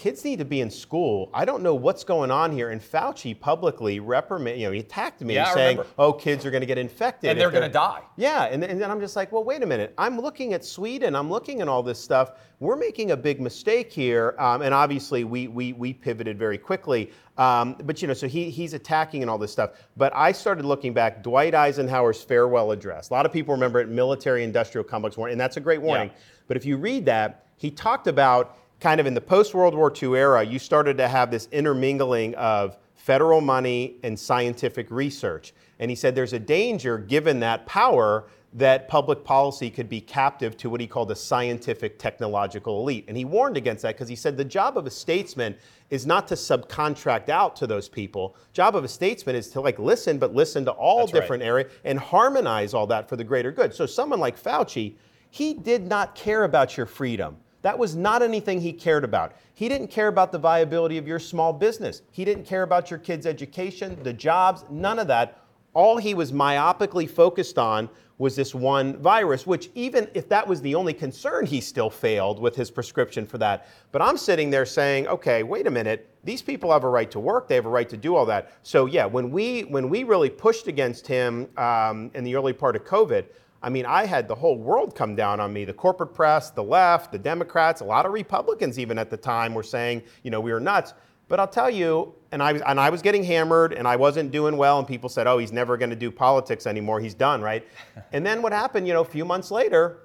kids 0.00 0.24
need 0.24 0.38
to 0.38 0.46
be 0.46 0.62
in 0.62 0.70
school. 0.70 1.28
I 1.34 1.44
don't 1.44 1.62
know 1.62 1.74
what's 1.74 2.04
going 2.04 2.30
on 2.30 2.52
here. 2.52 2.70
And 2.70 2.80
Fauci 2.80 3.38
publicly 3.38 4.00
reprimanded, 4.00 4.58
you 4.58 4.66
know, 4.66 4.72
he 4.72 4.80
attacked 4.80 5.20
me 5.20 5.34
Yeah, 5.34 5.52
saying, 5.52 5.80
oh, 5.98 6.14
kids 6.14 6.46
are 6.46 6.50
going 6.50 6.62
to 6.62 6.66
get 6.66 6.78
infected. 6.78 7.28
And 7.28 7.38
they're 7.38 7.50
gonna 7.50 7.68
die. 7.68 8.00
Yeah, 8.16 8.44
and, 8.44 8.64
and 8.64 8.80
then 8.80 8.90
I'm 8.90 8.98
just 8.98 9.14
like, 9.14 9.30
well, 9.30 9.44
wait 9.44 9.62
a 9.62 9.66
minute. 9.66 9.92
I'm 9.98 10.18
looking 10.18 10.54
at 10.54 10.64
Sweden. 10.64 11.14
I'm 11.14 11.28
looking 11.28 11.60
at 11.60 11.68
all 11.68 11.82
this 11.82 11.98
stuff. 11.98 12.32
We're 12.60 12.76
making 12.76 13.10
a 13.10 13.16
big 13.16 13.42
mistake 13.42 13.92
here, 13.92 14.34
um, 14.38 14.62
and 14.62 14.72
obviously 14.72 15.24
we 15.24 15.48
we 15.48 15.74
we 15.74 15.92
pivoted 15.92 16.38
very 16.38 16.58
quickly. 16.58 17.10
Um, 17.36 17.76
but 17.84 18.00
you 18.00 18.08
know, 18.08 18.14
so 18.14 18.26
he 18.26 18.48
he's 18.48 18.72
attacking 18.72 19.20
and 19.20 19.30
all 19.30 19.38
this 19.38 19.52
stuff. 19.52 19.72
But 19.98 20.14
I 20.16 20.32
started 20.32 20.64
looking 20.64 20.94
back. 20.94 21.22
Dwight 21.22 21.54
Eisenhower's 21.54 22.22
farewell 22.22 22.70
address. 22.70 23.10
A 23.10 23.12
lot 23.12 23.26
of 23.26 23.32
people 23.32 23.52
remember 23.52 23.80
it. 23.80 23.88
Military-industrial 23.88 24.84
complex 24.84 25.18
warning, 25.18 25.32
and 25.32 25.40
that's 25.40 25.58
a 25.58 25.60
great 25.60 25.82
warning. 25.82 26.08
Yeah. 26.08 26.22
But 26.48 26.56
if 26.56 26.64
you 26.64 26.78
read 26.78 27.04
that, 27.04 27.46
he 27.56 27.70
talked 27.70 28.06
about 28.06 28.56
kind 28.80 29.00
of 29.00 29.06
in 29.06 29.14
the 29.14 29.20
post 29.20 29.54
World 29.54 29.74
War 29.74 29.92
II 29.94 30.16
era, 30.16 30.42
you 30.42 30.58
started 30.58 30.96
to 30.96 31.08
have 31.08 31.30
this 31.30 31.48
intermingling 31.52 32.34
of 32.36 32.78
federal 32.94 33.40
money 33.40 33.96
and 34.02 34.18
scientific 34.18 34.90
research. 34.90 35.52
And 35.78 35.90
he 35.90 35.94
said 35.94 36.14
there's 36.14 36.32
a 36.32 36.38
danger, 36.38 36.98
given 36.98 37.40
that 37.40 37.66
power, 37.66 38.26
that 38.52 38.88
public 38.88 39.22
policy 39.22 39.70
could 39.70 39.88
be 39.88 40.00
captive 40.00 40.56
to 40.56 40.68
what 40.68 40.80
he 40.80 40.86
called 40.86 41.10
a 41.10 41.16
scientific 41.16 41.98
technological 41.98 42.80
elite. 42.80 43.04
And 43.06 43.16
he 43.16 43.24
warned 43.24 43.56
against 43.56 43.82
that 43.82 43.94
because 43.94 44.08
he 44.08 44.16
said 44.16 44.36
the 44.36 44.44
job 44.44 44.76
of 44.76 44.86
a 44.86 44.90
statesman 44.90 45.54
is 45.88 46.04
not 46.04 46.26
to 46.28 46.34
subcontract 46.34 47.28
out 47.28 47.54
to 47.56 47.66
those 47.66 47.88
people. 47.88 48.34
Job 48.52 48.74
of 48.74 48.82
a 48.84 48.88
statesman 48.88 49.36
is 49.36 49.48
to 49.50 49.60
like 49.60 49.78
listen, 49.78 50.18
but 50.18 50.34
listen 50.34 50.64
to 50.64 50.72
all 50.72 51.00
That's 51.00 51.12
right. 51.12 51.20
different 51.20 51.42
areas 51.44 51.72
and 51.84 51.98
harmonize 51.98 52.74
all 52.74 52.88
that 52.88 53.08
for 53.08 53.16
the 53.16 53.24
greater 53.24 53.52
good. 53.52 53.72
So 53.72 53.86
someone 53.86 54.20
like 54.20 54.40
Fauci, 54.40 54.94
he 55.30 55.54
did 55.54 55.86
not 55.86 56.14
care 56.16 56.42
about 56.44 56.76
your 56.76 56.86
freedom. 56.86 57.36
That 57.62 57.78
was 57.78 57.94
not 57.94 58.22
anything 58.22 58.60
he 58.60 58.72
cared 58.72 59.04
about. 59.04 59.36
He 59.54 59.68
didn't 59.68 59.88
care 59.88 60.08
about 60.08 60.32
the 60.32 60.38
viability 60.38 60.96
of 60.98 61.06
your 61.06 61.18
small 61.18 61.52
business. 61.52 62.02
He 62.10 62.24
didn't 62.24 62.44
care 62.44 62.62
about 62.62 62.90
your 62.90 62.98
kids' 62.98 63.26
education, 63.26 63.98
the 64.02 64.12
jobs, 64.12 64.64
none 64.70 64.98
of 64.98 65.08
that. 65.08 65.44
All 65.74 65.98
he 65.98 66.14
was 66.14 66.32
myopically 66.32 67.08
focused 67.08 67.58
on 67.58 67.88
was 68.20 68.36
this 68.36 68.54
one 68.54 68.98
virus, 68.98 69.46
which 69.46 69.70
even 69.74 70.06
if 70.12 70.28
that 70.28 70.46
was 70.46 70.60
the 70.60 70.74
only 70.74 70.92
concern, 70.92 71.46
he 71.46 71.58
still 71.58 71.88
failed 71.88 72.38
with 72.38 72.54
his 72.54 72.70
prescription 72.70 73.24
for 73.24 73.38
that. 73.38 73.66
But 73.92 74.02
I'm 74.02 74.18
sitting 74.18 74.50
there 74.50 74.66
saying, 74.66 75.06
okay, 75.08 75.42
wait 75.42 75.66
a 75.66 75.70
minute. 75.70 76.06
These 76.22 76.42
people 76.42 76.70
have 76.70 76.84
a 76.84 76.88
right 76.88 77.10
to 77.12 77.20
work. 77.20 77.48
They 77.48 77.54
have 77.54 77.64
a 77.64 77.70
right 77.70 77.88
to 77.88 77.96
do 77.96 78.16
all 78.16 78.26
that. 78.26 78.52
So 78.62 78.84
yeah, 78.84 79.06
when 79.06 79.30
we 79.30 79.62
when 79.62 79.88
we 79.88 80.04
really 80.04 80.28
pushed 80.28 80.66
against 80.66 81.06
him 81.06 81.48
um, 81.56 82.10
in 82.14 82.24
the 82.24 82.36
early 82.36 82.52
part 82.52 82.76
of 82.76 82.84
COVID, 82.84 83.24
I 83.62 83.68
mean, 83.68 83.84
I 83.84 84.06
had 84.06 84.26
the 84.26 84.34
whole 84.34 84.56
world 84.56 84.94
come 84.94 85.14
down 85.14 85.38
on 85.38 85.52
me. 85.52 85.64
The 85.64 85.72
corporate 85.72 86.14
press, 86.14 86.50
the 86.50 86.62
left, 86.62 87.12
the 87.12 87.18
Democrats, 87.18 87.80
a 87.82 87.84
lot 87.84 88.06
of 88.06 88.12
Republicans 88.12 88.78
even 88.78 88.98
at 88.98 89.10
the 89.10 89.16
time 89.16 89.54
were 89.54 89.62
saying, 89.62 90.02
you 90.22 90.30
know, 90.30 90.40
we 90.40 90.52
were 90.52 90.60
nuts. 90.60 90.94
But 91.28 91.38
I'll 91.38 91.48
tell 91.48 91.70
you, 91.70 92.14
and 92.32 92.42
I, 92.42 92.52
was, 92.52 92.62
and 92.62 92.80
I 92.80 92.90
was 92.90 93.02
getting 93.02 93.22
hammered 93.22 93.72
and 93.72 93.86
I 93.86 93.96
wasn't 93.96 94.32
doing 94.32 94.56
well, 94.56 94.78
and 94.78 94.88
people 94.88 95.08
said, 95.08 95.26
oh, 95.26 95.38
he's 95.38 95.52
never 95.52 95.76
going 95.76 95.90
to 95.90 95.96
do 95.96 96.10
politics 96.10 96.66
anymore. 96.66 97.00
He's 97.00 97.14
done, 97.14 97.40
right? 97.40 97.66
and 98.12 98.26
then 98.26 98.42
what 98.42 98.52
happened, 98.52 98.88
you 98.88 98.94
know, 98.94 99.02
a 99.02 99.04
few 99.04 99.24
months 99.24 99.50
later, 99.50 99.98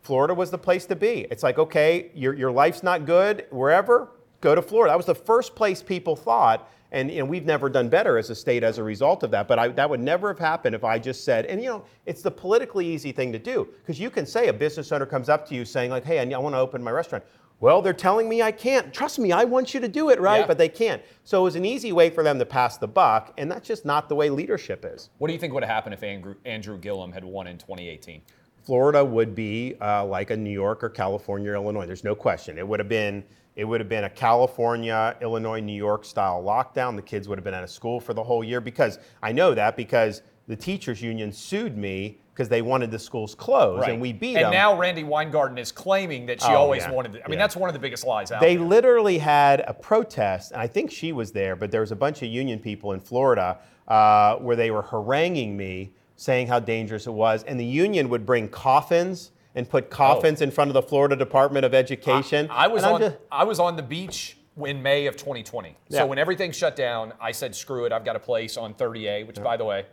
Florida 0.00 0.34
was 0.34 0.50
the 0.50 0.58
place 0.58 0.86
to 0.86 0.96
be. 0.96 1.26
It's 1.30 1.42
like, 1.42 1.58
okay, 1.58 2.10
your, 2.14 2.34
your 2.34 2.50
life's 2.50 2.82
not 2.82 3.06
good 3.06 3.46
wherever, 3.50 4.10
go 4.40 4.54
to 4.54 4.62
Florida. 4.62 4.90
That 4.90 4.96
was 4.96 5.06
the 5.06 5.14
first 5.14 5.54
place 5.54 5.82
people 5.82 6.16
thought. 6.16 6.68
And 6.92 7.10
you 7.10 7.18
know, 7.18 7.24
we've 7.24 7.46
never 7.46 7.68
done 7.68 7.88
better 7.88 8.18
as 8.18 8.30
a 8.30 8.34
state 8.34 8.62
as 8.62 8.78
a 8.78 8.84
result 8.84 9.22
of 9.22 9.30
that. 9.32 9.48
But 9.48 9.58
I, 9.58 9.68
that 9.68 9.88
would 9.88 10.00
never 10.00 10.28
have 10.28 10.38
happened 10.38 10.74
if 10.74 10.84
I 10.84 10.98
just 10.98 11.24
said, 11.24 11.46
and 11.46 11.60
you 11.60 11.68
know, 11.68 11.84
it's 12.06 12.22
the 12.22 12.30
politically 12.30 12.86
easy 12.86 13.12
thing 13.12 13.32
to 13.32 13.38
do. 13.38 13.66
Because 13.80 13.98
you 13.98 14.10
can 14.10 14.26
say 14.26 14.48
a 14.48 14.52
business 14.52 14.92
owner 14.92 15.06
comes 15.06 15.28
up 15.28 15.48
to 15.48 15.54
you 15.54 15.64
saying, 15.64 15.90
like, 15.90 16.04
hey, 16.04 16.20
I, 16.20 16.36
I 16.36 16.38
want 16.38 16.54
to 16.54 16.58
open 16.58 16.82
my 16.82 16.90
restaurant. 16.90 17.24
Well, 17.60 17.80
they're 17.80 17.92
telling 17.92 18.28
me 18.28 18.42
I 18.42 18.52
can't. 18.52 18.92
Trust 18.92 19.18
me, 19.18 19.32
I 19.32 19.44
want 19.44 19.72
you 19.72 19.80
to 19.80 19.88
do 19.88 20.10
it, 20.10 20.20
right? 20.20 20.40
Yeah. 20.40 20.46
But 20.46 20.58
they 20.58 20.68
can't. 20.68 21.00
So 21.24 21.40
it 21.40 21.44
was 21.44 21.56
an 21.56 21.64
easy 21.64 21.92
way 21.92 22.10
for 22.10 22.22
them 22.22 22.38
to 22.40 22.44
pass 22.44 22.76
the 22.76 22.88
buck, 22.88 23.32
and 23.38 23.50
that's 23.50 23.66
just 23.66 23.84
not 23.84 24.08
the 24.08 24.16
way 24.16 24.28
leadership 24.30 24.84
is. 24.84 25.10
What 25.18 25.28
do 25.28 25.32
you 25.32 25.38
think 25.38 25.54
would 25.54 25.62
have 25.62 25.70
happened 25.70 25.94
if 25.94 26.02
Andrew, 26.02 26.34
Andrew 26.44 26.76
Gillum 26.76 27.12
had 27.12 27.24
won 27.24 27.46
in 27.46 27.56
2018? 27.56 28.20
Florida 28.64 29.04
would 29.04 29.34
be 29.34 29.76
uh, 29.80 30.04
like 30.04 30.30
a 30.30 30.36
New 30.36 30.50
York 30.50 30.84
or 30.84 30.88
California, 30.88 31.52
or 31.52 31.54
Illinois. 31.54 31.86
There's 31.86 32.04
no 32.04 32.14
question. 32.14 32.58
It 32.58 32.66
would 32.66 32.80
have 32.80 32.88
been 32.88 33.24
it 33.56 33.64
would 33.64 33.80
have 33.80 33.88
been 33.88 34.04
a 34.04 34.10
California, 34.10 35.16
Illinois, 35.20 35.60
New 35.60 35.76
York 35.76 36.04
style 36.04 36.42
lockdown. 36.42 36.96
The 36.96 37.02
kids 37.02 37.28
would 37.28 37.38
have 37.38 37.44
been 37.44 37.54
out 37.54 37.64
of 37.64 37.70
school 37.70 38.00
for 38.00 38.14
the 38.14 38.22
whole 38.22 38.42
year 38.42 38.60
because 38.60 38.98
I 39.22 39.32
know 39.32 39.54
that 39.54 39.76
because 39.76 40.22
the 40.48 40.56
teachers 40.56 41.02
union 41.02 41.32
sued 41.32 41.76
me 41.76 42.18
because 42.34 42.48
they 42.48 42.62
wanted 42.62 42.90
the 42.90 42.98
schools 42.98 43.34
closed 43.34 43.86
and 43.86 44.00
we 44.00 44.10
beat 44.12 44.28
and 44.36 44.36
them. 44.36 44.44
And 44.46 44.52
now 44.54 44.78
Randi 44.78 45.04
Weingarten 45.04 45.58
is 45.58 45.70
claiming 45.70 46.24
that 46.26 46.40
she 46.40 46.48
Oh, 46.48 46.56
always 46.56 46.82
yeah. 46.82 46.90
wanted. 46.90 47.12
To, 47.12 47.24
I 47.24 47.28
mean, 47.28 47.38
Yeah. 47.38 47.44
that's 47.44 47.56
one 47.56 47.68
of 47.68 47.74
the 47.74 47.78
biggest 47.78 48.06
lies 48.06 48.32
out 48.32 48.40
They 48.40 48.56
there. 48.56 48.64
literally 48.64 49.18
had 49.18 49.62
a 49.68 49.74
protest, 49.74 50.52
and 50.52 50.60
I 50.60 50.66
think 50.66 50.90
she 50.90 51.12
was 51.12 51.32
there, 51.32 51.54
but 51.56 51.70
there 51.70 51.82
was 51.82 51.92
a 51.92 51.96
bunch 51.96 52.22
of 52.22 52.28
union 52.28 52.58
people 52.58 52.92
in 52.92 53.00
Florida 53.00 53.58
uh, 53.86 54.36
where 54.36 54.56
they 54.56 54.70
were 54.70 54.82
haranguing 54.82 55.56
me, 55.56 55.92
saying 56.16 56.46
how 56.46 56.58
dangerous 56.58 57.06
it 57.06 57.12
was. 57.12 57.42
And 57.44 57.60
the 57.60 57.64
union 57.66 58.08
would 58.08 58.24
bring 58.24 58.48
coffins 58.48 59.32
and 59.54 59.68
put 59.68 59.90
coffins 59.90 60.40
in 60.40 60.50
front 60.50 60.70
of 60.70 60.74
the 60.74 60.82
Florida 60.82 61.16
Department 61.16 61.64
of 61.64 61.74
Education. 61.74 62.48
I 62.50 62.68
was 62.68 62.82
And 62.82 62.88
I'm 62.88 62.94
on. 62.94 63.00
just- 63.00 63.16
I 63.30 63.44
was 63.44 63.58
on 63.60 63.76
the 63.76 63.82
beach 63.82 64.36
in 64.64 64.82
May 64.82 65.06
of 65.06 65.16
2020. 65.16 65.76
Yeah. 65.88 66.00
So 66.00 66.06
when 66.06 66.18
everything 66.18 66.52
shut 66.52 66.76
down, 66.76 67.12
I 67.20 67.32
said, 67.32 67.54
"Screw 67.54 67.84
it! 67.84 67.92
I've 67.92 68.04
got 68.04 68.16
a 68.16 68.20
place 68.20 68.56
on 68.56 68.74
30A, 68.74 69.24
which, 69.24 69.42
by 69.42 69.56
the 69.56 69.64
way, 69.64 69.86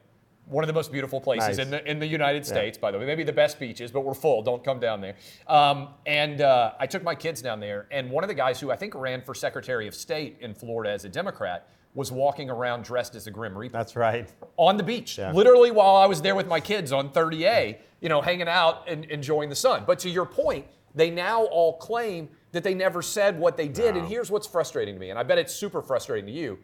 one 0.45 0.63
of 0.63 0.67
the 0.67 0.73
most 0.73 0.91
beautiful 0.91 1.21
places 1.21 1.57
Nice. 1.57 1.65
in 1.65 1.71
the 1.71 1.89
in 1.89 1.99
the 1.99 2.07
United 2.07 2.45
States. 2.45 2.77
By 2.77 2.91
the 2.91 2.97
way, 2.99 3.05
maybe 3.05 3.23
the 3.23 3.31
best 3.33 3.59
beaches, 3.59 3.91
but 3.91 4.01
we're 4.01 4.13
full. 4.13 4.41
Don't 4.41 4.63
come 4.63 4.79
down 4.79 4.99
there." 5.01 5.15
Um, 5.47 5.89
and 6.05 6.41
uh, 6.41 6.73
I 6.79 6.87
took 6.87 7.03
my 7.03 7.15
kids 7.15 7.41
down 7.41 7.59
there, 7.59 7.87
and 7.91 8.09
one 8.11 8.23
of 8.23 8.27
the 8.27 8.33
guys 8.33 8.59
who 8.59 8.71
I 8.71 8.75
think 8.75 8.95
ran 8.95 9.21
for 9.21 9.33
Secretary 9.33 9.87
of 9.87 9.95
State 9.95 10.37
in 10.41 10.53
Florida 10.53 10.91
as 10.91 11.05
a 11.05 11.09
Democrat 11.09 11.67
was 11.95 12.11
walking 12.11 12.49
around 12.49 12.83
dressed 12.83 13.15
as 13.15 13.27
a 13.27 13.31
Grim 13.31 13.57
Reaper 13.57 13.73
That's 13.77 13.95
right. 13.95 14.31
on 14.57 14.77
the 14.77 14.83
beach, 14.83 15.17
Yeah. 15.17 15.31
literally 15.31 15.71
while 15.71 15.95
I 15.95 16.05
was 16.05 16.21
there 16.21 16.35
with 16.35 16.47
my 16.47 16.59
kids 16.59 16.91
on 16.91 17.09
30A, 17.11 17.77
you 17.99 18.09
know, 18.09 18.21
hanging 18.21 18.47
out 18.47 18.87
and 18.87 19.05
enjoying 19.05 19.49
the 19.49 19.55
sun. 19.55 19.83
But 19.87 19.99
to 19.99 20.09
your 20.09 20.25
point, 20.25 20.65
they 20.95 21.09
now 21.09 21.43
all 21.45 21.73
claim 21.77 22.29
that 22.51 22.63
they 22.63 22.73
never 22.73 23.01
said 23.01 23.39
what 23.39 23.57
they 23.57 23.67
did. 23.67 23.95
And 23.97 24.07
here's 24.07 24.29
what's 24.31 24.47
frustrating 24.47 24.95
to 24.95 24.99
me, 24.99 25.09
and 25.09 25.17
I 25.19 25.23
bet 25.23 25.37
it's 25.37 25.53
super 25.53 25.81
frustrating 25.81 26.25
to 26.27 26.31
you. 26.31 26.59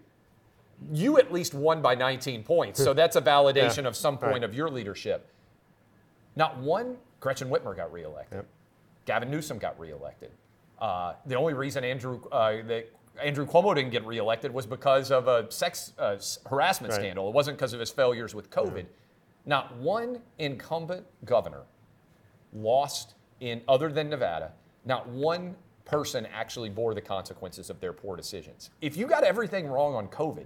You 0.91 1.17
at 1.17 1.31
least 1.31 1.53
won 1.53 1.81
by 1.81 1.95
19 1.95 2.43
points, 2.43 2.83
so 2.83 2.93
that's 2.93 3.15
a 3.15 3.21
validation 3.21 3.83
Yeah. 3.83 3.87
of 3.89 3.95
some 3.95 4.17
point 4.17 4.33
Right. 4.33 4.43
of 4.43 4.53
your 4.53 4.69
leadership. 4.69 5.27
Not 6.35 6.57
one 6.59 6.97
Gretchen 7.19 7.49
Whitmer 7.49 7.75
got 7.75 7.91
reelected. 7.91 8.37
Yep. 8.37 8.45
Gavin 9.05 9.31
Newsom 9.31 9.57
got 9.57 9.79
reelected. 9.79 10.31
Uh, 10.79 11.13
the 11.25 11.35
only 11.35 11.53
reason 11.53 11.83
Andrew 11.83 12.21
uh, 12.31 12.57
that 12.67 12.89
Andrew 13.23 13.45
Cuomo 13.45 13.73
didn't 13.75 13.91
get 13.91 14.05
reelected 14.05 14.53
was 14.53 14.65
because 14.65 15.11
of 15.11 15.27
a 15.27 15.49
sex 15.51 15.93
uh, 15.97 16.17
harassment 16.49 16.91
Right. 16.91 16.99
scandal. 17.01 17.27
It 17.29 17.33
wasn't 17.33 17.57
because 17.57 17.73
of 17.73 17.79
his 17.79 17.89
failures 17.91 18.35
with 18.35 18.49
COVID. 18.49 18.85
Not 19.45 19.75
one 19.77 20.21
incumbent 20.39 21.05
governor 21.25 21.63
lost 22.53 23.15
in 23.39 23.61
other 23.67 23.91
than 23.91 24.09
Nevada. 24.09 24.51
Not 24.85 25.07
one 25.09 25.55
person 25.83 26.25
actually 26.33 26.69
bore 26.69 26.93
the 26.93 27.01
consequences 27.01 27.69
of 27.69 27.79
their 27.79 27.93
poor 27.93 28.15
decisions. 28.15 28.71
If 28.81 28.97
you 28.97 29.05
got 29.07 29.23
everything 29.23 29.67
wrong 29.67 29.93
on 29.93 30.07
COVID, 30.07 30.45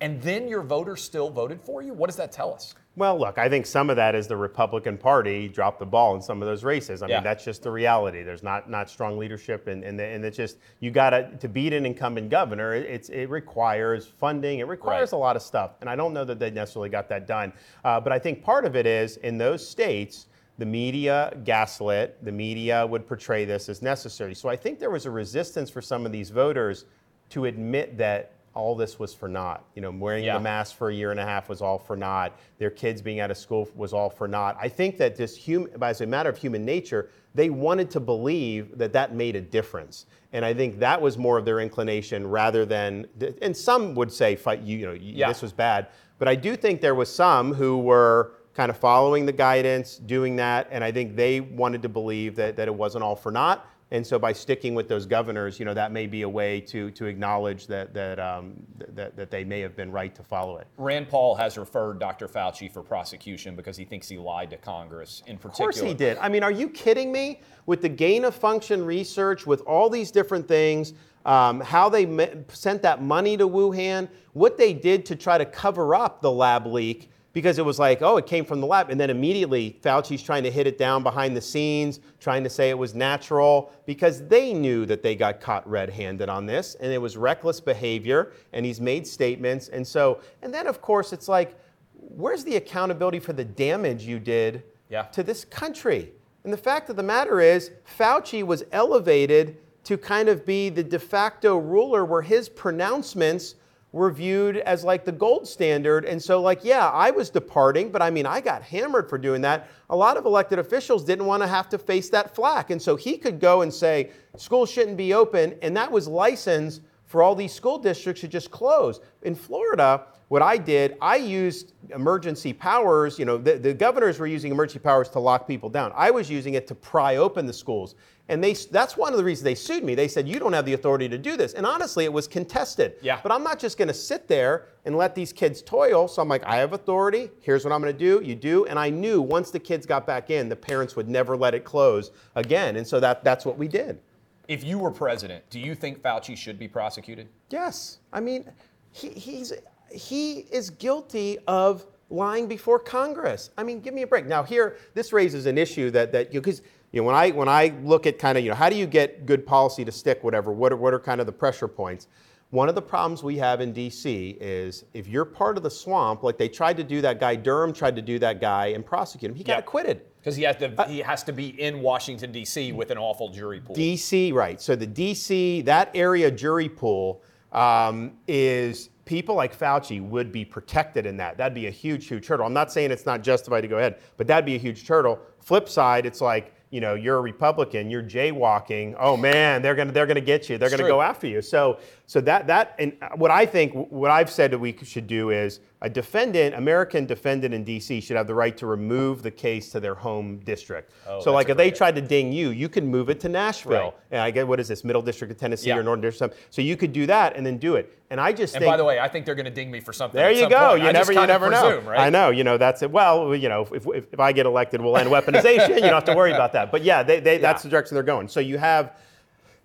and 0.00 0.20
then 0.22 0.48
your 0.48 0.62
voters 0.62 1.02
still 1.02 1.30
voted 1.30 1.60
for 1.60 1.82
you, 1.82 1.92
what 1.94 2.08
does 2.08 2.16
that 2.16 2.32
tell 2.32 2.52
us? 2.52 2.74
Well, 2.96 3.18
look, 3.18 3.38
I 3.38 3.48
think 3.48 3.66
some 3.66 3.90
of 3.90 3.96
that 3.96 4.14
is 4.14 4.28
the 4.28 4.36
Republican 4.36 4.96
Party 4.96 5.48
dropped 5.48 5.80
the 5.80 5.86
ball 5.86 6.14
in 6.14 6.22
some 6.22 6.40
of 6.40 6.46
those 6.46 6.62
races. 6.62 7.02
I 7.02 7.08
Yeah. 7.08 7.16
mean, 7.16 7.24
that's 7.24 7.44
just 7.44 7.64
the 7.64 7.70
reality. 7.70 8.22
There's 8.22 8.44
not 8.44 8.70
not 8.70 8.88
strong 8.88 9.18
leadership, 9.18 9.66
and 9.66 9.82
and, 9.82 10.00
and 10.00 10.24
it's 10.24 10.36
just 10.36 10.58
you 10.78 10.92
got 10.92 11.10
to 11.10 11.28
to 11.38 11.48
beat 11.48 11.72
an 11.72 11.86
incumbent 11.86 12.30
governor. 12.30 12.72
It, 12.74 12.84
it's 12.88 13.08
it 13.08 13.28
requires 13.30 14.06
funding. 14.06 14.60
It 14.60 14.68
requires 14.68 15.12
Right. 15.12 15.16
a 15.16 15.20
lot 15.20 15.34
of 15.34 15.42
stuff, 15.42 15.72
and 15.80 15.90
I 15.90 15.96
don't 15.96 16.12
know 16.12 16.24
that 16.24 16.38
they 16.38 16.50
necessarily 16.52 16.88
got 16.88 17.08
that 17.08 17.26
done. 17.26 17.52
Uh, 17.84 17.98
but 18.00 18.12
I 18.12 18.18
think 18.20 18.44
part 18.44 18.64
of 18.64 18.76
it 18.76 18.86
is 18.86 19.16
in 19.18 19.38
those 19.38 19.66
states. 19.66 20.26
The 20.56 20.66
media 20.66 21.36
gaslit, 21.42 22.24
the 22.24 22.30
media 22.30 22.86
would 22.86 23.08
portray 23.08 23.44
this 23.44 23.68
as 23.68 23.82
necessary. 23.82 24.36
So 24.36 24.48
I 24.48 24.54
think 24.54 24.78
there 24.78 24.90
was 24.90 25.04
a 25.04 25.10
resistance 25.10 25.68
for 25.68 25.82
some 25.82 26.06
of 26.06 26.12
these 26.12 26.30
voters 26.30 26.84
to 27.30 27.46
admit 27.46 27.98
that 27.98 28.30
all 28.54 28.74
this 28.74 28.98
was 28.98 29.12
for 29.12 29.28
naught. 29.28 29.64
You 29.74 29.82
know, 29.82 29.90
wearing 29.90 30.24
Yeah. 30.24 30.34
the 30.34 30.40
mask 30.40 30.76
for 30.76 30.88
a 30.90 30.94
year 30.94 31.10
and 31.10 31.18
a 31.20 31.24
half 31.24 31.48
was 31.48 31.60
all 31.60 31.78
for 31.78 31.96
naught. 31.96 32.32
Their 32.58 32.70
kids 32.70 33.02
being 33.02 33.20
out 33.20 33.30
of 33.30 33.36
school 33.36 33.68
was 33.74 33.92
all 33.92 34.08
for 34.08 34.28
naught. 34.28 34.56
I 34.60 34.68
think 34.68 34.96
that 34.98 35.16
just 35.16 35.44
hum- 35.46 35.68
as 35.82 36.00
a 36.00 36.06
matter 36.06 36.30
of 36.30 36.38
human 36.38 36.64
nature, 36.64 37.08
they 37.34 37.50
wanted 37.50 37.90
to 37.90 38.00
believe 38.00 38.78
that 38.78 38.92
that 38.92 39.14
made 39.14 39.34
a 39.34 39.40
difference. 39.40 40.06
And 40.32 40.44
I 40.44 40.54
think 40.54 40.78
that 40.78 41.00
was 41.00 41.18
more 41.18 41.36
of 41.36 41.44
their 41.44 41.60
inclination 41.60 42.26
rather 42.26 42.64
than, 42.64 43.06
and 43.42 43.56
some 43.56 43.94
would 43.96 44.12
say, 44.12 44.36
fight 44.36 44.62
you, 44.62 44.78
you 44.78 44.86
know, 44.86 44.96
Yeah. 45.00 45.28
this 45.28 45.42
was 45.42 45.52
bad. 45.52 45.88
But 46.18 46.28
I 46.28 46.36
do 46.36 46.54
think 46.56 46.80
there 46.80 46.94
was 46.94 47.12
some 47.12 47.54
who 47.54 47.78
were 47.78 48.32
kind 48.54 48.70
of 48.70 48.76
following 48.76 49.26
the 49.26 49.32
guidance, 49.32 49.96
doing 49.98 50.36
that, 50.36 50.68
and 50.70 50.84
I 50.84 50.92
think 50.92 51.16
they 51.16 51.40
wanted 51.40 51.82
to 51.82 51.88
believe 51.88 52.36
that, 52.36 52.54
that 52.54 52.68
it 52.68 52.74
wasn't 52.74 53.02
all 53.02 53.16
for 53.16 53.32
naught. 53.32 53.66
And 53.94 54.04
so 54.04 54.18
by 54.18 54.32
sticking 54.32 54.74
with 54.74 54.88
those 54.88 55.06
governors, 55.06 55.60
you 55.60 55.64
know, 55.64 55.72
that 55.72 55.92
may 55.92 56.08
be 56.08 56.22
a 56.22 56.28
way 56.28 56.60
to, 56.62 56.90
to 56.90 57.06
acknowledge 57.06 57.68
that, 57.68 57.94
that, 57.94 58.18
um, 58.18 58.54
that, 58.92 59.14
that 59.14 59.30
they 59.30 59.44
may 59.44 59.60
have 59.60 59.76
been 59.76 59.92
right 59.92 60.12
to 60.16 60.24
follow 60.24 60.56
it. 60.56 60.66
Rand 60.78 61.08
Paul 61.08 61.36
has 61.36 61.56
referred 61.56 62.00
Dr. 62.00 62.26
Fauci 62.26 62.68
for 62.68 62.82
prosecution 62.82 63.54
because 63.54 63.76
he 63.76 63.84
thinks 63.84 64.08
he 64.08 64.18
lied 64.18 64.50
to 64.50 64.56
Congress 64.56 65.22
in 65.28 65.38
particular. 65.38 65.70
Of 65.70 65.76
course 65.76 65.88
he 65.88 65.94
did. 65.94 66.18
I 66.18 66.28
mean, 66.28 66.42
are 66.42 66.50
you 66.50 66.68
kidding 66.70 67.12
me? 67.12 67.40
With 67.66 67.82
the 67.82 67.88
gain 67.88 68.24
of 68.24 68.34
function 68.34 68.84
research, 68.84 69.46
with 69.46 69.60
all 69.60 69.88
these 69.88 70.10
different 70.10 70.48
things, 70.48 70.94
um, 71.24 71.60
how 71.60 71.88
they 71.88 72.04
me- 72.04 72.32
sent 72.48 72.82
that 72.82 73.00
money 73.00 73.36
to 73.36 73.48
Wuhan, 73.48 74.08
what 74.32 74.58
they 74.58 74.72
did 74.72 75.06
to 75.06 75.14
try 75.14 75.38
to 75.38 75.46
cover 75.46 75.94
up 75.94 76.20
the 76.20 76.32
lab 76.32 76.66
leak 76.66 77.10
because 77.34 77.58
it 77.58 77.64
was 77.64 77.78
like, 77.78 78.00
oh, 78.00 78.16
it 78.16 78.24
came 78.26 78.44
from 78.46 78.60
the 78.62 78.66
lab. 78.66 78.88
And 78.88 78.98
then 78.98 79.10
immediately 79.10 79.78
Fauci's 79.82 80.22
trying 80.22 80.44
to 80.44 80.50
hit 80.50 80.66
it 80.66 80.78
down 80.78 81.02
behind 81.02 81.36
the 81.36 81.40
scenes, 81.42 82.00
trying 82.20 82.44
to 82.44 82.48
say 82.48 82.70
it 82.70 82.78
was 82.78 82.94
natural 82.94 83.72
because 83.84 84.26
they 84.28 84.54
knew 84.54 84.86
that 84.86 85.02
they 85.02 85.14
got 85.14 85.40
caught 85.40 85.68
red 85.68 85.90
handed 85.90 86.30
on 86.30 86.46
this 86.46 86.76
and 86.76 86.90
it 86.92 86.98
was 86.98 87.16
reckless 87.18 87.60
behavior 87.60 88.32
and 88.54 88.64
he's 88.64 88.80
made 88.80 89.06
statements. 89.06 89.68
And 89.68 89.86
so, 89.86 90.20
and 90.40 90.54
then 90.54 90.66
of 90.66 90.80
course, 90.80 91.12
it's 91.12 91.28
like, 91.28 91.58
where's 91.92 92.44
the 92.44 92.56
accountability 92.56 93.18
for 93.18 93.32
the 93.32 93.44
damage 93.44 94.04
you 94.04 94.18
did 94.20 94.62
Yeah. 94.88 95.02
to 95.12 95.22
this 95.24 95.44
country? 95.44 96.12
And 96.44 96.52
the 96.52 96.58
fact 96.58 96.88
of 96.88 96.96
the 96.96 97.02
matter 97.02 97.40
is, 97.40 97.72
Fauci 97.98 98.44
was 98.44 98.64
elevated 98.70 99.56
to 99.84 99.98
kind 99.98 100.28
of 100.28 100.46
be 100.46 100.68
the 100.68 100.84
de 100.84 100.98
facto 100.98 101.56
ruler 101.56 102.04
where 102.04 102.22
his 102.22 102.48
pronouncements 102.48 103.56
were 103.94 104.10
viewed 104.10 104.56
as 104.56 104.82
like 104.82 105.04
the 105.04 105.12
gold 105.12 105.46
standard. 105.46 106.04
And 106.04 106.20
so, 106.20 106.42
like, 106.42 106.64
yeah, 106.64 106.88
I 106.88 107.12
was 107.12 107.30
departing, 107.30 107.92
but 107.92 108.02
I 108.02 108.10
mean, 108.10 108.26
I 108.26 108.40
got 108.40 108.60
hammered 108.60 109.08
for 109.08 109.18
doing 109.18 109.40
that. 109.42 109.68
A 109.88 109.94
lot 109.94 110.16
of 110.16 110.24
elected 110.24 110.58
officials 110.58 111.04
didn't 111.04 111.26
want 111.26 111.44
to 111.44 111.46
have 111.46 111.68
to 111.68 111.78
face 111.78 112.10
that 112.10 112.34
flack. 112.34 112.70
And 112.70 112.82
so 112.82 112.96
he 112.96 113.16
could 113.16 113.38
go 113.38 113.62
and 113.62 113.72
say, 113.72 114.10
schools 114.36 114.68
shouldn't 114.68 114.96
be 114.96 115.14
open. 115.14 115.54
And 115.62 115.76
that 115.76 115.92
was 115.92 116.08
license 116.08 116.80
for 117.04 117.22
all 117.22 117.36
these 117.36 117.52
school 117.52 117.78
districts 117.78 118.22
to 118.22 118.26
just 118.28 118.50
close. 118.50 118.98
In 119.22 119.36
Florida, 119.36 120.06
what 120.28 120.42
I 120.42 120.56
did, 120.56 120.96
I 121.00 121.16
used 121.16 121.72
emergency 121.94 122.52
powers. 122.52 123.18
You 123.18 123.24
know, 123.24 123.36
the, 123.36 123.58
the 123.58 123.74
governors 123.74 124.18
were 124.18 124.26
using 124.26 124.50
emergency 124.50 124.78
powers 124.78 125.08
to 125.10 125.18
lock 125.18 125.46
people 125.46 125.68
down. 125.68 125.92
I 125.94 126.10
was 126.10 126.30
using 126.30 126.54
it 126.54 126.66
to 126.68 126.74
pry 126.74 127.16
open 127.16 127.46
the 127.46 127.52
schools. 127.52 127.94
And 128.30 128.42
they, 128.42 128.54
that's 128.54 128.96
one 128.96 129.12
of 129.12 129.18
the 129.18 129.24
reasons 129.24 129.44
they 129.44 129.54
sued 129.54 129.84
me. 129.84 129.94
They 129.94 130.08
said, 130.08 130.26
you 130.26 130.38
don't 130.38 130.54
have 130.54 130.64
the 130.64 130.72
authority 130.72 131.10
to 131.10 131.18
do 131.18 131.36
this. 131.36 131.52
And 131.52 131.66
honestly, 131.66 132.06
it 132.06 132.12
was 132.12 132.26
contested. 132.26 132.94
Yeah. 133.02 133.20
But 133.22 133.32
I'm 133.32 133.42
not 133.42 133.58
just 133.58 133.76
going 133.76 133.88
to 133.88 133.94
sit 133.94 134.28
there 134.28 134.68
and 134.86 134.96
let 134.96 135.14
these 135.14 135.30
kids 135.30 135.60
toil. 135.60 136.08
So 136.08 136.22
I'm 136.22 136.28
like, 136.28 136.42
I 136.44 136.56
have 136.56 136.72
authority. 136.72 137.30
Here's 137.42 137.64
what 137.64 137.72
I'm 137.72 137.82
going 137.82 137.92
to 137.92 137.98
do. 137.98 138.24
You 138.24 138.34
do. 138.34 138.64
And 138.64 138.78
I 138.78 138.88
knew 138.88 139.20
once 139.20 139.50
the 139.50 139.60
kids 139.60 139.84
got 139.84 140.06
back 140.06 140.30
in, 140.30 140.48
the 140.48 140.56
parents 140.56 140.96
would 140.96 141.08
never 141.08 141.36
let 141.36 141.54
it 141.54 141.64
close 141.64 142.12
again. 142.34 142.76
And 142.76 142.86
so 142.86 142.98
that, 142.98 143.24
that's 143.24 143.44
what 143.44 143.58
we 143.58 143.68
did. 143.68 144.00
If 144.48 144.64
you 144.64 144.78
were 144.78 144.90
president, 144.90 145.44
do 145.50 145.60
you 145.60 145.74
think 145.74 146.00
Fauci 146.00 146.34
should 146.34 146.58
be 146.58 146.68
prosecuted? 146.68 147.28
Yes. 147.50 147.98
I 148.10 148.20
mean, 148.20 148.50
he, 148.90 149.10
he's, 149.10 149.52
he 149.94 150.40
is 150.50 150.70
guilty 150.70 151.38
of 151.46 151.86
lying 152.10 152.46
before 152.46 152.78
Congress. 152.78 153.50
I 153.56 153.62
mean, 153.62 153.80
give 153.80 153.94
me 153.94 154.02
a 154.02 154.06
break. 154.06 154.26
Now, 154.26 154.42
here, 154.42 154.76
this 154.94 155.12
raises 155.12 155.46
an 155.46 155.58
issue 155.58 155.90
that, 155.92 156.12
that 156.12 156.32
you 156.32 156.40
because 156.40 156.62
you 156.92 157.00
know, 157.00 157.06
when 157.06 157.16
I, 157.16 157.30
when 157.30 157.48
I 157.48 157.74
look 157.82 158.06
at 158.06 158.20
kind 158.20 158.38
of, 158.38 158.44
you 158.44 158.50
know, 158.50 158.56
how 158.56 158.68
do 158.68 158.76
you 158.76 158.86
get 158.86 159.26
good 159.26 159.44
policy 159.44 159.84
to 159.84 159.90
stick, 159.90 160.22
whatever, 160.22 160.52
what 160.52 160.72
are, 160.72 160.76
what 160.76 160.94
are 160.94 161.00
kind 161.00 161.20
of 161.20 161.26
the 161.26 161.32
pressure 161.32 161.66
points? 161.66 162.06
One 162.50 162.68
of 162.68 162.76
the 162.76 162.82
problems 162.82 163.24
we 163.24 163.36
have 163.38 163.60
in 163.60 163.74
DC 163.74 164.36
is 164.40 164.84
if 164.94 165.08
you're 165.08 165.24
part 165.24 165.56
of 165.56 165.64
the 165.64 165.70
swamp, 165.70 166.22
like 166.22 166.38
they 166.38 166.48
tried 166.48 166.76
to 166.76 166.84
do 166.84 167.00
that 167.00 167.18
guy, 167.18 167.34
Durham 167.34 167.72
tried 167.72 167.96
to 167.96 168.02
do 168.02 168.20
that 168.20 168.40
guy 168.40 168.66
and 168.66 168.86
prosecute 168.86 169.32
him, 169.32 169.36
he 169.36 169.42
got 169.42 169.54
Yeah. 169.54 169.58
acquitted. 169.58 170.02
Because 170.20 170.36
he 170.36 170.44
has 170.44 170.56
to 170.58 170.86
he 170.88 171.00
has 171.00 171.24
to 171.24 171.32
be 171.32 171.60
in 171.60 171.82
Washington 171.82 172.30
D.C. 172.32 172.72
with 172.72 172.90
an 172.92 172.96
awful 172.96 173.28
jury 173.28 173.60
pool. 173.60 173.74
DC, 173.74 174.32
right. 174.32 174.58
So 174.60 174.76
the 174.76 174.86
DC, 174.86 175.64
that 175.64 175.90
area 175.94 176.30
jury 176.30 176.68
pool 176.68 177.22
um, 177.52 178.12
is 178.28 178.88
people 179.04 179.34
like 179.34 179.58
Fauci 179.58 180.02
would 180.02 180.32
be 180.32 180.44
protected 180.44 181.06
in 181.06 181.16
that. 181.18 181.36
That'd 181.36 181.54
be 181.54 181.66
a 181.66 181.70
huge, 181.70 182.06
huge 182.06 182.26
hurdle. 182.26 182.46
I'm 182.46 182.52
not 182.52 182.72
saying 182.72 182.90
it's 182.90 183.06
not 183.06 183.22
justified 183.22 183.62
to 183.62 183.68
go 183.68 183.78
ahead, 183.78 183.98
but 184.16 184.26
that'd 184.26 184.46
be 184.46 184.54
a 184.54 184.58
huge 184.58 184.86
hurdle. 184.86 185.18
Flip 185.40 185.68
side, 185.68 186.06
it's 186.06 186.20
like, 186.20 186.54
you 186.70 186.80
know, 186.80 186.94
you're 186.94 187.18
a 187.18 187.20
Republican, 187.20 187.90
you're 187.90 188.02
jaywalking. 188.02 188.96
Oh 188.98 189.16
man, 189.16 189.62
they're 189.62 189.76
gonna 189.76 189.92
they're 189.92 190.06
gonna 190.06 190.20
get 190.20 190.48
you. 190.48 190.58
They're 190.58 190.70
gonna 190.70 190.82
true. 190.82 190.92
go 190.92 191.02
after 191.02 191.26
you. 191.26 191.40
So 191.40 191.78
so 192.06 192.20
that 192.20 192.46
that 192.46 192.74
and 192.78 192.96
what 193.16 193.30
I 193.30 193.46
think 193.46 193.72
what 193.90 194.10
I've 194.10 194.30
said 194.30 194.50
that 194.50 194.58
we 194.58 194.76
should 194.82 195.06
do 195.06 195.30
is 195.30 195.60
a 195.80 195.88
defendant, 195.88 196.54
American 196.54 197.04
defendant 197.04 197.52
in 197.52 197.62
D.C. 197.62 198.00
should 198.00 198.16
have 198.16 198.26
the 198.26 198.34
right 198.34 198.56
to 198.56 198.66
remove 198.66 199.22
the 199.22 199.30
case 199.30 199.70
to 199.72 199.80
their 199.80 199.94
home 199.94 200.38
district. 200.38 200.92
Oh, 201.06 201.20
so 201.20 201.32
like 201.32 201.50
if 201.50 201.58
they 201.58 201.64
great- 201.68 201.76
tried 201.76 201.94
to 201.96 202.00
ding 202.00 202.32
you, 202.32 202.50
you 202.50 202.70
can 202.70 202.86
move 202.86 203.10
it 203.10 203.20
to 203.20 203.28
Nashville. 203.28 203.70
Right. 203.72 203.94
And 204.10 204.20
I 204.20 204.30
get 204.30 204.48
what 204.48 204.60
is 204.60 204.68
this, 204.68 204.82
Middle 204.82 205.02
District 205.02 205.30
of 205.30 205.38
Tennessee 205.38 205.68
Yeah. 205.68 205.76
or 205.76 205.82
Northern 205.82 206.00
District? 206.02 206.18
something. 206.32 206.38
So 206.50 206.62
you 206.62 206.76
could 206.78 206.92
do 206.94 207.04
that 207.06 207.36
and 207.36 207.44
then 207.44 207.58
do 207.58 207.76
it. 207.76 207.98
And 208.08 208.18
I 208.18 208.32
just 208.32 208.54
and 208.54 208.62
think 208.62 208.72
by 208.72 208.78
the 208.78 208.84
way, 208.84 208.98
I 208.98 209.08
think 209.08 209.26
they're 209.26 209.34
going 209.34 209.44
to 209.44 209.50
ding 209.50 209.70
me 209.70 209.80
for 209.80 209.92
something. 209.92 210.18
there 210.18 210.30
you 210.30 210.48
go. 210.48 210.70
point. 210.70 210.82
You 210.82 210.88
I 210.88 210.92
never, 210.92 211.12
you 211.12 211.26
never 211.26 211.50
know. 211.50 211.80
right? 211.80 212.00
I 212.00 212.08
know. 212.10 212.30
You 212.30 212.44
know 212.44 212.56
that's 212.56 212.82
it. 212.82 212.90
Well, 212.90 213.34
you 213.34 213.48
know, 213.50 213.62
if, 213.70 213.86
if, 213.86 214.12
if 214.14 214.20
I 214.20 214.32
get 214.32 214.46
elected, 214.46 214.80
we'll 214.80 214.96
end 214.96 215.10
weaponization. 215.10 215.68
you 215.74 215.80
don't 215.80 215.92
have 215.92 216.04
to 216.04 216.14
worry 216.14 216.32
about 216.32 216.52
that. 216.54 216.70
But 216.72 216.82
yeah, 216.82 217.02
they, 217.02 217.20
they, 217.20 217.36
that's 217.46 217.62
the 217.62 217.68
direction 217.68 217.94
they're 217.94 218.02
going. 218.04 218.28
So 218.28 218.40
you 218.40 218.56
have, 218.56 218.96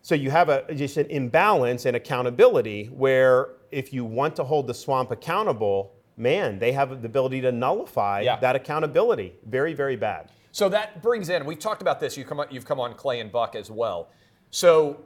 so 0.01 0.15
you 0.15 0.29
have 0.31 0.49
a 0.49 0.73
just 0.73 0.97
an 0.97 1.07
imbalance 1.07 1.85
in 1.85 1.95
accountability 1.95 2.85
where 2.87 3.49
if 3.71 3.93
you 3.93 4.03
want 4.05 4.35
to 4.37 4.43
hold 4.43 4.67
the 4.67 4.73
swamp 4.73 5.11
accountable, 5.11 5.93
man, 6.17 6.57
they 6.59 6.71
have 6.71 7.01
the 7.01 7.05
ability 7.07 7.41
to 7.41 7.51
nullify 7.51 8.21
Yeah. 8.21 8.39
that 8.39 8.55
accountability. 8.55 9.35
Very, 9.45 9.73
very 9.73 9.95
bad. 9.95 10.31
So 10.51 10.67
that 10.69 11.01
brings 11.01 11.29
in, 11.29 11.45
we've 11.45 11.59
talked 11.59 11.81
about 11.81 11.99
this, 11.99 12.17
you 12.17 12.25
come, 12.25 12.39
on- 12.39 12.47
you've 12.49 12.65
come 12.65 12.79
on 12.79 12.95
Clay 12.95 13.19
and 13.19 13.31
Buck 13.31 13.55
as 13.55 13.69
well. 13.69 14.09
So 14.49 14.99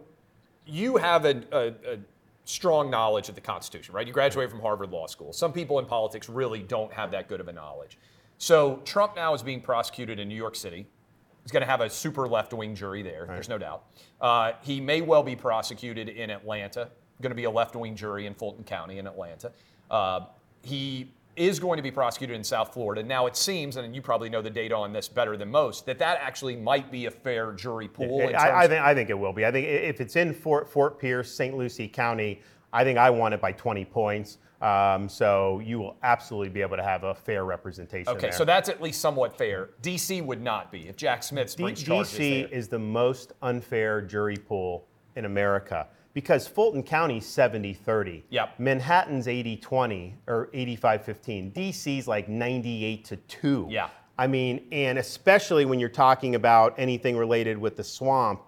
you 0.66 0.96
have 0.98 1.26
a, 1.26 1.42
a, 1.52 1.68
a 1.96 1.98
strong 2.46 2.90
knowledge 2.90 3.28
of 3.30 3.36
the 3.36 3.42
Constitution, 3.42 3.94
right? 3.94 4.08
You 4.08 4.14
graduated 4.14 4.52
from 4.52 4.62
Harvard 4.62 4.92
Law 4.92 5.08
School. 5.08 5.34
Some 5.34 5.52
people 5.52 5.80
in 5.80 5.86
politics 5.86 6.30
really 6.30 6.64
don't 6.64 6.92
have 6.94 7.12
that 7.12 7.28
good 7.28 7.42
of 7.42 7.50
a 7.50 7.54
knowledge. 7.54 7.98
So 8.38 8.82
Trump 8.86 9.16
now 9.18 9.34
is 9.34 9.44
being 9.44 9.60
prosecuted 9.62 10.20
in 10.20 10.30
New 10.30 10.36
York 10.36 10.56
City. 10.56 10.88
He's 11.44 11.52
going 11.52 11.62
to 11.62 11.70
have 11.70 11.82
a 11.82 11.90
super 11.90 12.28
left 12.28 12.54
wing 12.54 12.74
jury 12.74 13.02
there, 13.02 13.26
there's 13.28 13.50
no 13.50 13.58
doubt. 13.58 13.84
Uh, 14.22 14.54
he 14.62 14.80
may 14.80 15.02
well 15.02 15.24
be 15.24 15.36
prosecuted 15.36 16.08
in 16.10 16.30
Atlanta, 16.30 16.90
going 17.22 17.32
to 17.32 17.36
be 17.36 17.44
a 17.44 17.52
left 17.52 17.76
wing 17.76 17.96
jury 17.96 18.26
in 18.26 18.34
Fulton 18.34 18.64
County 18.64 18.98
in 18.98 19.08
Atlanta. 19.08 19.52
Uh, 19.92 20.22
he 20.62 21.12
is 21.36 21.60
going 21.60 21.78
to 21.78 21.84
be 21.84 21.92
prosecuted 21.92 22.36
in 22.36 22.44
South 22.44 22.74
Florida. 22.74 23.02
Now, 23.02 23.26
it 23.26 23.36
seems, 23.36 23.76
and 23.78 23.96
you 23.96 24.02
probably 24.02 24.30
know 24.30 24.42
the 24.42 24.50
data 24.50 24.76
on 24.76 24.94
this 24.94 25.08
better 25.08 25.36
than 25.36 25.50
most, 25.50 25.86
that 25.86 25.98
that 26.00 26.20
actually 26.22 26.56
might 26.56 26.92
be 26.92 27.08
a 27.08 27.12
fair 27.12 27.52
jury 27.54 27.88
pool. 27.88 28.22
in 28.22 28.36
I, 28.36 28.64
I 28.64 28.68
think 28.68 28.82
I 28.82 28.94
think 28.94 29.10
it 29.10 29.18
will 29.18 29.34
be. 29.34 29.46
I 29.46 29.52
think 29.52 29.68
if 29.68 30.00
it's 30.00 30.16
in 30.16 30.34
Fort 30.34 30.70
Fort 30.70 31.00
Pierce, 31.00 31.32
St. 31.34 31.56
Lucie 31.58 31.88
County, 31.88 32.42
I 32.72 32.84
think 32.84 32.98
I 32.98 33.10
won 33.10 33.34
it 33.34 33.42
by 33.42 33.52
20 33.52 33.86
points. 33.86 34.38
Um, 34.64 35.10
so 35.10 35.60
you 35.60 35.78
will 35.78 35.98
absolutely 36.04 36.48
be 36.48 36.62
able 36.62 36.78
to 36.78 36.84
have 36.84 37.04
a 37.04 37.14
fair 37.14 37.44
representation. 37.44 38.14
Okay, 38.14 38.28
there. 38.28 38.32
so 38.32 38.46
that's 38.46 38.70
at 38.70 38.82
least 38.82 39.02
somewhat 39.02 39.38
fair. 39.38 39.72
DC 39.82 40.24
would 40.24 40.42
not 40.42 40.72
be 40.72 40.88
if 40.88 40.96
Jack 40.96 41.22
Smith 41.22 41.54
D- 41.56 41.64
brings 41.64 41.84
charges 41.84 42.14
DC 42.14 42.50
there. 42.50 42.58
is 42.58 42.70
the 42.70 42.80
most 42.80 43.34
unfair 43.42 44.02
jury 44.02 44.38
pool 44.38 44.88
in 45.18 45.26
America 45.26 45.88
because 46.14 46.48
Fulton 46.48 46.82
County's 46.82 47.26
70 47.26 47.74
30. 47.74 48.24
Yep. 48.30 48.58
Manhattan's 48.58 49.28
80 49.28 49.58
20 49.58 50.16
or 50.28 50.50
85 50.54 51.04
15. 51.04 51.52
DC's 51.52 52.08
like 52.08 52.30
98 52.30 53.04
to 53.06 53.18
2. 53.18 53.68
Yeah. 53.70 53.90
I 54.18 54.28
mean, 54.28 54.66
and 54.72 54.98
especially 54.98 55.66
when 55.66 55.80
you're 55.80 55.90
talking 55.90 56.36
about 56.36 56.76
anything 56.78 57.18
related 57.18 57.58
with 57.58 57.76
the 57.76 57.84
swamp, 57.84 58.44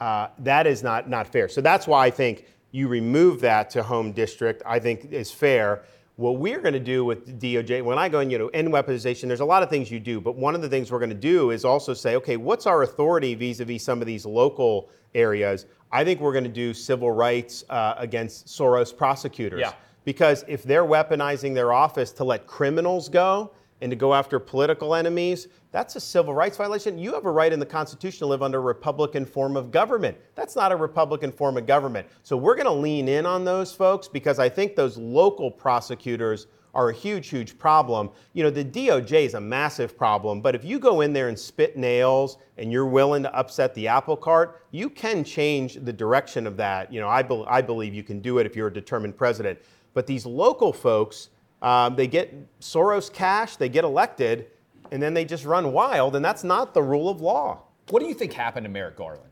uh, 0.00 0.28
that 0.38 0.66
is 0.66 0.82
not, 0.82 1.10
not 1.10 1.26
fair. 1.26 1.48
So 1.48 1.60
that's 1.60 1.86
why 1.86 2.06
I 2.06 2.10
think 2.10 2.46
you 2.70 2.88
remove 2.88 3.40
that 3.40 3.70
to 3.70 3.82
home 3.82 4.12
district, 4.12 4.62
I 4.66 4.78
think 4.78 5.12
is 5.12 5.30
fair. 5.30 5.82
What 6.16 6.38
we're 6.38 6.60
going 6.60 6.74
to 6.74 6.80
do 6.80 7.04
with 7.04 7.40
DOJ, 7.40 7.84
when 7.84 7.96
I 7.96 8.08
go 8.08 8.20
in, 8.20 8.30
you 8.30 8.38
know, 8.38 8.48
end 8.48 8.68
weaponization, 8.68 9.28
there's 9.28 9.40
a 9.40 9.44
lot 9.44 9.62
of 9.62 9.70
things 9.70 9.90
you 9.90 10.00
do, 10.00 10.20
but 10.20 10.34
one 10.34 10.54
of 10.54 10.62
the 10.62 10.68
things 10.68 10.90
we're 10.90 10.98
going 10.98 11.10
to 11.10 11.14
do 11.14 11.52
is 11.52 11.64
also 11.64 11.94
say, 11.94 12.16
okay, 12.16 12.36
what's 12.36 12.66
our 12.66 12.82
authority 12.82 13.34
vis-a-vis 13.34 13.82
some 13.82 14.00
of 14.00 14.06
these 14.06 14.26
local 14.26 14.90
areas? 15.14 15.66
I 15.92 16.04
think 16.04 16.20
we're 16.20 16.32
going 16.32 16.44
to 16.44 16.50
do 16.50 16.74
civil 16.74 17.12
rights 17.12 17.64
uh, 17.70 17.94
against 17.96 18.46
Soros 18.48 18.94
prosecutors. 18.94 19.60
Yeah. 19.60 19.72
Because 20.04 20.44
if 20.48 20.62
they're 20.62 20.84
weaponizing 20.84 21.54
their 21.54 21.72
office 21.72 22.12
to 22.12 22.24
let 22.24 22.46
criminals 22.46 23.08
go 23.08 23.52
and 23.80 23.90
to 23.90 23.96
go 23.96 24.14
after 24.14 24.38
political 24.38 24.94
enemies, 24.94 25.48
that's 25.70 25.96
a 25.96 26.00
civil 26.00 26.34
rights 26.34 26.56
violation. 26.56 26.98
You 26.98 27.14
have 27.14 27.26
a 27.26 27.30
right 27.30 27.52
in 27.52 27.60
the 27.60 27.66
Constitution 27.66 28.20
to 28.20 28.26
live 28.26 28.42
under 28.42 28.58
a 28.58 28.62
Republican 28.62 29.24
form 29.24 29.56
of 29.56 29.70
government. 29.70 30.16
That's 30.34 30.56
not 30.56 30.72
a 30.72 30.76
Republican 30.76 31.30
form 31.30 31.56
of 31.56 31.66
government. 31.66 32.06
So 32.22 32.36
we're 32.36 32.54
going 32.54 32.66
to 32.66 32.72
lean 32.72 33.08
in 33.08 33.26
on 33.26 33.44
those 33.44 33.72
folks 33.72 34.08
because 34.08 34.38
I 34.38 34.48
think 34.48 34.74
those 34.74 34.96
local 34.96 35.50
prosecutors 35.50 36.46
are 36.74 36.90
a 36.90 36.94
huge, 36.94 37.28
huge 37.28 37.58
problem. 37.58 38.10
You 38.34 38.44
know, 38.44 38.50
the 38.50 38.64
DOJ 38.64 39.24
is 39.24 39.34
a 39.34 39.40
massive 39.40 39.96
problem, 39.96 40.40
but 40.40 40.54
if 40.54 40.64
you 40.64 40.78
go 40.78 41.00
in 41.00 41.12
there 41.12 41.28
and 41.28 41.38
spit 41.38 41.76
nails 41.76 42.38
and 42.56 42.70
you're 42.70 42.86
willing 42.86 43.22
to 43.22 43.34
upset 43.34 43.74
the 43.74 43.88
apple 43.88 44.16
cart, 44.16 44.62
you 44.70 44.90
can 44.90 45.24
change 45.24 45.74
the 45.74 45.92
direction 45.92 46.46
of 46.46 46.56
that. 46.58 46.92
You 46.92 47.00
know, 47.00 47.08
I, 47.08 47.22
bel 47.22 47.44
I 47.48 47.62
believe 47.62 47.94
you 47.94 48.02
can 48.02 48.20
do 48.20 48.38
it 48.38 48.46
if 48.46 48.54
you're 48.54 48.68
a 48.68 48.72
determined 48.72 49.16
president. 49.16 49.58
But 49.94 50.06
these 50.06 50.26
local 50.26 50.72
folks, 50.72 51.30
um, 51.62 51.96
they 51.96 52.06
get 52.06 52.34
Soros 52.60 53.12
cash, 53.12 53.56
they 53.56 53.68
get 53.68 53.84
elected, 53.84 54.46
and 54.90 55.02
then 55.02 55.14
they 55.14 55.24
just 55.24 55.44
run 55.44 55.72
wild, 55.72 56.16
and 56.16 56.24
that's 56.24 56.44
not 56.44 56.74
the 56.74 56.82
rule 56.82 57.08
of 57.08 57.20
law. 57.20 57.62
What 57.90 58.00
do 58.00 58.06
you 58.06 58.14
think 58.14 58.32
happened 58.32 58.64
to 58.64 58.70
Merrick 58.70 58.96
Garland? 58.96 59.22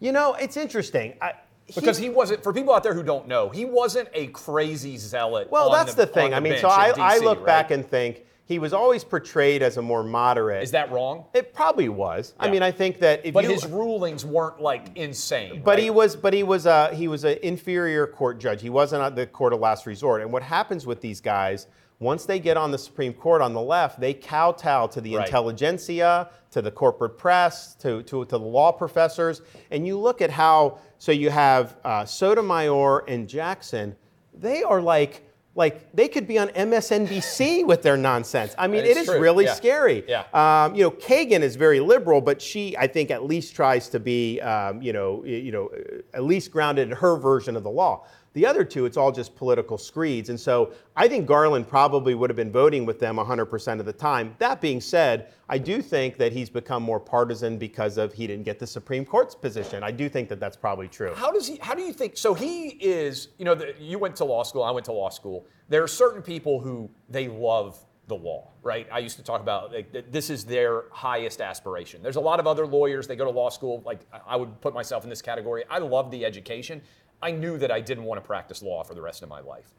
You 0.00 0.12
know, 0.12 0.34
it's 0.34 0.56
interesting. 0.56 1.14
I, 1.20 1.32
Because 1.74 1.98
he 1.98 2.10
wasn't, 2.10 2.42
for 2.42 2.52
people 2.52 2.74
out 2.74 2.82
there 2.82 2.94
who 2.94 3.02
don't 3.02 3.26
know, 3.26 3.48
he 3.48 3.64
wasn't 3.64 4.08
a 4.12 4.28
crazy 4.28 4.96
zealot. 4.96 5.50
well, 5.50 5.70
that's 5.70 5.94
the, 5.94 6.06
thing. 6.06 6.34
I 6.34 6.40
mean, 6.40 6.58
so 6.58 6.68
I, 6.68 6.92
I 6.96 7.18
look 7.18 7.38
right? 7.38 7.46
back 7.46 7.70
and 7.70 7.86
think 7.88 8.24
he 8.46 8.58
was 8.58 8.72
always 8.74 9.04
portrayed 9.04 9.62
as 9.62 9.78
a 9.78 9.82
more 9.82 10.04
moderate. 10.04 10.62
Is 10.62 10.70
that 10.72 10.92
wrong? 10.92 11.24
It 11.32 11.54
probably 11.54 11.88
was. 11.88 12.34
I 12.38 12.50
mean, 12.50 12.62
I 12.62 12.70
think 12.70 12.98
that 12.98 13.24
if 13.24 13.32
But 13.32 13.44
you, 13.44 13.50
his 13.50 13.66
rulings 13.66 14.24
weren't 14.24 14.60
like 14.60 14.94
insane. 14.96 15.62
But 15.64 15.72
right? 15.72 15.78
he 15.84 15.90
was, 15.90 16.14
but 16.14 16.34
he 16.34 16.42
was, 16.42 16.66
uh, 16.66 16.90
he 16.90 17.08
was 17.08 17.24
an 17.24 17.38
inferior 17.42 18.06
court 18.06 18.38
judge. 18.38 18.60
He 18.60 18.68
wasn't 18.68 19.02
at 19.02 19.16
the 19.16 19.26
court 19.26 19.54
of 19.54 19.60
last 19.60 19.86
resort. 19.86 20.20
And 20.20 20.30
what 20.30 20.42
happens 20.42 20.86
with 20.86 21.00
these 21.00 21.22
guys, 21.22 21.68
once 22.00 22.26
they 22.26 22.38
get 22.38 22.58
on 22.58 22.70
the 22.70 22.76
Supreme 22.76 23.14
Court 23.14 23.40
on 23.40 23.54
the 23.54 23.62
left, 23.62 23.98
they 23.98 24.12
kowtow 24.12 24.88
to 24.88 25.00
the 25.00 25.16
Right. 25.16 25.26
intelligentsia, 25.26 26.28
to 26.50 26.60
the 26.60 26.70
corporate 26.70 27.16
press, 27.16 27.74
to, 27.76 28.02
to, 28.02 28.26
to 28.26 28.36
the 28.36 28.38
law 28.38 28.72
professors. 28.72 29.40
And 29.70 29.86
you 29.86 29.98
look 29.98 30.20
at 30.20 30.28
how, 30.28 30.78
so 30.98 31.12
you 31.12 31.30
have 31.30 31.76
uh, 31.82 32.04
Sotomayor 32.04 33.04
and 33.08 33.26
Jackson, 33.26 33.96
they 34.34 34.62
are 34.62 34.82
like, 34.82 35.23
like 35.56 35.94
they 35.94 36.08
could 36.08 36.26
be 36.26 36.38
on 36.38 36.48
MSNBC 36.48 37.66
with 37.66 37.82
their 37.82 37.96
nonsense. 37.96 38.54
I 38.58 38.66
mean, 38.66 38.84
it 38.84 38.96
is 38.96 39.06
true, 39.06 39.20
really 39.20 39.44
yeah. 39.44 39.54
scary. 39.54 40.04
Yeah. 40.08 40.24
Um, 40.32 40.74
you 40.74 40.82
know, 40.82 40.90
Kagan 40.90 41.40
is 41.40 41.56
very 41.56 41.80
liberal, 41.80 42.20
but 42.20 42.42
she, 42.42 42.76
I 42.76 42.86
think, 42.86 43.10
at 43.10 43.24
least 43.24 43.54
tries 43.54 43.88
to 43.90 44.00
be, 44.00 44.40
um, 44.40 44.82
you 44.82 44.92
know, 44.92 45.24
you 45.24 45.52
know, 45.52 45.68
uh, 45.68 46.16
at 46.16 46.24
least 46.24 46.50
grounded 46.50 46.88
in 46.90 46.96
her 46.96 47.16
version 47.16 47.56
of 47.56 47.62
the 47.62 47.70
law. 47.70 48.06
The 48.34 48.44
other 48.44 48.64
two, 48.64 48.84
it's 48.84 48.96
all 48.96 49.12
just 49.12 49.36
political 49.36 49.78
screeds, 49.78 50.28
and 50.28 50.38
so 50.38 50.72
I 50.96 51.06
think 51.06 51.24
Garland 51.24 51.68
probably 51.68 52.16
would 52.16 52.28
have 52.30 52.36
been 52.36 52.50
voting 52.50 52.84
with 52.84 52.98
them 52.98 53.16
100% 53.16 53.80
of 53.80 53.86
the 53.86 53.92
time. 53.92 54.34
That 54.38 54.60
being 54.60 54.80
said, 54.80 55.32
I 55.48 55.56
do 55.56 55.80
think 55.80 56.16
that 56.18 56.32
he's 56.32 56.50
become 56.50 56.82
more 56.82 56.98
partisan 56.98 57.58
because 57.58 57.96
of 57.96 58.12
he 58.12 58.26
didn't 58.26 58.44
get 58.44 58.58
the 58.58 58.66
Supreme 58.66 59.04
Court's 59.04 59.36
position. 59.36 59.84
I 59.84 59.92
do 59.92 60.08
think 60.08 60.28
that 60.30 60.40
that's 60.40 60.56
probably 60.56 60.88
true. 60.88 61.14
How 61.14 61.30
does 61.30 61.46
he? 61.46 61.58
How 61.62 61.74
do 61.74 61.82
you 61.82 61.92
think? 61.92 62.16
So 62.16 62.34
he 62.34 62.70
is. 62.80 63.28
You 63.38 63.44
know, 63.44 63.54
the, 63.54 63.74
you 63.78 64.00
went 64.00 64.16
to 64.16 64.24
law 64.24 64.42
school. 64.42 64.64
I 64.64 64.72
went 64.72 64.86
to 64.86 64.92
law 64.92 65.10
school. 65.10 65.46
There 65.68 65.84
are 65.84 65.88
certain 65.88 66.20
people 66.20 66.58
who 66.58 66.90
they 67.08 67.28
love 67.28 67.78
the 68.06 68.14
law, 68.14 68.50
right? 68.62 68.86
I 68.92 68.98
used 68.98 69.16
to 69.16 69.22
talk 69.22 69.40
about 69.40 69.72
like, 69.72 70.10
this 70.10 70.28
is 70.28 70.44
their 70.44 70.84
highest 70.90 71.40
aspiration. 71.40 72.02
There's 72.02 72.16
a 72.16 72.20
lot 72.20 72.38
of 72.38 72.46
other 72.46 72.66
lawyers, 72.66 73.06
they 73.06 73.16
go 73.16 73.24
to 73.24 73.30
law 73.30 73.48
school. 73.48 73.82
Like, 73.84 74.00
I 74.26 74.36
would 74.36 74.60
put 74.60 74.74
myself 74.74 75.04
in 75.04 75.10
this 75.10 75.22
category. 75.22 75.64
I 75.70 75.78
love 75.78 76.10
the 76.10 76.24
education. 76.24 76.82
I 77.24 77.32
knew 77.32 77.58
that 77.58 77.72
I 77.72 77.80
didn't 77.80 78.04
want 78.04 78.22
to 78.22 78.26
practice 78.26 78.62
law 78.62 78.84
for 78.84 78.94
the 78.94 79.02
rest 79.02 79.22
of 79.22 79.28
my 79.28 79.40
life. 79.40 79.72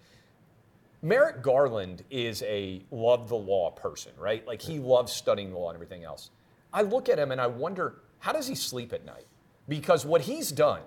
Merrick 1.02 1.42
Garland 1.42 2.04
is 2.10 2.42
a 2.42 2.82
love 2.90 3.30
the 3.30 3.36
law 3.36 3.70
person, 3.70 4.12
right? 4.18 4.46
Like, 4.48 4.62
he 4.62 4.80
loves 4.80 5.14
studying 5.14 5.52
the 5.52 5.58
law 5.58 5.70
and 5.70 5.76
everything 5.76 6.04
else. 6.04 6.32
I 6.74 6.82
look 6.82 7.08
at 7.08 7.20
him 7.20 7.32
and 7.32 7.40
I 7.40 7.48
wonder, 7.48 8.02
how 8.20 8.34
does 8.34 8.48
he 8.48 8.56
sleep 8.56 8.92
at 8.92 9.06
night? 9.06 9.28
Because 9.70 10.06
what 10.06 10.22
he's 10.22 10.52
done 10.52 10.82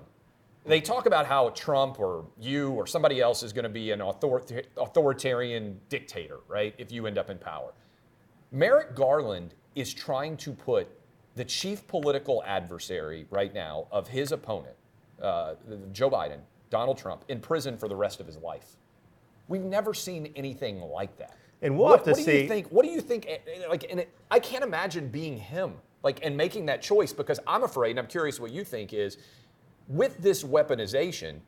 they 0.69 0.81
talk 0.83 1.07
about 1.07 1.27
how 1.27 1.49
Trump 1.51 1.99
or 1.99 2.27
you 2.39 2.71
or 2.73 2.87
somebody 2.87 3.21
else 3.21 3.43
is 3.43 3.53
going 3.53 3.63
to 3.63 3.71
be 3.71 3.91
an 3.91 4.03
author- 4.03 4.63
authoritarian 4.77 5.81
dictator, 5.89 6.41
right? 6.47 6.75
If 6.77 6.93
you 6.93 7.07
end 7.07 7.17
up 7.17 7.31
in 7.31 7.39
power. 7.39 7.73
Merrick 8.53 8.95
Garland 8.95 9.55
is 9.75 9.95
trying 9.95 10.37
to 10.39 10.53
put 10.53 10.89
the 11.37 11.45
chief 11.45 11.87
political 11.87 12.43
adversary 12.45 13.27
right 13.31 13.55
now 13.55 13.87
of 13.91 14.09
his 14.09 14.31
opponent, 14.33 14.75
uh, 15.23 15.55
Joe 15.93 16.11
Biden, 16.11 16.41
Donald 16.71 16.99
Trump, 16.99 17.25
in 17.29 17.41
prison 17.41 17.77
for 17.77 17.89
the 17.89 17.97
rest 17.97 18.21
of 18.21 18.27
his 18.27 18.37
life. 18.37 18.77
We've 19.49 19.63
never 19.63 19.95
seen 19.95 20.33
anything 20.37 20.81
like 20.81 21.17
that. 21.19 21.37
And 21.63 21.77
we'll 21.77 21.89
what, 21.89 21.99
have 22.01 22.05
to 22.05 22.11
what 22.11 22.19
do 22.19 22.25
see. 22.25 22.43
You 22.43 22.49
think, 22.49 22.69
what 22.69 22.85
do 22.85 22.91
you 22.91 23.01
think? 23.01 23.27
Eh, 23.27 23.39
eh, 23.47 23.69
like, 23.69 23.87
and 23.91 24.01
it, 24.01 24.13
I 24.31 24.39
can't 24.39 24.63
imagine 24.63 25.09
being 25.09 25.37
him, 25.37 25.75
like, 26.03 26.25
and 26.25 26.37
making 26.37 26.67
that 26.67 26.83
choice 26.83 27.13
because 27.13 27.41
I'm 27.47 27.65
afraid, 27.65 27.91
and 27.91 27.99
I'm 27.99 28.07
curious 28.07 28.39
what 28.39 28.53
you 28.53 28.63
think 28.63 28.93
is 28.93 29.17
with 29.89 30.19
this 30.19 30.45
weaponization, 30.45 31.41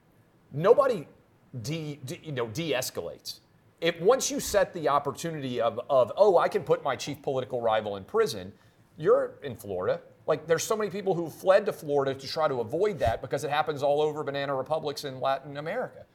nobody 0.52 1.06
de, 1.62 2.00
de, 2.06 2.18
you 2.22 2.32
know, 2.32 2.48
de-escalates. 2.48 3.40
If 3.80 4.00
once 4.00 4.30
you 4.30 4.40
set 4.40 4.72
the 4.72 4.88
opportunity 4.88 5.60
of, 5.60 5.80
of, 5.88 6.12
oh, 6.16 6.38
I 6.38 6.48
can 6.48 6.62
put 6.62 6.82
my 6.82 6.96
chief 6.96 7.22
political 7.22 7.60
rival 7.60 7.96
in 7.96 8.04
prison, 8.04 8.52
you're 8.96 9.34
in 9.42 9.56
Florida. 9.56 10.00
Like 10.30 10.46
there's 10.46 10.62
so 10.62 10.76
many 10.76 10.90
people 10.90 11.12
who 11.12 11.28
fled 11.28 11.66
to 11.66 11.72
Florida 11.72 12.14
to 12.14 12.28
try 12.28 12.46
to 12.46 12.60
avoid 12.60 13.00
that 13.00 13.20
because 13.20 13.42
it 13.42 13.50
happens 13.50 13.82
all 13.82 14.00
over 14.00 14.22
banana 14.22 14.54
republics 14.54 15.02
in 15.02 15.20
Latin 15.20 15.56
America. 15.56 16.06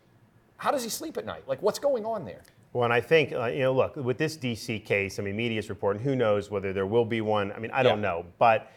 How 0.55 0.72
does 0.72 0.86
he 0.86 0.89
sleep 0.89 1.18
at 1.18 1.26
night? 1.26 1.43
Like 1.47 1.61
what's 1.61 1.80
going 1.80 2.05
on 2.05 2.24
there? 2.24 2.41
Well, 2.72 2.86
and 2.86 2.93
I 2.93 3.01
think, 3.01 3.34
uh, 3.34 3.47
you 3.47 3.59
know, 3.59 3.74
look, 3.74 3.97
with 3.97 4.18
this 4.18 4.38
DC 4.38 4.86
case, 4.86 5.20
I 5.20 5.22
mean, 5.24 5.36
media 5.36 5.59
is 5.59 5.70
reporting, 5.70 6.01
who 6.01 6.16
knows 6.16 6.49
whether 6.49 6.72
there 6.72 6.86
will 6.86 7.03
be 7.03 7.20
one. 7.20 7.51
I 7.51 7.59
mean, 7.59 7.72
I 7.72 7.84
don't 7.84 7.99
know. 7.99 8.26
But 8.39 8.72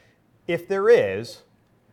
if 0.49 0.67
there 0.67 0.89
is, 0.89 1.43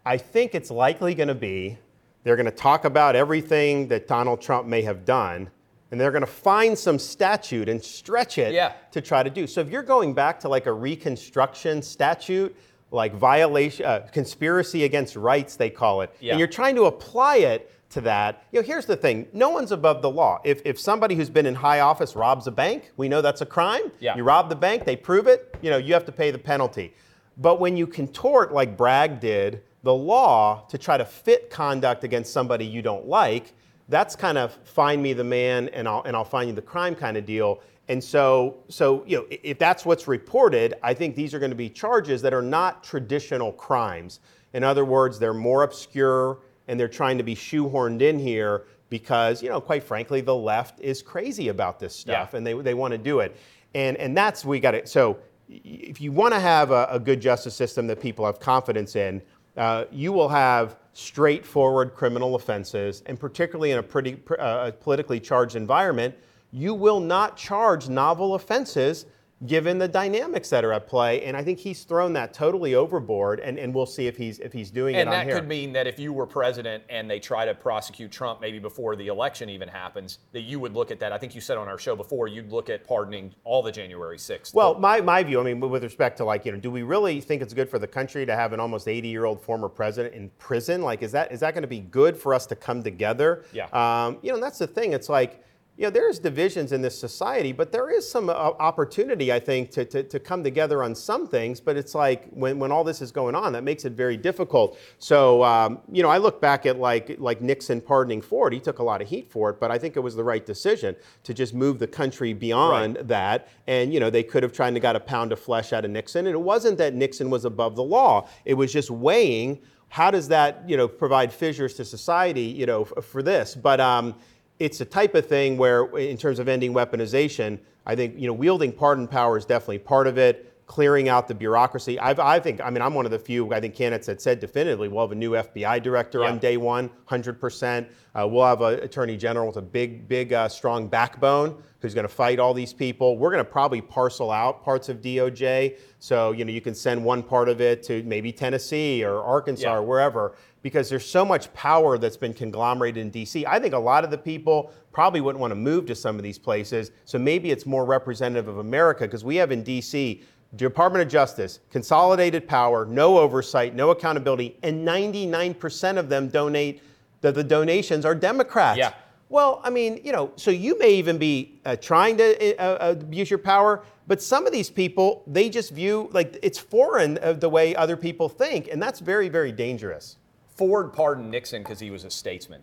I 0.07 0.17
think 0.17 0.55
it's 0.55 0.71
likely 0.71 1.13
going 1.13 1.27
to 1.27 1.35
be 1.35 1.77
they're 2.23 2.35
going 2.35 2.47
to 2.47 2.51
talk 2.51 2.83
about 2.85 3.15
everything 3.15 3.87
that 3.89 4.07
Donald 4.07 4.41
Trump 4.41 4.67
may 4.67 4.81
have 4.81 5.05
done, 5.05 5.51
and 5.91 6.01
they're 6.01 6.11
going 6.11 6.21
to 6.21 6.27
find 6.27 6.75
some 6.75 6.97
statute 6.97 7.69
and 7.69 7.83
stretch 7.83 8.39
it 8.39 8.55
yeah. 8.55 8.73
to 8.89 9.01
try 9.01 9.21
to 9.21 9.29
do. 9.29 9.45
So 9.45 9.61
if 9.61 9.69
you're 9.69 9.83
going 9.83 10.15
back 10.15 10.39
to 10.39 10.49
like 10.49 10.65
a 10.65 10.73
Reconstruction 10.73 11.83
statute, 11.83 12.55
like 12.91 13.13
violation, 13.13 13.86
uh, 13.86 14.07
conspiracy 14.11 14.83
against 14.83 15.15
rights, 15.15 15.55
they 15.55 15.69
call 15.69 16.01
it, 16.01 16.15
yeah. 16.19 16.31
and 16.31 16.39
you're 16.39 16.47
trying 16.47 16.75
to 16.75 16.86
apply 16.86 17.38
it 17.38 17.71
to 17.89 18.01
that, 18.01 18.43
you 18.51 18.59
know, 18.59 18.65
here's 18.65 18.86
the 18.86 18.95
thing: 18.95 19.27
no 19.33 19.49
one's 19.49 19.71
above 19.71 20.01
the 20.01 20.09
law. 20.09 20.39
If 20.43 20.61
if 20.65 20.79
somebody 20.79 21.15
who's 21.15 21.29
been 21.29 21.45
in 21.45 21.55
high 21.55 21.79
office 21.79 22.15
robs 22.15 22.47
a 22.47 22.51
bank, 22.51 22.91
we 22.97 23.07
know 23.07 23.21
that's 23.21 23.41
a 23.41 23.45
crime. 23.45 23.91
Yeah. 23.99 24.15
You 24.15 24.23
rob 24.23 24.49
the 24.49 24.55
bank, 24.55 24.86
they 24.86 24.95
prove 24.95 25.27
it, 25.27 25.55
you 25.61 25.69
know, 25.69 25.77
you 25.77 25.93
have 25.93 26.05
to 26.05 26.11
pay 26.11 26.31
the 26.31 26.38
penalty. 26.38 26.93
But 27.38 27.59
when 27.59 27.75
you 27.75 27.88
contort 27.88 28.53
like 28.53 28.77
Bragg 28.77 29.19
did 29.19 29.61
the 29.83 29.93
law 29.93 30.65
to 30.69 30.77
try 30.77 30.97
to 30.97 31.05
fit 31.05 31.49
conduct 31.49 32.03
against 32.03 32.33
somebody 32.33 32.65
you 32.65 32.81
don't 32.81 33.07
like, 33.07 33.53
that's 33.89 34.15
kind 34.15 34.38
of 34.38 34.53
find 34.63 35.01
me 35.01 35.13
the 35.13 35.23
man 35.23 35.69
and 35.69 35.88
I'll, 35.88 36.01
and 36.03 36.15
I'll 36.15 36.25
find 36.25 36.49
you 36.49 36.55
the 36.55 36.61
crime 36.61 36.95
kind 36.95 37.17
of 37.17 37.25
deal. 37.25 37.61
And 37.88 38.03
so, 38.03 38.57
so 38.67 39.03
you 39.05 39.17
know, 39.17 39.25
if 39.29 39.59
that's 39.59 39.86
what's 39.86 40.07
reported, 40.07 40.73
I 40.81 40.93
think 40.93 41.15
these 41.15 41.33
are 41.33 41.39
going 41.39 41.51
to 41.51 41.55
be 41.55 41.69
charges 41.69 42.21
that 42.23 42.33
are 42.33 42.41
not 42.41 42.83
traditional 42.83 43.51
crimes. 43.51 44.19
In 44.53 44.63
other 44.63 44.86
words, 44.86 45.19
they're 45.19 45.33
more 45.33 45.63
obscure 45.63 46.39
and 46.67 46.79
they're 46.79 46.88
trying 46.88 47.17
to 47.17 47.23
be 47.23 47.36
shoehorned 47.36 48.01
in 48.01 48.17
here 48.17 48.65
because, 48.89 49.43
you 49.43 49.49
know, 49.49 49.61
quite 49.61 49.83
frankly, 49.83 50.21
the 50.21 50.36
left 50.36 50.79
is 50.79 51.01
crazy 51.01 51.49
about 51.49 51.79
this 51.79 51.95
stuff 51.95 52.29
yeah. 52.31 52.38
and 52.38 52.47
they, 52.47 52.53
they 52.53 52.73
want 52.73 52.91
to 52.91 52.97
do 52.97 53.19
it. 53.19 53.36
And, 53.73 53.97
and 53.97 54.15
that's, 54.15 54.45
we 54.45 54.59
got 54.59 54.73
it. 54.73 54.88
So 54.88 55.17
if 55.49 56.01
you 56.01 56.11
want 56.11 56.33
to 56.33 56.39
have 56.39 56.71
a, 56.71 56.88
a 56.89 56.99
good 56.99 57.21
justice 57.21 57.53
system 57.53 57.88
that 57.88 57.99
people 57.99 58.25
have 58.25 58.39
confidence 58.39 58.95
in, 58.95 59.21
uh, 59.57 59.86
you 59.91 60.11
will 60.11 60.29
have 60.29 60.77
straightforward 60.93 61.93
criminal 61.93 62.36
offenses, 62.36 63.03
and 63.05 63.19
particularly 63.19 63.71
in 63.71 63.79
a 63.79 63.83
pretty 63.83 64.21
uh, 64.39 64.71
politically 64.79 65.19
charged 65.19 65.55
environment, 65.55 66.15
you 66.56 66.74
will 66.74 67.01
not 67.01 67.36
charge 67.36 67.89
novel 67.89 68.34
offenses 68.34 69.06
given 69.45 69.78
the 69.78 69.88
dynamics 69.88 70.49
that 70.49 70.64
are 70.64 70.72
at 70.72 70.88
play. 70.88 71.22
And 71.26 71.36
I 71.36 71.43
think 71.43 71.60
he's 71.60 71.84
thrown 71.84 72.14
that 72.14 72.34
totally 72.34 72.76
overboard, 72.76 73.41
and, 73.41 73.60
and 73.60 73.76
we'll 73.76 73.86
see 73.86 74.08
if 74.08 74.16
he's 74.16 74.39
if 74.39 74.53
he's 74.53 74.72
doing 74.72 74.95
and 74.95 75.10
it. 75.10 75.14
And 75.14 75.30
that 75.30 75.36
could 75.36 75.49
mean 75.49 75.74
that 75.74 75.86
if 75.86 75.99
you 75.99 76.14
were 76.14 76.26
president 76.26 76.86
and 76.89 77.12
they 77.12 77.20
try 77.20 77.43
to 77.45 77.53
prosecute 77.53 78.10
Trump 78.10 78.39
maybe 78.39 78.60
before 78.60 78.95
the 78.95 79.08
election 79.08 79.49
even 79.49 79.68
happens, 79.68 80.20
that 80.32 80.43
you 80.43 80.58
would 80.62 80.74
look 80.74 80.91
at 80.91 80.99
that. 81.01 81.12
I 81.12 81.18
think 81.18 81.36
you 81.36 81.41
said 81.41 81.58
on 81.58 81.68
our 81.68 81.78
show 81.78 81.93
before, 81.97 82.30
you'd 82.30 82.49
look 82.49 82.70
at 82.70 82.88
pardoning 82.88 83.36
all 83.43 83.62
the 83.62 83.72
January 83.74 84.18
6th. 84.18 84.53
Well, 84.53 84.80
my, 84.80 85.01
my 85.01 85.22
view, 85.24 85.41
I 85.41 85.43
mean, 85.43 85.60
with 85.60 85.84
respect 85.84 86.16
to 86.18 86.24
like, 86.24 86.45
you 86.45 86.53
know, 86.53 86.58
do 86.58 86.72
we 86.72 86.84
really 86.84 87.20
think 87.20 87.41
it's 87.41 87.53
good 87.53 87.70
for 87.70 87.80
the 87.80 87.88
country 87.88 88.26
to 88.26 88.34
have 88.34 88.53
an 88.53 88.62
almost 88.62 88.88
80 88.88 89.10
year 89.10 89.26
old 89.26 89.41
former 89.41 89.68
president 89.68 90.16
in 90.16 90.30
prison? 90.39 90.82
Like, 90.82 91.03
is 91.03 91.12
that 91.12 91.34
is 91.34 91.41
that 91.41 91.53
going 91.53 91.64
to 91.64 91.68
be 91.68 91.82
good 91.82 92.16
for 92.16 92.34
us 92.34 92.45
to 92.45 92.56
come 92.56 92.82
together? 92.82 93.43
Yeah. 93.51 93.66
Um, 93.74 94.18
you 94.22 94.32
know, 94.32 94.39
that's 94.39 94.60
the 94.60 94.68
thing. 94.68 94.93
It's 94.93 95.10
like 95.10 95.43
you 95.78 95.84
know, 95.84 95.89
there's 95.89 96.19
divisions 96.19 96.71
in 96.71 96.82
this 96.82 96.97
society, 96.97 97.51
but 97.51 97.71
there 97.71 97.89
is 97.89 98.09
some 98.09 98.30
uh, 98.30 98.34
opportunity, 98.34 99.34
I 99.34 99.39
think, 99.39 99.71
to, 99.71 99.84
to, 99.84 100.03
to, 100.03 100.19
come 100.21 100.41
together 100.41 100.82
on 100.82 100.95
some 100.95 101.28
things. 101.28 101.59
But 101.59 101.76
it's 101.76 101.93
like 101.93 102.30
when, 102.30 102.59
when 102.59 102.71
all 102.71 102.86
this 102.86 103.01
is 103.01 103.11
going 103.11 103.36
on, 103.36 103.51
that 103.53 103.63
makes 103.65 103.84
it 103.84 103.91
very 103.91 104.15
difficult. 104.15 104.80
So, 104.99 105.43
um, 105.43 105.80
you 105.91 106.01
know, 106.01 106.09
I 106.09 106.17
look 106.17 106.39
back 106.39 106.65
at 106.65 106.80
like, 106.80 107.17
like 107.19 107.41
Nixon 107.41 107.82
pardoning 107.82 108.21
Ford. 108.21 108.53
He 108.53 108.59
took 108.61 108.80
a 108.80 108.84
lot 108.84 109.01
of 109.01 109.09
heat 109.09 109.30
for 109.30 109.49
it, 109.49 109.59
but 109.59 109.69
I 109.69 109.78
think 109.78 109.97
it 109.97 109.99
was 109.99 110.15
the 110.15 110.23
right 110.23 110.45
decision 110.45 110.95
to 111.23 111.34
just 111.34 111.53
move 111.53 111.78
the 111.78 111.88
country 111.88 112.32
beyond 112.32 112.95
right. 112.95 113.07
that. 113.09 113.49
And, 113.67 113.93
you 113.93 113.99
know, 113.99 114.09
they 114.09 114.23
could 114.23 114.43
have 114.43 114.53
tried 114.53 114.76
to 114.76 114.80
got 114.80 114.95
a 114.95 115.01
pound 115.01 115.34
of 115.34 115.41
flesh 115.41 115.73
out 115.73 115.84
of 115.84 115.91
Nixon. 115.91 116.26
And 116.26 116.36
it 116.36 116.41
wasn't 116.41 116.78
that 116.78 116.93
Nixon 116.93 117.30
was 117.30 117.43
above 117.43 117.76
the 117.76 117.84
law, 117.84 118.30
it 118.45 118.53
was 118.53 118.71
just 118.71 118.89
weighing 118.89 119.59
how 119.89 120.11
does 120.11 120.28
that, 120.30 120.63
you 120.67 120.76
know, 120.76 120.88
provide 120.88 121.32
fissures 121.32 121.73
to 121.76 121.86
society, 121.86 122.41
you 122.41 122.65
know, 122.65 122.86
for 122.86 123.21
this. 123.21 123.55
But, 123.55 123.80
um, 123.80 124.15
it's 124.60 124.82
a 124.82 124.86
type 124.86 125.16
of 125.16 125.26
thing 125.26 125.58
where, 125.58 125.86
in 125.97 126.18
terms 126.18 126.39
of 126.39 126.47
ending 126.47 126.74
weaponization, 126.74 127.60
I 127.86 127.95
think 127.95 128.18
you 128.18 128.28
know 128.28 128.34
wielding 128.34 128.72
pardon 128.72 129.08
power 129.08 129.38
is 129.38 129.45
definitely 129.45 129.80
part 129.80 130.08
of 130.08 130.18
it. 130.18 130.51
Clearing 130.68 131.10
out 131.10 131.28
the 131.28 131.36
bureaucracy. 131.36 131.99
I've, 131.99 132.18
I 132.20 132.39
think, 132.39 132.60
I 132.60 132.72
mean, 132.72 132.82
I'm 132.82 132.95
one 132.95 133.06
of 133.06 133.12
the 133.12 133.20
few, 133.20 133.53
I 133.53 133.60
think, 133.60 133.76
candidates 133.76 134.08
that 134.08 134.20
said 134.20 134.39
definitively 134.39 134.88
we'll 134.88 135.03
have 135.03 135.12
a 135.12 135.16
new 135.16 135.34
FBI 135.34 135.84
director 135.84 136.22
yeah. 136.22 136.32
on 136.32 136.39
day 136.39 136.58
one, 136.58 136.89
100%. 137.08 137.86
Uh, 138.16 138.28
we'll 138.28 138.45
have 138.45 138.62
an 138.62 138.80
attorney 138.80 139.16
general 139.16 139.45
with 139.45 139.58
a 139.58 139.62
big, 139.62 140.08
big, 140.08 140.34
uh, 140.34 140.49
strong 140.49 140.88
backbone 140.88 141.62
who's 141.82 141.93
going 141.93 142.08
to 142.08 142.12
fight 142.12 142.39
all 142.39 142.51
these 142.51 142.74
people. 142.74 143.16
We're 143.16 143.30
going 143.30 143.45
to 143.45 143.49
probably 143.49 143.80
parcel 143.80 144.32
out 144.32 144.64
parts 144.64 144.89
of 144.89 145.01
DOJ. 145.01 145.78
So, 145.99 146.32
you 146.32 146.43
know, 146.43 146.51
you 146.51 146.62
can 146.62 146.74
send 146.74 147.06
one 147.06 147.22
part 147.22 147.47
of 147.47 147.62
it 147.62 147.84
to 147.84 148.01
maybe 148.01 148.32
Tennessee 148.32 149.03
or 149.03 149.22
Arkansas 149.22 149.68
yeah. 149.68 149.76
or 149.76 149.84
wherever 149.84 150.36
because 150.66 150.89
there's 150.89 151.05
so 151.05 151.24
much 151.24 151.53
power 151.53 151.99
that's 151.99 152.18
been 152.18 152.34
conglomerated 152.34 152.99
in 152.99 153.11
DC. 153.11 153.45
I 153.45 153.59
think 153.59 153.76
a 153.76 153.78
lot 153.78 154.03
of 154.03 154.09
the 154.09 154.18
people 154.18 154.74
probably 154.91 155.22
wouldn't 155.22 155.39
want 155.39 155.51
to 155.51 155.55
move 155.55 155.86
to 155.86 155.93
some 155.93 156.16
of 156.16 156.24
these 156.24 156.39
places. 156.39 156.89
So 157.05 157.20
maybe 157.20 157.51
it's 157.51 157.68
more 157.68 157.86
representative 157.86 158.47
of 158.47 158.57
America 158.57 159.03
because 159.03 159.24
we 159.24 159.36
have 159.36 159.51
in 159.51 159.63
DC 159.63 160.24
Department 160.55 161.03
of 161.03 161.07
Justice, 161.07 161.59
consolidated 161.70 162.47
power, 162.47 162.84
no 162.84 163.20
oversight, 163.20 163.76
no 163.76 163.91
accountability, 163.91 164.57
and 164.63 164.84
99% 164.84 165.97
of 165.99 166.09
them 166.09 166.30
donate, 166.30 166.82
the, 167.22 167.32
the 167.32 167.43
donations 167.43 168.03
are 168.03 168.16
Democrats. 168.16 168.80
Yeah. 168.80 168.93
Well, 169.30 169.61
I 169.63 169.70
mean, 169.70 170.01
you 170.03 170.11
know, 170.11 170.32
so 170.36 170.49
you 170.49 170.80
may 170.80 170.95
even 170.95 171.20
be 171.20 171.59
uh, 171.63 171.76
trying 171.76 172.18
to 172.18 172.57
uh, 172.57 172.89
abuse 172.89 173.30
your 173.30 173.38
power, 173.38 173.84
but 174.07 174.20
some 174.20 174.47
of 174.47 174.51
these 174.51 174.72
people, 174.72 175.22
they 175.28 175.47
just 175.47 175.74
view 175.74 176.09
like 176.11 176.39
it's 176.41 176.57
foreign 176.57 177.20
of 177.20 177.39
the 177.39 177.49
way 177.49 177.76
other 177.76 177.95
people 177.95 178.30
think, 178.30 178.68
and 178.72 178.82
that's 178.82 178.99
very, 178.99 179.30
very 179.30 179.51
dangerous. 179.51 180.18
Ford 180.56 180.93
pardoned 180.93 181.32
Nixon 181.32 181.62
because 181.62 181.80
he 181.80 181.91
was 181.91 182.03
a 182.03 182.10
statesman. 182.10 182.62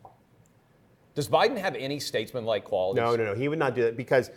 Does 1.15 1.29
Biden 1.29 1.59
have 1.59 1.75
any 1.75 2.01
statesman-like 2.01 2.65
qualities? 2.65 3.03
No, 3.03 3.17
no, 3.17 3.25
no. 3.25 3.35
He 3.35 3.49
would 3.49 3.59
not 3.59 3.75
do 3.75 3.83
that 3.83 3.97
because 3.97 4.31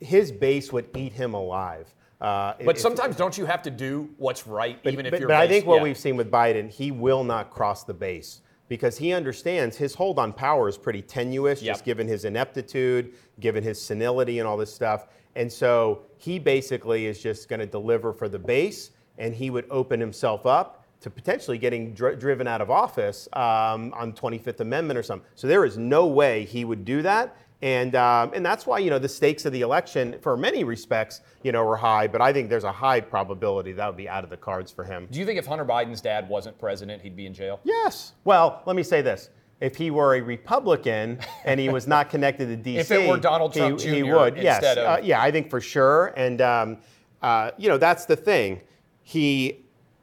his 0.00 0.32
base 0.32 0.72
would 0.72 0.88
eat 0.96 1.12
him 1.12 1.34
alive. 1.34 1.94
Uh, 2.20 2.54
but 2.64 2.76
if, 2.76 2.80
sometimes 2.80 3.16
don't 3.16 3.36
you 3.36 3.44
have 3.44 3.62
to 3.62 3.70
do 3.70 4.08
what's 4.16 4.46
right, 4.46 4.78
but, 4.82 4.92
even 4.92 5.04
but, 5.04 5.14
if 5.14 5.20
you're. 5.20 5.28
But 5.28 5.40
based, 5.40 5.44
I 5.44 5.48
think 5.48 5.66
what 5.66 5.76
yeah. 5.76 5.82
we've 5.82 5.98
seen 5.98 6.16
with 6.16 6.30
Biden, 6.30 6.70
he 6.70 6.90
will 6.90 7.24
not 7.24 7.50
cross 7.50 7.84
the 7.84 7.92
base 7.92 8.40
because 8.68 8.96
he 8.96 9.12
understands 9.12 9.76
his 9.76 9.94
hold 9.94 10.18
on 10.18 10.32
power 10.32 10.68
is 10.68 10.78
pretty 10.78 11.02
tenuous, 11.02 11.60
yep. 11.60 11.74
just 11.74 11.84
given 11.84 12.06
his 12.06 12.24
ineptitude, 12.24 13.12
given 13.40 13.62
his 13.62 13.78
senility, 13.78 14.38
and 14.38 14.48
all 14.48 14.56
this 14.56 14.72
stuff. 14.72 15.08
And 15.34 15.52
so 15.52 16.02
he 16.16 16.38
basically 16.38 17.06
is 17.06 17.20
just 17.20 17.48
going 17.48 17.60
to 17.60 17.66
deliver 17.66 18.12
for 18.12 18.28
the 18.28 18.38
base, 18.38 18.92
and 19.18 19.34
he 19.34 19.50
would 19.50 19.66
open 19.68 19.98
himself 19.98 20.46
up 20.46 20.81
to 21.02 21.10
potentially 21.10 21.58
getting 21.58 21.92
dr- 21.92 22.18
driven 22.18 22.46
out 22.46 22.60
of 22.60 22.70
office 22.70 23.28
um, 23.34 23.92
on 23.94 24.12
25th 24.12 24.60
Amendment 24.60 24.98
or 24.98 25.02
something. 25.02 25.28
So 25.34 25.46
there 25.46 25.64
is 25.64 25.76
no 25.76 26.06
way 26.06 26.44
he 26.44 26.64
would 26.64 26.84
do 26.84 27.02
that. 27.02 27.36
And, 27.60 27.94
um, 27.94 28.32
and 28.34 28.44
that's 28.44 28.66
why, 28.66 28.78
you 28.80 28.90
know, 28.90 28.98
the 28.98 29.08
stakes 29.08 29.44
of 29.44 29.52
the 29.52 29.60
election, 29.60 30.16
for 30.20 30.36
many 30.36 30.64
respects, 30.64 31.20
you 31.44 31.52
know, 31.52 31.64
are 31.68 31.76
high. 31.76 32.08
But 32.08 32.20
I 32.20 32.32
think 32.32 32.50
there's 32.50 32.64
a 32.64 32.72
high 32.72 33.00
probability 33.00 33.72
that 33.74 33.86
would 33.86 33.96
be 33.96 34.08
out 34.08 34.24
of 34.24 34.30
the 34.30 34.36
cards 34.36 34.72
for 34.72 34.82
him. 34.82 35.06
Do 35.12 35.20
you 35.20 35.26
think 35.26 35.38
if 35.38 35.46
Hunter 35.46 35.64
Biden's 35.64 36.00
dad 36.00 36.28
wasn't 36.28 36.58
president, 36.58 37.02
he'd 37.02 37.14
be 37.14 37.26
in 37.26 37.34
jail? 37.34 37.60
Yes. 37.62 38.14
Well, 38.24 38.62
let 38.66 38.74
me 38.74 38.82
say 38.82 39.00
this. 39.00 39.30
If 39.60 39.76
he 39.76 39.92
were 39.92 40.16
a 40.16 40.20
Republican 40.20 41.20
and 41.44 41.60
he 41.60 41.68
was 41.68 41.86
not 41.86 42.10
connected 42.10 42.46
to 42.46 42.56
D.C., 42.64 42.80
If 42.80 42.90
it 42.90 43.08
were 43.08 43.16
Donald 43.16 43.52
Trump 43.52 43.80
he, 43.80 43.90
he 43.90 44.00
Jr. 44.02 44.16
would. 44.16 44.36
Yes. 44.38 44.56
instead 44.56 44.78
of- 44.78 44.98
Uh, 44.98 45.00
yeah, 45.04 45.22
I 45.22 45.30
think 45.30 45.48
for 45.48 45.60
sure. 45.60 46.12
And 46.16 46.40
um, 46.40 46.78
uh, 47.22 47.52
you 47.58 47.68
know, 47.68 47.78
that's 47.78 48.06
the 48.06 48.16
thing. 48.16 48.60
He, 49.04 49.61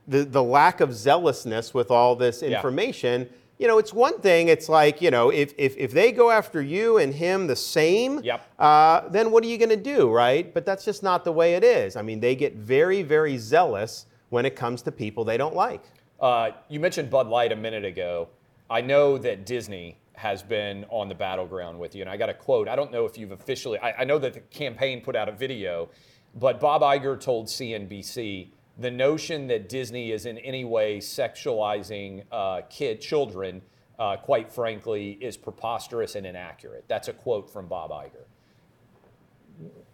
the 0.10 0.24
the 0.26 0.43
lack 0.43 0.82
of 0.82 0.93
zealousness 0.93 1.74
with 1.74 1.89
all 1.91 2.16
this 2.16 2.41
Yeah. 2.41 2.49
information. 2.57 3.30
You 3.60 3.68
know, 3.68 3.78
it's 3.78 3.93
one 3.93 4.20
thing. 4.22 4.47
It's 4.47 4.70
like 4.70 5.01
you 5.01 5.12
know, 5.12 5.30
if 5.30 5.53
if, 5.57 5.76
if 5.78 5.91
they 5.91 6.12
go 6.12 6.32
after 6.32 6.62
you 6.62 6.97
and 6.97 7.14
him 7.14 7.47
the 7.47 7.55
same, 7.55 8.20
Yep. 8.24 8.41
uh, 8.57 9.10
then 9.10 9.32
what 9.32 9.43
are 9.43 9.47
you 9.47 9.57
going 9.57 9.70
to 9.70 9.76
do, 9.95 10.10
right? 10.10 10.53
But 10.53 10.66
that's 10.66 10.86
just 10.86 11.03
not 11.03 11.24
the 11.24 11.32
way 11.32 11.55
it 11.55 11.64
is. 11.64 11.95
I 11.95 12.01
mean, 12.01 12.20
they 12.20 12.36
get 12.36 12.55
very 12.55 13.01
very 13.03 13.38
zealous 13.38 14.05
when 14.30 14.45
it 14.45 14.55
comes 14.55 14.82
to 14.84 14.91
people 14.91 15.24
they 15.24 15.38
don't 15.38 15.55
like. 15.55 15.82
Uh, 16.20 16.51
you 16.70 16.80
mentioned 16.80 17.10
Bud 17.10 17.28
Light 17.28 17.51
a 17.51 17.55
minute 17.55 17.86
ago. 17.86 18.28
I 18.70 18.82
know 18.82 19.18
that 19.18 19.45
Disney 19.45 19.97
has 20.14 20.43
been 20.43 20.86
on 20.89 21.07
the 21.10 21.16
battleground 21.16 21.80
with 21.80 21.95
you, 21.95 22.01
and 22.01 22.10
I 22.10 22.18
got 22.18 22.30
a 22.30 22.34
quote. 22.34 22.68
I 22.68 22.76
don't 22.76 22.91
know 22.91 23.05
if 23.05 23.18
you've 23.18 23.32
officially. 23.32 23.80
I, 23.80 24.01
I 24.01 24.03
know 24.03 24.18
that 24.20 24.34
the 24.34 24.41
campaign 24.41 25.01
put 25.01 25.16
out 25.16 25.28
a 25.30 25.32
video, 25.32 25.89
but 26.36 26.60
Bob 26.60 26.82
Iger 26.82 27.20
told 27.20 27.47
CNBC 27.47 28.49
the 28.80 28.89
notion 28.89 29.47
that 29.47 29.67
Disney 29.67 30.11
is 30.11 30.25
in 30.25 30.38
any 30.39 30.63
way 30.63 30.99
sexualizing 30.99 32.23
uh, 32.32 32.61
kid 32.69 33.01
children, 33.01 33.61
uh, 33.99 34.15
quite 34.15 34.49
frankly, 34.51 35.17
is 35.19 35.36
preposterous 35.36 36.15
and 36.15 36.25
inaccurate. 36.25 36.86
That's 36.88 37.09
a 37.09 37.13
quote 37.13 37.51
from 37.51 37.67
Bob 37.67 37.91
Iger. 37.91 38.23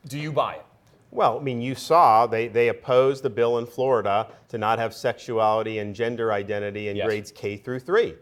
Do 0.07 0.19
you 0.19 0.31
buy 0.31 0.55
it? 0.55 0.65
Well, 1.09 1.39
I 1.39 1.41
mean, 1.41 1.61
you 1.61 1.73
saw 1.73 2.27
they, 2.27 2.47
they 2.47 2.67
opposed 2.69 3.23
the 3.23 3.29
bill 3.29 3.57
in 3.57 3.65
Florida 3.65 4.27
to 4.49 4.57
not 4.57 4.77
have 4.77 4.93
sexuality 4.93 5.79
and 5.79 5.95
gender 5.95 6.31
identity 6.31 6.89
in 6.89 6.97
Yes. 6.97 7.05
grades 7.05 7.31
K 7.31 7.57
through 7.57 7.79
three. 7.79 8.15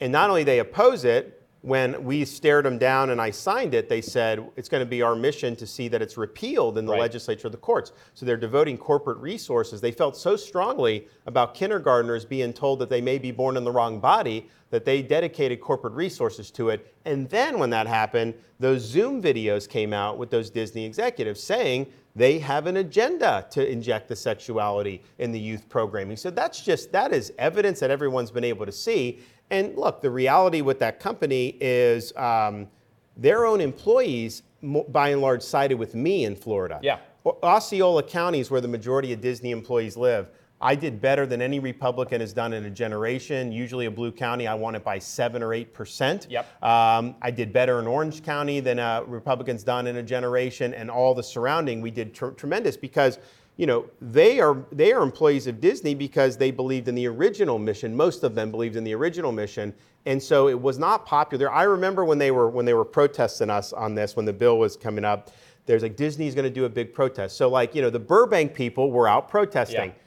And 0.00 0.12
not 0.12 0.30
only 0.30 0.44
they 0.44 0.60
oppose 0.60 1.04
it, 1.04 1.42
when 1.66 2.04
we 2.04 2.24
stared 2.24 2.64
them 2.64 2.78
down 2.78 3.10
and 3.10 3.20
I 3.20 3.32
signed 3.32 3.74
it, 3.74 3.88
they 3.88 4.00
said 4.00 4.48
it's 4.54 4.68
going 4.68 4.82
to 4.82 4.88
be 4.88 5.02
our 5.02 5.16
mission 5.16 5.56
to 5.56 5.66
see 5.66 5.88
that 5.88 6.00
it's 6.00 6.16
repealed 6.16 6.78
in 6.78 6.86
the 6.86 6.92
Right. 6.92 7.00
legislature 7.00 7.48
of 7.48 7.52
the 7.52 7.58
courts. 7.58 7.90
So 8.14 8.24
they're 8.24 8.36
devoting 8.36 8.78
corporate 8.78 9.18
resources. 9.18 9.80
They 9.80 9.90
felt 9.90 10.16
so 10.16 10.36
strongly 10.36 11.08
about 11.26 11.54
kindergartners 11.54 12.24
being 12.24 12.52
told 12.52 12.78
that 12.78 12.88
they 12.88 13.00
may 13.00 13.18
be 13.18 13.32
born 13.32 13.56
in 13.56 13.64
the 13.64 13.72
wrong 13.72 13.98
body 13.98 14.48
that 14.70 14.84
they 14.84 15.02
dedicated 15.02 15.60
corporate 15.60 15.94
resources 15.94 16.52
to 16.52 16.70
it. 16.70 16.94
And 17.04 17.28
then 17.30 17.58
when 17.58 17.70
that 17.70 17.88
happened, 17.88 18.34
those 18.60 18.82
Zoom 18.82 19.20
videos 19.20 19.68
came 19.68 19.92
out 19.92 20.18
with 20.18 20.30
those 20.30 20.50
Disney 20.50 20.84
executives 20.84 21.42
saying 21.42 21.86
they 22.14 22.38
have 22.38 22.66
an 22.66 22.78
agenda 22.78 23.46
to 23.50 23.70
inject 23.70 24.08
the 24.08 24.16
sexuality 24.16 25.02
in 25.18 25.32
the 25.32 25.38
youth 25.38 25.68
programming. 25.68 26.16
So 26.16 26.30
that's 26.30 26.62
just 26.62 26.90
that 26.92 27.12
is 27.12 27.32
evidence 27.38 27.80
that 27.80 27.90
everyone's 27.90 28.30
been 28.30 28.44
able 28.44 28.64
to 28.66 28.72
see. 28.72 29.20
And 29.50 29.76
look, 29.76 30.00
the 30.00 30.10
reality 30.10 30.60
with 30.60 30.78
that 30.80 30.98
company 31.00 31.56
is 31.60 32.14
um, 32.16 32.68
their 33.16 33.46
own 33.46 33.60
employees, 33.60 34.42
by 34.62 35.10
and 35.10 35.20
large, 35.20 35.42
sided 35.42 35.78
with 35.78 35.94
me 35.94 36.24
in 36.24 36.34
Florida. 36.34 36.80
Yeah. 36.82 36.98
Osceola 37.42 38.02
County 38.02 38.40
is 38.40 38.50
where 38.50 38.60
the 38.60 38.68
majority 38.68 39.12
of 39.12 39.20
Disney 39.20 39.50
employees 39.50 39.96
live. 39.96 40.30
I 40.60 40.74
did 40.74 41.02
better 41.02 41.26
than 41.26 41.42
any 41.42 41.58
Republican 41.58 42.20
has 42.20 42.32
done 42.32 42.54
in 42.54 42.64
a 42.64 42.70
generation. 42.70 43.52
Usually, 43.52 43.86
a 43.86 43.90
blue 43.90 44.10
county, 44.10 44.46
I 44.46 44.54
won 44.54 44.74
it 44.74 44.82
by 44.82 44.98
seven 44.98 45.42
or 45.42 45.52
eight 45.52 45.74
percent. 45.74 46.28
Yep. 46.30 46.62
Um, 46.62 47.14
I 47.20 47.30
did 47.30 47.52
better 47.52 47.78
in 47.78 47.86
Orange 47.86 48.22
County 48.22 48.60
than 48.60 48.78
uh, 48.78 49.02
Republicans 49.06 49.62
done 49.62 49.86
in 49.86 49.96
a 49.96 50.02
generation, 50.02 50.72
and 50.72 50.90
all 50.90 51.14
the 51.14 51.22
surrounding. 51.22 51.82
We 51.82 51.90
did 51.90 52.14
tr- 52.14 52.28
tremendous 52.28 52.76
because 52.76 53.18
you 53.56 53.66
know 53.66 53.86
they 54.00 54.38
are 54.40 54.64
they 54.70 54.92
are 54.92 55.02
employees 55.02 55.46
of 55.46 55.60
Disney 55.60 55.94
because 55.94 56.36
they 56.36 56.50
believed 56.50 56.88
in 56.88 56.94
the 56.94 57.06
original 57.06 57.58
mission. 57.58 57.96
Most 57.96 58.22
of 58.22 58.34
them 58.34 58.50
believed 58.50 58.76
in 58.76 58.84
the 58.84 58.94
original 58.94 59.32
mission, 59.32 59.74
and 60.04 60.22
so 60.22 60.48
it 60.48 60.60
was 60.60 60.78
not 60.78 61.06
popular. 61.06 61.50
I 61.50 61.62
remember 61.64 62.04
when 62.04 62.18
they 62.18 62.30
were 62.30 62.50
when 62.50 62.66
they 62.66 62.74
were 62.74 62.84
protesting 62.84 63.50
us 63.50 63.72
on 63.72 63.94
this 63.94 64.14
when 64.14 64.26
the 64.26 64.32
bill 64.32 64.58
was 64.58 64.76
coming 64.76 65.04
up. 65.04 65.30
There's 65.64 65.82
like 65.82 65.96
Disney's 65.96 66.34
going 66.34 66.44
to 66.44 66.50
do 66.50 66.64
a 66.64 66.68
big 66.68 66.92
protest. 66.92 67.36
So 67.36 67.48
like 67.48 67.74
you 67.74 67.82
know 67.82 67.90
the 67.90 67.98
Burbank 67.98 68.54
people 68.54 68.92
were 68.92 69.08
out 69.08 69.28
protesting. 69.28 69.90
Yeah. 69.90 70.02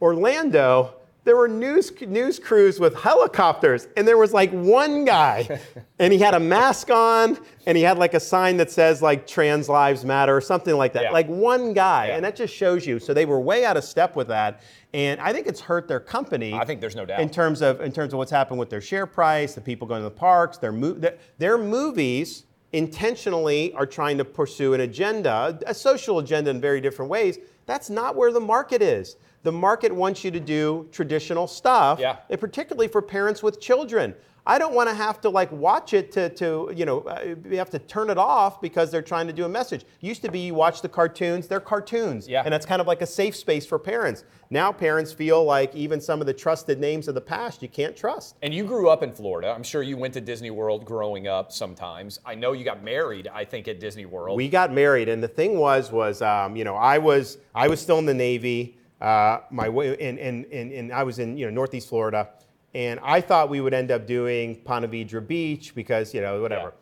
Orlando, 0.00 0.94
there 1.28 1.36
were 1.36 1.46
news 1.46 1.92
news 2.00 2.38
crews 2.38 2.80
with 2.80 2.94
helicopters, 2.94 3.86
and 3.98 4.08
there 4.08 4.16
was 4.16 4.32
like 4.32 4.50
one 4.50 5.04
guy, 5.04 5.60
and 5.98 6.10
he 6.10 6.18
had 6.18 6.32
a 6.32 6.40
mask 6.40 6.90
on, 6.90 7.36
and 7.66 7.76
he 7.76 7.84
had 7.84 7.98
like 7.98 8.14
a 8.14 8.20
sign 8.20 8.56
that 8.56 8.70
says 8.70 9.02
like 9.02 9.26
"Trans 9.26 9.68
Lives 9.68 10.06
Matter" 10.06 10.34
or 10.34 10.40
something 10.40 10.74
like 10.74 10.94
that. 10.94 11.02
Yeah. 11.02 11.10
Like 11.10 11.26
one 11.28 11.74
guy, 11.74 12.06
Yeah. 12.08 12.16
and 12.16 12.24
that 12.24 12.34
just 12.34 12.54
shows 12.54 12.86
you. 12.86 12.98
So 12.98 13.12
they 13.12 13.26
were 13.26 13.38
way 13.38 13.66
out 13.66 13.76
of 13.76 13.84
step 13.84 14.16
with 14.16 14.28
that, 14.28 14.62
and 14.94 15.20
I 15.20 15.34
think 15.34 15.46
it's 15.46 15.60
hurt 15.60 15.86
their 15.86 16.00
company. 16.00 16.54
I 16.54 16.64
think 16.64 16.80
there's 16.80 16.96
no 16.96 17.04
doubt. 17.04 17.20
in 17.20 17.28
terms 17.28 17.60
of 17.60 17.82
in 17.82 17.92
terms 17.92 18.14
of 18.14 18.18
what's 18.18 18.30
happened 18.30 18.58
with 18.58 18.70
their 18.70 18.80
share 18.80 19.04
price, 19.06 19.54
the 19.54 19.60
people 19.60 19.86
going 19.86 20.00
to 20.00 20.08
the 20.08 20.10
parks, 20.10 20.56
their 20.56 20.72
mo- 20.72 20.94
their, 20.94 21.18
their 21.36 21.58
movies 21.58 22.44
intentionally 22.72 23.72
are 23.74 23.86
trying 23.86 24.16
to 24.16 24.24
pursue 24.24 24.72
an 24.72 24.80
agenda, 24.80 25.58
a 25.66 25.74
social 25.74 26.20
agenda 26.20 26.50
in 26.50 26.58
very 26.60 26.80
different 26.80 27.10
ways. 27.10 27.38
That's 27.66 27.90
not 27.90 28.16
where 28.16 28.32
the 28.32 28.40
market 28.40 28.80
is. 28.80 29.16
The 29.48 29.52
market 29.52 29.90
wants 29.90 30.24
you 30.24 30.30
to 30.32 30.40
do 30.40 30.86
traditional 30.92 31.46
stuff, 31.46 31.98
Yeah. 31.98 32.16
and 32.28 32.38
particularly 32.38 32.86
for 32.86 33.00
parents 33.00 33.42
with 33.42 33.62
children. 33.62 34.14
I 34.46 34.58
don't 34.58 34.72
want 34.74 34.88
to 34.88 34.94
have 34.94 35.20
to 35.22 35.28
like 35.28 35.52
watch 35.52 35.92
it 35.92 36.10
to, 36.12 36.30
to 36.30 36.72
you 36.74 36.86
know, 36.86 37.00
uh, 37.00 37.34
you 37.50 37.58
have 37.58 37.68
to 37.70 37.78
turn 37.78 38.08
it 38.08 38.16
off 38.16 38.62
because 38.62 38.90
they're 38.90 39.02
trying 39.02 39.26
to 39.26 39.32
do 39.34 39.44
a 39.44 39.48
message. 39.48 39.84
Used 40.00 40.22
to 40.22 40.30
be 40.30 40.40
you 40.40 40.54
watch 40.54 40.80
the 40.80 40.88
cartoons, 40.88 41.46
they're 41.48 41.60
cartoons. 41.60 42.26
Yeah. 42.26 42.42
And 42.44 42.52
that's 42.52 42.64
kind 42.64 42.80
of 42.80 42.86
like 42.86 43.02
a 43.02 43.06
safe 43.06 43.36
space 43.36 43.66
for 43.66 43.78
parents. 43.78 44.24
Now 44.48 44.72
parents 44.72 45.12
feel 45.12 45.44
like 45.44 45.74
even 45.74 46.00
some 46.00 46.22
of 46.22 46.26
the 46.26 46.32
trusted 46.32 46.80
names 46.80 47.08
of 47.08 47.14
the 47.14 47.20
past 47.20 47.60
you 47.62 47.68
can't 47.68 47.94
trust. 47.94 48.36
And 48.40 48.54
you 48.54 48.64
grew 48.64 48.88
up 48.88 49.02
in 49.02 49.12
Florida. 49.12 49.50
I'm 49.54 49.62
sure 49.62 49.82
you 49.82 49.98
went 49.98 50.14
to 50.14 50.20
Disney 50.22 50.50
World 50.50 50.86
growing 50.86 51.28
up 51.28 51.52
sometimes. 51.52 52.18
I 52.24 52.34
know 52.34 52.52
you 52.52 52.64
got 52.64 52.82
married, 52.82 53.28
I 53.28 53.44
think, 53.44 53.68
at 53.68 53.80
Disney 53.80 54.06
World. 54.06 54.34
We 54.38 54.48
got 54.48 54.72
married, 54.72 55.10
and 55.10 55.22
the 55.22 55.28
thing 55.28 55.58
was, 55.58 55.92
was 55.92 56.22
um, 56.22 56.56
you 56.56 56.64
know, 56.64 56.74
I 56.74 56.96
was 56.96 57.36
I 57.54 57.68
was 57.68 57.82
still 57.82 57.98
in 57.98 58.06
the 58.06 58.14
Navy. 58.14 58.77
Uh, 59.00 59.40
my 59.50 59.68
way, 59.68 59.96
and, 60.00 60.18
and, 60.18 60.44
and, 60.46 60.72
and 60.72 60.92
I 60.92 61.04
was 61.04 61.18
in 61.18 61.36
you 61.36 61.46
know 61.46 61.52
Northeast 61.52 61.88
Florida, 61.88 62.30
and 62.74 62.98
I 63.02 63.20
thought 63.20 63.48
we 63.48 63.60
would 63.60 63.74
end 63.74 63.90
up 63.90 64.06
doing 64.06 64.56
Ponte 64.62 64.90
Vedra 64.90 65.24
Beach 65.26 65.74
because 65.74 66.12
you 66.12 66.20
know 66.20 66.42
whatever. 66.42 66.74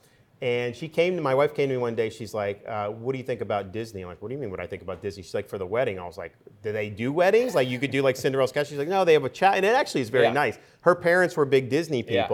And 0.42 0.76
she 0.76 0.86
came 0.88 1.16
to 1.16 1.22
my 1.22 1.34
wife 1.34 1.54
came 1.54 1.68
to 1.70 1.74
me 1.74 1.78
one 1.80 1.94
day. 1.94 2.10
She's 2.10 2.34
like, 2.34 2.62
uh, 2.68 2.88
"What 2.88 3.12
do 3.12 3.18
you 3.18 3.24
think 3.24 3.40
about 3.40 3.72
Disney?" 3.72 4.02
I'm 4.02 4.08
like, 4.08 4.20
"What 4.20 4.28
do 4.28 4.34
you 4.34 4.40
mean? 4.40 4.50
What 4.50 4.60
I 4.60 4.66
think 4.66 4.82
about 4.82 5.00
Disney?" 5.00 5.22
She's 5.22 5.32
like, 5.34 5.48
"For 5.48 5.56
the 5.56 5.64
wedding." 5.66 5.98
I 5.98 6.06
was 6.06 6.18
like, 6.18 6.34
"Do 6.62 6.72
they 6.72 6.90
do 6.90 7.10
weddings? 7.12 7.54
Like 7.54 7.68
you 7.68 7.78
could 7.78 7.90
do 7.90 8.02
like 8.02 8.16
Cinderella 8.16 8.46
sketch?" 8.48 8.68
She's 8.68 8.76
like, 8.78 8.88
"No, 8.88 9.04
they 9.04 9.14
have 9.14 9.24
a 9.24 9.30
chat, 9.30 9.54
and 9.54 9.64
it 9.64 9.74
actually 9.74 10.02
is 10.02 10.10
very 10.10 10.24
Yeah. 10.24 10.32
nice." 10.32 10.58
Her 10.82 10.94
parents 10.94 11.36
were 11.36 11.46
big 11.46 11.70
Disney 11.70 12.04
Yeah. 12.06 12.28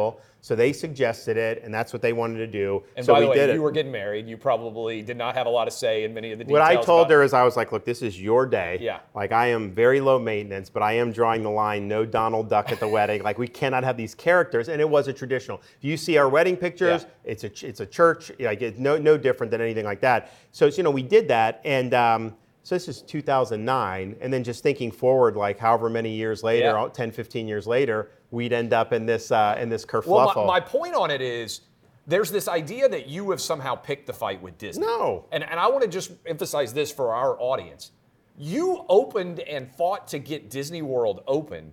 So 0.45 0.57
they 0.57 0.73
suggested 0.73 1.37
it, 1.37 1.63
and 1.63 1.73
that's 1.73 1.93
what 1.93 2.03
they 2.03 2.13
wanted 2.13 2.39
to 2.39 2.49
do. 2.49 2.83
and 2.97 3.07
so 3.07 3.13
by 3.15 3.21
we 3.21 3.25
the 3.27 3.31
way, 3.31 3.37
did 3.37 3.51
you 3.51 3.61
it. 3.61 3.63
were 3.63 3.71
getting 3.71 3.93
married. 3.93 4.27
You 4.27 4.37
probably 4.37 5.01
did 5.01 5.17
not 5.17 5.37
have 5.37 5.47
a 5.47 5.51
lot 5.51 5.69
of 5.69 5.73
say 5.73 6.03
in 6.03 6.13
many 6.13 6.33
of 6.33 6.39
the 6.39 6.45
details. 6.45 6.59
What. 6.61 6.63
I 6.69 6.83
told 6.83 7.09
her 7.13 7.23
is 7.23 7.33
I 7.33 7.45
was 7.45 7.57
like, 7.57 7.71
look, 7.71 7.85
this 7.85 8.03
is 8.03 8.21
your 8.21 8.45
day. 8.45 8.77
Yeah. 8.81 8.99
Like 9.15 9.31
I 9.31 9.47
am 9.47 9.71
very 9.71 10.01
low 10.01 10.19
maintenance, 10.19 10.69
but 10.69 10.83
I 10.83 10.95
am 10.95 11.13
drawing 11.13 11.45
the 11.45 11.51
line, 11.51 11.87
no 11.87 12.05
Donald 12.05 12.51
Duck 12.51 12.73
at 12.73 12.81
the 12.81 12.89
wedding. 12.89 13.23
Like 13.23 13.39
we 13.39 13.47
cannot 13.47 13.85
have 13.85 13.97
these 13.97 14.17
characters, 14.17 14.69
and 14.69 14.81
it 14.81 14.89
was 14.91 15.07
a 15.07 15.13
traditional. 15.13 15.59
If 15.79 15.85
you 15.85 15.97
see 15.97 16.17
our 16.19 16.29
wedding 16.29 16.57
pictures, 16.57 17.03
Yeah. 17.03 17.31
it's 17.33 17.45
a 17.45 17.67
it's 17.69 17.79
a 17.79 17.87
church. 17.87 18.33
Like 18.41 18.63
it's 18.63 18.81
no 18.81 18.99
no 18.99 19.17
different 19.17 19.53
than 19.53 19.61
anything 19.61 19.85
like 19.85 20.01
that. 20.01 20.33
So 20.51 20.67
it's, 20.67 20.77
you 20.77 20.83
know 20.83 20.91
we 20.91 21.03
did 21.05 21.29
that, 21.29 21.61
and 21.65 21.95
um, 21.95 22.35
so 22.65 22.75
this 22.75 22.89
is 22.89 23.01
2009, 23.03 24.17
and 24.21 24.33
then 24.33 24.43
just 24.43 24.63
thinking 24.65 24.91
forward, 24.91 25.37
like 25.37 25.59
however 25.59 25.89
many 25.89 26.11
years 26.11 26.43
later, 26.43 26.67
Yeah. 26.67 26.89
10, 26.93 27.13
15 27.13 27.47
years 27.47 27.67
later, 27.69 28.11
we'd 28.33 28.53
end 28.53 28.73
up 28.73 28.93
in 28.93 29.07
this 29.07 29.31
uh, 29.31 29.57
in 29.61 29.69
this 29.69 29.87
kerfluffle. 29.87 30.35
Well, 30.35 30.47
my, 30.47 30.59
my 30.59 30.61
point 30.61 30.97
on 30.97 31.13
it 31.13 31.21
is 31.21 31.61
there's 32.09 32.33
this 32.33 32.49
idea 32.49 32.89
that 32.89 33.07
you 33.07 33.31
have 33.31 33.41
somehow 33.41 33.77
picked 33.77 34.09
the 34.09 34.13
fight 34.13 34.43
with 34.43 34.59
Disney. 34.59 34.85
No. 34.85 35.27
And, 35.31 35.45
and 35.45 35.61
I 35.61 35.69
want 35.69 35.83
to 35.83 35.89
just 35.89 36.11
emphasize 36.27 36.75
this 36.75 36.91
for 36.91 37.15
our 37.15 37.41
audience. 37.41 37.93
You 38.37 38.85
opened 38.89 39.39
and 39.41 39.73
fought 39.77 40.09
to 40.09 40.19
get 40.19 40.51
Disney 40.51 40.83
World 40.83 41.23
open 41.29 41.73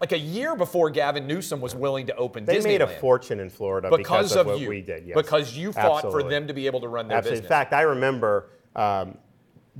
like 0.00 0.10
a 0.10 0.18
year 0.18 0.56
before 0.56 0.90
Gavin 0.90 1.28
Newsom 1.28 1.60
was 1.60 1.76
willing 1.76 2.06
to 2.06 2.16
open 2.16 2.44
Disney. 2.44 2.72
they 2.72 2.78
Disneyland. 2.78 2.88
made 2.88 2.96
a 2.96 3.00
fortune 3.00 3.38
in 3.38 3.48
Florida 3.48 3.88
because, 3.96 4.32
of, 4.32 4.40
of, 4.40 4.46
what 4.46 4.58
you. 4.58 4.68
we 4.68 4.80
did. 4.80 5.06
Yes. 5.06 5.14
Because 5.14 5.56
you 5.56 5.72
fought 5.72 6.02
for 6.02 6.24
them 6.24 6.48
to 6.48 6.54
be 6.54 6.66
able 6.66 6.80
to 6.80 6.88
run 6.88 7.06
their 7.06 7.18
Absolutely. 7.18 7.44
In 7.44 7.48
fact, 7.48 7.72
I 7.72 7.82
remember 7.82 8.50
um, 8.74 9.16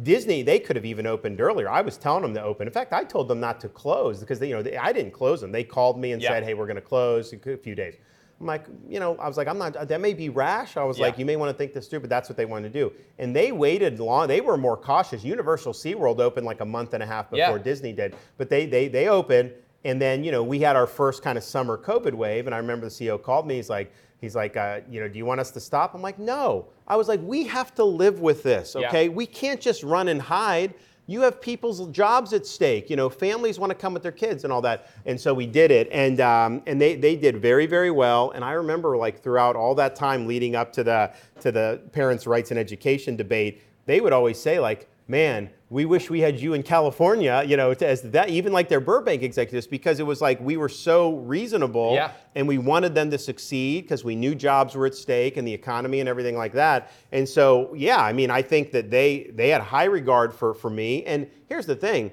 Disney. 0.02 0.42
They 0.42 0.58
could 0.58 0.76
have 0.76 0.84
even 0.86 1.06
opened 1.06 1.40
earlier. 1.40 1.68
I 1.68 1.82
was 1.82 1.98
telling 1.98 2.22
them 2.22 2.34
to 2.34 2.42
open. 2.42 2.66
In 2.66 2.72
fact, 2.72 2.92
I 2.92 3.04
told 3.04 3.28
them 3.28 3.40
not 3.40 3.60
to 3.60 3.68
close 3.68 4.20
because 4.20 4.38
they, 4.38 4.48
you 4.48 4.54
know 4.54 4.62
they, 4.62 4.76
I 4.76 4.92
didn't 4.92 5.12
close 5.12 5.40
them. 5.40 5.52
They 5.52 5.64
called 5.64 5.98
me 5.98 6.12
and 6.12 6.22
Yeah. 6.22 6.30
said, 6.30 6.44
"Hey, 6.44 6.54
we're 6.54 6.66
going 6.66 6.76
to 6.76 6.80
close 6.82 7.32
in 7.32 7.40
a 7.46 7.56
few 7.56 7.74
days." 7.74 7.96
I'm 8.40 8.46
like, 8.46 8.64
you 8.88 8.98
know, 8.98 9.14
I 9.18 9.28
was 9.28 9.36
like, 9.36 9.46
I'm 9.46 9.58
not. 9.58 9.86
That 9.88 10.00
may 10.00 10.14
be 10.14 10.28
rash. 10.28 10.76
I 10.76 10.82
was 10.82 10.98
Yeah. 10.98 11.06
like, 11.06 11.18
you 11.18 11.24
may 11.26 11.36
want 11.36 11.50
to 11.52 11.56
think 11.56 11.72
this 11.74 11.86
through, 11.86 12.00
but 12.00 12.10
that's 12.10 12.28
what 12.28 12.36
they 12.36 12.44
wanted 12.46 12.72
to 12.72 12.78
do. 12.80 12.92
And 13.18 13.36
they 13.36 13.52
waited 13.52 14.00
long. 14.00 14.26
They 14.26 14.40
were 14.40 14.56
more 14.56 14.76
cautious. 14.76 15.22
Universal 15.22 15.74
SeaWorld 15.74 16.18
opened 16.18 16.44
like 16.46 16.60
a 16.60 16.64
month 16.64 16.94
and 16.94 17.02
a 17.02 17.06
half 17.06 17.30
before 17.30 17.56
Yeah. 17.56 17.62
Disney 17.62 17.92
did, 17.92 18.16
but 18.38 18.48
they 18.48 18.66
they 18.66 18.88
they 18.88 19.08
opened. 19.08 19.52
And 19.84 20.00
then, 20.00 20.22
you 20.24 20.30
know, 20.30 20.44
we 20.44 20.60
had 20.60 20.76
our 20.76 20.86
first 20.86 21.22
kind 21.24 21.36
of 21.36 21.42
summer 21.44 21.76
COVID 21.76 22.14
wave, 22.14 22.46
and 22.46 22.54
I 22.54 22.58
remember 22.58 22.86
the 22.86 22.90
CEO 22.90 23.20
called 23.20 23.46
me. 23.48 23.56
He's 23.56 23.68
like, 23.68 23.92
he's 24.22 24.34
like, 24.34 24.56
uh, 24.56 24.80
you 24.88 25.00
know, 25.00 25.08
do 25.08 25.18
you 25.18 25.26
want 25.26 25.40
us 25.40 25.50
to 25.50 25.60
stop? 25.60 25.94
I'm 25.94 26.00
like, 26.00 26.18
no. 26.18 26.68
I 26.88 26.96
was 26.96 27.08
like, 27.08 27.20
we 27.22 27.44
have 27.48 27.74
to 27.74 27.84
live 27.84 28.20
with 28.20 28.42
this, 28.42 28.74
Yeah. 28.78 28.88
okay? 28.88 29.10
We 29.10 29.26
can't 29.26 29.60
just 29.60 29.82
run 29.82 30.08
and 30.08 30.22
hide. 30.22 30.72
You 31.08 31.20
have 31.22 31.40
people's 31.42 31.88
jobs 31.88 32.32
at 32.32 32.46
stake. 32.46 32.88
You 32.88 32.94
know, 32.94 33.10
families 33.10 33.58
want 33.58 33.70
to 33.70 33.74
come 33.74 33.92
with 33.92 34.04
their 34.04 34.12
kids 34.12 34.44
and 34.44 34.52
all 34.52 34.62
that. 34.62 34.86
And 35.04 35.20
so 35.20 35.34
we 35.34 35.46
did 35.46 35.72
it, 35.72 35.88
and 35.90 36.20
um, 36.20 36.62
and 36.66 36.80
they 36.80 36.94
they 36.94 37.16
did 37.16 37.42
very 37.42 37.66
very 37.66 37.90
well. 37.90 38.30
And 38.30 38.44
I 38.44 38.52
remember 38.52 38.96
like 38.96 39.20
throughout 39.20 39.56
all 39.56 39.74
that 39.74 39.96
time 39.96 40.28
leading 40.28 40.54
up 40.54 40.72
to 40.74 40.84
the 40.84 41.12
to 41.40 41.50
the 41.50 41.80
parents' 41.90 42.24
rights 42.24 42.52
and 42.52 42.58
education 42.58 43.16
debate, 43.16 43.62
they 43.86 44.00
would 44.00 44.12
always 44.12 44.40
say 44.40 44.60
like, 44.60 44.88
man, 45.08 45.50
we 45.72 45.86
wish 45.86 46.10
we 46.10 46.20
had 46.20 46.38
you 46.38 46.52
in 46.52 46.62
California. 46.62 47.42
You 47.46 47.56
know, 47.56 47.72
to, 47.72 47.86
as 47.86 48.02
that 48.02 48.28
even 48.28 48.52
like 48.52 48.68
their 48.68 48.78
Burbank 48.80 49.22
executives 49.22 49.66
because 49.66 50.00
it 50.00 50.06
was 50.06 50.20
like 50.20 50.38
we 50.40 50.56
were 50.58 50.68
so 50.68 51.16
reasonable 51.16 51.94
Yeah. 51.94 52.12
and 52.34 52.46
we 52.46 52.58
wanted 52.58 52.94
them 52.94 53.10
to 53.10 53.16
succeed 53.18 53.84
because 53.84 54.04
we 54.04 54.14
knew 54.14 54.34
jobs 54.34 54.74
were 54.74 54.84
at 54.86 54.94
stake 54.94 55.38
and 55.38 55.48
the 55.48 55.54
economy 55.54 56.00
and 56.00 56.08
everything 56.08 56.36
like 56.36 56.52
that. 56.52 56.90
And 57.10 57.26
so, 57.26 57.72
yeah, 57.74 57.96
I 58.00 58.12
mean, 58.12 58.30
I 58.30 58.42
think 58.42 58.70
that 58.72 58.90
they 58.90 59.30
they 59.34 59.48
had 59.48 59.62
high 59.62 59.84
regard 59.84 60.34
for 60.34 60.52
for 60.52 60.68
me. 60.68 61.04
And 61.04 61.26
here's 61.48 61.66
the 61.66 61.76
thing. 61.76 62.10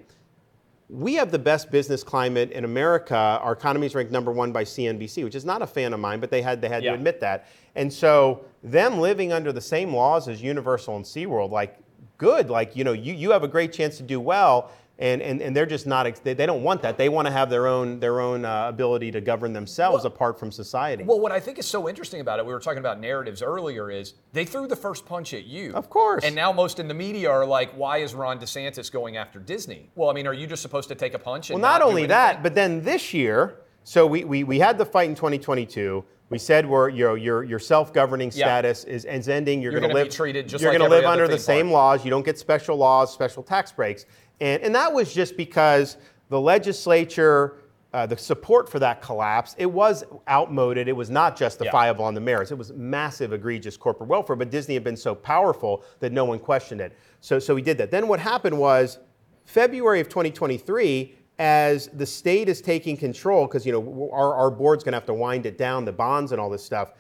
We 0.92 1.14
have 1.16 1.30
the 1.32 1.38
best 1.38 1.70
business 1.70 2.02
climate 2.04 2.52
in 2.52 2.64
America. 2.66 3.16
Our 3.44 3.52
economy 3.54 3.86
is 3.86 3.94
ranked 3.94 4.12
number 4.12 4.32
one 4.32 4.52
by 4.52 4.64
CNBC, 4.64 5.24
which 5.24 5.36
is 5.36 5.46
not 5.46 5.62
a 5.62 5.68
fan 5.68 5.94
of 5.94 6.00
mine, 6.00 6.20
but 6.20 6.32
they 6.32 6.42
had 6.42 6.62
they 6.62 6.70
had 6.70 6.82
Yeah. 6.84 6.92
to 6.92 6.96
admit 6.98 7.20
that. 7.20 7.48
And 7.76 7.92
so, 7.94 8.46
them 8.64 9.00
living 9.00 9.32
under 9.34 9.52
the 9.52 9.62
same 9.62 9.94
laws 9.94 10.28
as 10.28 10.42
Universal 10.42 10.96
and 10.96 11.06
SeaWorld, 11.06 11.52
like 11.52 11.78
good, 12.20 12.52
like 12.52 12.76
you 12.76 12.84
know, 12.84 12.94
you, 12.94 13.14
you 13.14 13.32
have 13.32 13.44
a 13.44 13.48
great 13.48 13.74
chance 13.74 13.98
to 13.98 14.04
do 14.04 14.20
well, 14.20 14.72
and, 15.00 15.22
and, 15.22 15.42
and 15.42 15.56
they're 15.56 15.66
just 15.66 15.88
not. 15.88 16.06
They, 16.24 16.36
they 16.36 16.46
don't 16.46 16.62
want 16.62 16.84
that. 16.84 16.98
They 16.98 17.10
want 17.10 17.26
to 17.26 17.32
have 17.32 17.50
their 17.50 17.66
own 17.66 18.00
their 18.00 18.20
own 18.20 18.46
uh, 18.46 18.68
ability 18.68 19.12
to 19.12 19.22
govern 19.22 19.54
themselves 19.54 20.04
Well- 20.04 20.14
apart 20.14 20.38
from 20.40 20.52
society. 20.52 21.04
Well, 21.04 21.20
what 21.20 21.32
I 21.32 21.40
think 21.40 21.58
is 21.58 21.66
so 21.66 21.90
interesting 21.90 22.22
about 22.22 22.38
it, 22.38 22.46
we 22.46 22.54
were 22.54 22.60
talking 22.60 22.80
about 22.80 23.00
narratives 23.00 23.42
earlier, 23.42 23.90
is 23.90 24.14
they 24.34 24.46
threw 24.46 24.68
the 24.68 24.76
first 24.76 25.06
punch 25.08 25.34
at 25.34 25.46
you. 25.46 25.74
Of 25.74 25.90
course. 25.90 26.24
And 26.24 26.36
now 26.36 26.52
most 26.52 26.80
in 26.80 26.88
the 26.88 26.94
media 26.94 27.32
are 27.32 27.46
like, 27.46 27.72
why 27.72 27.98
is 27.98 28.14
Ron 28.14 28.40
DeSantis 28.40 28.92
going 28.92 29.18
after 29.18 29.40
Disney? 29.40 29.90
Well, 29.96 30.10
I 30.10 30.14
mean, 30.14 30.28
are 30.28 30.34
you 30.34 30.46
just 30.46 30.62
supposed 30.62 30.90
to 30.90 30.96
take 30.96 31.16
a 31.16 31.20
punch? 31.20 31.50
And 31.50 31.62
Well, 31.62 31.72
not 31.72 31.80
do 31.80 31.88
only 31.88 32.06
that, 32.08 32.44
but 32.44 32.54
then 32.54 32.84
this 32.84 33.14
year, 33.14 33.56
so 33.86 34.06
we, 34.06 34.24
we, 34.26 34.44
we 34.44 34.60
had 34.60 34.78
the 34.78 34.86
fight 34.86 35.10
in 35.10 35.16
2022. 35.16 36.04
We 36.30 36.38
said 36.38 36.68
we're, 36.68 36.90
you 36.90 37.06
know, 37.06 37.16
your, 37.16 37.44
your 37.44 37.60
self-governing 37.60 38.32
Yeah. 38.36 38.46
status 38.46 38.84
is, 38.84 39.06
is 39.06 39.28
ending. 39.28 39.62
You're, 39.62 39.72
You're 39.72 39.82
going 39.82 39.90
to 39.92 39.96
live 39.96 40.08
be 40.08 40.14
treated 40.14 40.48
just 40.48 40.62
You're 40.62 40.72
like 40.72 40.80
gonna 40.80 40.90
live 40.90 41.06
under 41.06 41.28
the 41.28 41.40
same 41.40 41.68
park. 41.68 41.74
laws. 41.74 42.06
You 42.06 42.12
don't 42.12 42.26
get 42.26 42.38
special 42.38 42.78
laws, 42.78 43.12
special 43.12 43.42
tax 43.42 43.72
breaks, 43.72 44.06
and 44.40 44.62
and 44.62 44.74
that 44.76 44.94
was 44.94 45.14
just 45.14 45.36
because 45.38 45.98
the 46.30 46.40
legislature. 46.40 47.58
Uh, 47.92 48.06
the 48.06 48.16
support 48.16 48.70
for 48.70 48.78
that 48.78 49.02
collapse, 49.02 49.56
it 49.58 49.66
was 49.66 50.04
outmoded. 50.30 50.88
It 50.88 50.96
was 50.96 51.10
not 51.10 51.36
justifiable 51.36 52.06
on 52.06 52.14
the 52.14 52.22
merits. 52.22 52.52
It 52.52 52.56
was 52.60 52.72
massive, 52.74 53.34
egregious 53.34 53.78
corporate 53.78 54.08
welfare, 54.08 54.36
but 54.36 54.52
Disney 54.52 54.76
had 54.76 54.84
been 54.84 54.96
so 54.96 55.16
powerful 55.16 55.84
that 56.00 56.12
no 56.12 56.24
one 56.24 56.38
questioned 56.38 56.82
it. 56.82 56.96
So, 57.20 57.40
so 57.40 57.56
we 57.56 57.64
did 57.64 57.80
that. 57.80 57.90
Then 57.90 58.08
what 58.08 58.20
happened 58.20 58.56
was 58.60 59.00
February 59.46 60.02
of 60.02 60.08
2023, 60.08 61.16
as 61.40 61.88
the 61.88 62.06
state 62.06 62.50
is 62.50 62.62
taking 62.62 62.96
control, 62.96 63.48
because 63.48 63.66
you 63.66 63.72
know 63.72 64.10
our, 64.14 64.36
our 64.36 64.52
board's 64.52 64.84
going 64.84 64.92
to 64.92 64.98
have 64.98 65.06
to 65.08 65.14
wind 65.14 65.46
it 65.46 65.58
down, 65.58 65.86
the 65.86 65.92
bonds 65.92 66.32
and 66.32 66.40
all 66.40 66.50
this 66.50 66.64
stuff. 66.64 66.94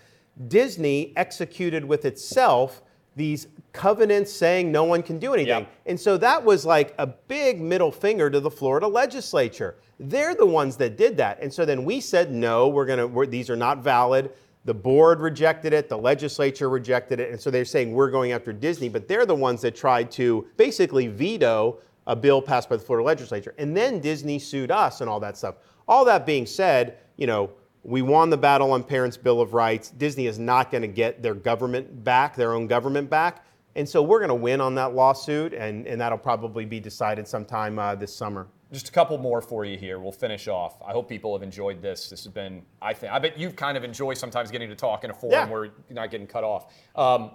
Disney 0.47 1.13
executed 1.17 1.83
with 1.83 2.05
itself 2.05 2.81
these 3.15 3.47
covenants 3.73 4.31
saying 4.31 4.71
no 4.71 4.85
one 4.85 5.03
can 5.03 5.19
do 5.19 5.33
anything. 5.33 5.63
Yep. 5.63 5.71
And 5.87 5.99
so 5.99 6.17
that 6.17 6.43
was 6.43 6.65
like 6.65 6.95
a 6.97 7.05
big 7.05 7.59
middle 7.59 7.91
finger 7.91 8.29
to 8.29 8.39
the 8.39 8.49
Florida 8.49 8.87
legislature. 8.87 9.75
They're 9.99 10.35
the 10.35 10.45
ones 10.45 10.77
that 10.77 10.95
did 10.95 11.17
that. 11.17 11.41
And 11.41 11.53
so 11.53 11.65
then 11.65 11.83
we 11.83 11.99
said, 11.99 12.31
no, 12.31 12.69
we're 12.69 12.85
going 12.85 13.13
to, 13.13 13.25
these 13.29 13.49
are 13.49 13.57
not 13.57 13.79
valid. 13.79 14.31
The 14.63 14.73
board 14.73 15.19
rejected 15.19 15.73
it, 15.73 15.89
the 15.89 15.97
legislature 15.97 16.69
rejected 16.69 17.19
it. 17.19 17.31
And 17.31 17.39
so 17.39 17.51
they're 17.51 17.65
saying 17.65 17.91
we're 17.91 18.11
going 18.11 18.31
after 18.31 18.53
Disney, 18.53 18.87
but 18.87 19.07
they're 19.07 19.25
the 19.25 19.35
ones 19.35 19.61
that 19.61 19.75
tried 19.75 20.11
to 20.11 20.47
basically 20.55 21.07
veto 21.07 21.79
a 22.09 22.15
bill 22.15 22.41
passed 22.41 22.67
by 22.67 22.75
the 22.75 22.83
Florida 22.83 23.05
legislature. 23.05 23.53
And 23.59 23.77
then 23.77 23.99
Disney 23.99 24.39
sued 24.39 24.71
us 24.71 24.99
and 24.99 25.09
all 25.09 25.19
that 25.19 25.37
stuff. 25.37 25.55
All 25.87 26.03
that 26.05 26.25
being 26.25 26.47
said, 26.47 26.97
you 27.17 27.27
know, 27.27 27.51
we 27.83 28.01
won 28.01 28.31
the 28.31 28.37
battle 28.37 28.71
on 28.71 28.83
Parents' 28.83 29.15
Bill 29.15 29.39
of 29.39 29.53
Rights. 29.53 29.91
Disney 29.91 30.25
is 30.25 30.39
not 30.39 30.71
going 30.71 30.81
to 30.81 30.87
get 30.87 31.21
their 31.21 31.35
government 31.35 32.03
back, 32.03 32.35
their 32.35 32.53
own 32.53 32.65
government 32.65 33.11
back. 33.11 33.45
And 33.75 33.87
so 33.87 34.01
we're 34.01 34.17
going 34.17 34.29
to 34.29 34.35
win 34.35 34.59
on 34.59 34.73
that 34.75 34.95
lawsuit, 34.95 35.53
and, 35.53 35.85
and 35.85 36.01
that'll 36.01 36.17
probably 36.17 36.65
be 36.65 36.79
decided 36.79 37.27
sometime 37.27 37.77
uh, 37.77 37.93
this 37.93 38.13
summer. 38.13 38.47
Just 38.71 38.89
a 38.89 38.91
couple 38.91 39.17
more 39.19 39.39
for 39.39 39.63
you 39.63 39.77
here. 39.77 39.99
We'll 39.99 40.11
finish 40.11 40.47
off. 40.47 40.81
I 40.81 40.91
hope 40.91 41.07
people 41.07 41.33
have 41.33 41.43
enjoyed 41.43 41.79
this. 41.81 42.09
This 42.09 42.23
has 42.23 42.33
been, 42.33 42.63
I 42.81 42.93
think, 42.93 43.13
I 43.13 43.19
bet 43.19 43.37
you've 43.39 43.55
kind 43.55 43.77
of 43.77 43.83
enjoyed 43.83 44.17
sometimes 44.17 44.49
getting 44.49 44.69
to 44.69 44.75
talk 44.75 45.03
in 45.03 45.11
a 45.11 45.13
forum 45.13 45.33
Yeah. 45.33 45.49
where 45.49 45.65
you're 45.65 45.73
not 45.91 46.09
getting 46.11 46.27
cut 46.27 46.43
off. 46.43 46.73
Um, 46.95 47.31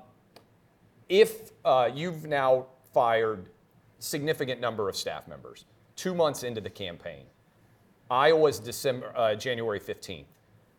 if 1.08 1.52
uh, 1.64 1.90
you've 1.94 2.26
now 2.26 2.66
fired 2.92 3.48
significant 4.04 4.60
number 4.60 4.88
of 4.88 4.96
staff 4.96 5.26
members, 5.26 5.64
two 5.96 6.14
months 6.14 6.42
into 6.42 6.60
the 6.60 6.70
campaign, 6.70 7.24
Iowa's 8.10 8.58
December, 8.58 9.12
uh, 9.16 9.34
January 9.34 9.80
15th. 9.80 10.26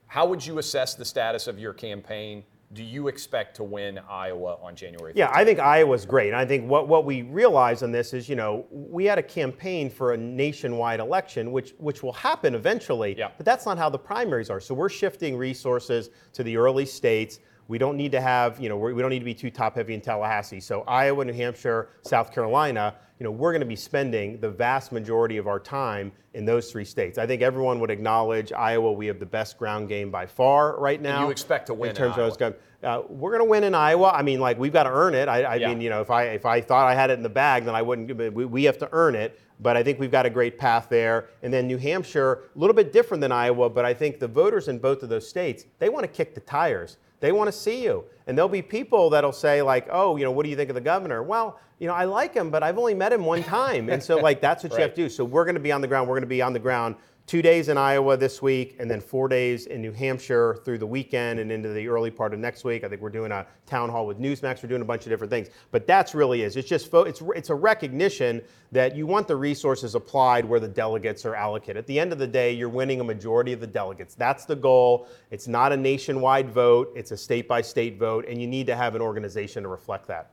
How 0.07 0.25
would 0.27 0.45
you 0.45 0.59
assess 0.59 0.93
the 0.93 1.03
status 1.05 1.47
of 1.47 1.57
your 1.59 1.73
campaign? 1.73 2.43
Do 2.73 2.83
you 2.83 3.07
expect 3.07 3.55
to 3.57 3.63
win 3.63 3.99
Iowa 4.09 4.57
on 4.61 4.75
January 4.75 5.13
15th? 5.13 5.17
Yeah, 5.17 5.31
I 5.33 5.43
think 5.43 5.59
Iowa's 5.59 6.05
great. 6.05 6.27
And 6.27 6.37
I 6.37 6.45
think 6.45 6.69
what, 6.69 6.87
what 6.87 7.05
we 7.05 7.23
realize 7.23 7.81
on 7.83 7.91
this 7.91 8.13
is, 8.13 8.29
you 8.29 8.35
know, 8.35 8.65
we 8.69 9.05
had 9.05 9.17
a 9.17 9.23
campaign 9.23 9.89
for 9.89 10.13
a 10.13 10.17
nationwide 10.17 10.99
election, 10.99 11.51
which, 11.51 11.73
which 11.79 12.03
will 12.03 12.13
happen 12.13 12.53
eventually, 12.53 13.15
Yeah. 13.17 13.31
but 13.37 13.45
that's 13.45 13.65
not 13.65 13.77
how 13.77 13.89
the 13.89 13.99
primaries 13.99 14.49
are. 14.49 14.59
So 14.59 14.73
we're 14.75 14.89
shifting 14.89 15.35
resources 15.37 16.09
to 16.33 16.43
the 16.43 16.57
early 16.57 16.85
states. 16.85 17.39
We 17.67 17.77
don't 17.79 17.97
need 17.97 18.11
to 18.11 18.21
have, 18.21 18.59
you 18.59 18.69
know, 18.69 18.77
we 18.77 19.01
don't 19.01 19.09
need 19.09 19.19
to 19.19 19.25
be 19.25 19.33
too 19.33 19.49
top 19.49 19.75
heavy 19.75 19.95
in 19.95 20.01
Tallahassee. 20.01 20.59
So 20.59 20.81
Iowa, 20.81 21.25
New 21.25 21.33
Hampshire, 21.33 21.89
South 22.03 22.31
Carolina, 22.31 22.95
you 23.19 23.23
know, 23.23 23.31
we're 23.31 23.51
going 23.51 23.61
to 23.61 23.65
be 23.65 23.75
spending 23.77 24.39
the 24.41 24.49
vast 24.49 24.91
majority 24.91 25.37
of 25.37 25.47
our 25.47 25.59
time 25.59 26.11
in 26.33 26.43
those 26.43 26.69
three 26.69 26.83
states. 26.83 27.17
I 27.17 27.25
think 27.25 27.41
everyone 27.41 27.79
would 27.79 27.89
acknowledge 27.89 28.51
Iowa. 28.51 28.91
We 28.91 29.07
have 29.07 29.19
the 29.19 29.25
best 29.25 29.57
ground 29.57 29.87
game 29.87 30.11
by 30.11 30.25
far 30.25 30.77
right 30.79 31.01
now. 31.01 31.23
you 31.25 31.31
expect 31.31 31.67
to 31.67 31.73
win 31.73 31.91
in 31.91 31.95
in 31.95 31.97
terms 31.97 32.13
of 32.17 32.19
Iowa? 32.19 32.37
those 32.37 32.53
uh, 32.83 33.01
we're 33.09 33.31
going 33.31 33.41
to 33.43 33.49
win 33.49 33.63
in 33.63 33.73
Iowa. 33.73 34.11
I 34.13 34.21
mean, 34.21 34.39
like 34.39 34.59
we've 34.59 34.73
got 34.73 34.83
to 34.83 34.91
earn 34.91 35.15
it. 35.15 35.27
I, 35.29 35.43
I 35.43 35.55
Yeah. 35.55 35.69
mean, 35.69 35.81
you 35.81 35.89
know, 35.89 36.01
if 36.01 36.11
I 36.11 36.25
if 36.25 36.45
I 36.45 36.61
thought 36.61 36.87
I 36.87 36.93
had 36.93 37.09
it 37.09 37.13
in 37.13 37.23
the 37.23 37.29
bag, 37.29 37.65
then 37.65 37.73
I 37.73 37.81
wouldn't. 37.81 38.33
We, 38.33 38.45
we 38.45 38.63
have 38.65 38.77
to 38.79 38.89
earn 38.91 39.15
it. 39.15 39.39
But 39.61 39.77
I 39.77 39.83
think 39.83 39.99
we've 39.99 40.11
got 40.11 40.25
a 40.25 40.29
great 40.29 40.57
path 40.57 40.87
there. 40.89 41.29
And 41.41 41.53
then 41.53 41.65
New 41.65 41.77
Hampshire, 41.77 42.43
a 42.53 42.59
little 42.59 42.75
bit 42.75 42.91
different 42.91 43.21
than 43.21 43.31
Iowa, 43.31 43.69
but 43.69 43.85
I 43.85 43.93
think 43.93 44.19
the 44.19 44.27
voters 44.27 44.67
in 44.67 44.77
both 44.79 45.01
of 45.01 45.07
those 45.09 45.27
states 45.27 45.65
they 45.79 45.87
want 45.89 46.03
to 46.03 46.09
kick 46.09 46.35
the 46.35 46.41
tires. 46.41 46.97
They 47.19 47.31
want 47.31 47.47
to 47.47 47.51
see 47.51 47.83
you. 47.83 48.05
And 48.27 48.37
there'll 48.37 48.49
be 48.49 48.61
people 48.61 49.09
that'll 49.11 49.31
say 49.31 49.61
like, 49.61 49.87
"Oh, 49.91 50.15
you 50.15 50.23
know, 50.23 50.31
what 50.31 50.43
do 50.43 50.49
you 50.49 50.55
think 50.55 50.69
of 50.69 50.75
the 50.75 50.81
governor?" 50.81 51.21
Well, 51.23 51.59
you 51.79 51.87
know, 51.87 51.93
I 51.93 52.05
like 52.05 52.33
him, 52.33 52.49
but 52.49 52.63
I've 52.63 52.77
only 52.77 52.93
met 52.93 53.11
him 53.13 53.25
one 53.25 53.43
time. 53.43 53.89
And 53.89 54.01
so 54.01 54.17
like 54.17 54.41
that's 54.41 54.63
what 54.63 54.73
you 54.73 54.79
have 54.79 54.91
to 54.91 54.95
do. 54.95 55.09
So 55.09 55.23
we're 55.25 55.45
going 55.45 55.55
to 55.55 55.61
be 55.61 55.71
on 55.71 55.81
the 55.81 55.87
ground. 55.87 56.07
We're 56.07 56.15
going 56.15 56.21
to 56.21 56.27
be 56.27 56.41
on 56.41 56.53
the 56.53 56.59
ground 56.59 56.95
two 57.27 57.41
days 57.41 57.69
in 57.69 57.77
Iowa 57.77 58.17
this 58.17 58.41
week, 58.41 58.75
and 58.79 58.89
then 58.89 59.01
four 59.01 59.27
days 59.27 59.65
in 59.65 59.81
New 59.81 59.91
Hampshire 59.91 60.59
through 60.63 60.77
the 60.77 60.85
weekend 60.85 61.39
and 61.39 61.51
into 61.51 61.69
the 61.69 61.87
early 61.87 62.11
part 62.11 62.33
of 62.33 62.39
next 62.39 62.63
week. 62.63 62.83
I 62.83 62.87
think 62.87 63.01
we're 63.01 63.09
doing 63.09 63.31
a 63.31 63.47
town 63.65 63.89
hall 63.89 64.05
with 64.05 64.19
Newsmax. 64.19 64.61
We're 64.61 64.69
doing 64.69 64.81
a 64.81 64.85
bunch 64.85 65.05
of 65.05 65.09
different 65.09 65.31
things, 65.31 65.49
but 65.71 65.87
that's 65.87 66.13
really 66.13 66.43
is. 66.43 66.55
It's 66.55 66.69
just 66.69 66.89
it's 66.93 67.21
it's 67.35 67.49
a 67.49 67.55
recognition 67.55 68.41
that 68.71 68.95
you 68.95 69.07
want 69.07 69.27
the 69.27 69.35
resources 69.35 69.95
applied 69.95 70.45
where 70.45 70.59
the 70.59 70.67
delegates 70.67 71.25
are 71.25 71.35
allocated. 71.35 71.77
At 71.77 71.87
the 71.87 71.99
end 71.99 72.11
of 72.11 72.19
the 72.19 72.27
day, 72.27 72.51
you're 72.51 72.69
winning 72.69 72.99
a 72.99 73.03
majority 73.03 73.53
of 73.53 73.59
the 73.59 73.67
delegates. 73.67 74.13
That's 74.15 74.45
the 74.45 74.55
goal. 74.55 75.07
It's 75.31 75.47
not 75.47 75.71
a 75.71 75.77
nationwide 75.77 76.49
vote. 76.49 76.91
It's 76.95 77.11
a 77.11 77.17
state 77.17 77.47
by 77.47 77.61
state 77.61 77.97
vote, 77.97 78.25
and 78.27 78.39
you 78.39 78.47
need 78.47 78.67
to 78.67 78.75
have 78.75 78.95
an 78.95 79.01
organization 79.01 79.63
to 79.63 79.69
reflect 79.69 80.07
that. 80.07 80.31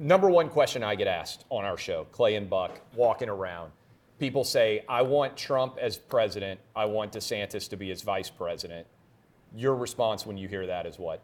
Number 0.00 0.28
one 0.28 0.48
question 0.48 0.82
I 0.82 0.96
get 0.96 1.06
asked 1.06 1.44
on 1.50 1.64
our 1.64 1.78
show, 1.78 2.04
Clay 2.10 2.34
and 2.34 2.50
Buck, 2.50 2.80
walking 2.96 3.28
around. 3.28 3.70
People 4.18 4.44
say, 4.44 4.84
I 4.88 5.02
want 5.02 5.36
Trump 5.36 5.76
as 5.80 5.96
president. 5.96 6.60
I 6.74 6.84
want 6.84 7.12
DeSantis 7.12 7.68
to 7.70 7.76
be 7.76 7.88
his 7.88 8.02
vice 8.02 8.30
president. 8.30 8.86
Your 9.56 9.74
response 9.74 10.24
when 10.24 10.36
you 10.36 10.48
hear 10.48 10.66
that 10.66 10.86
is 10.86 10.98
what? 10.98 11.20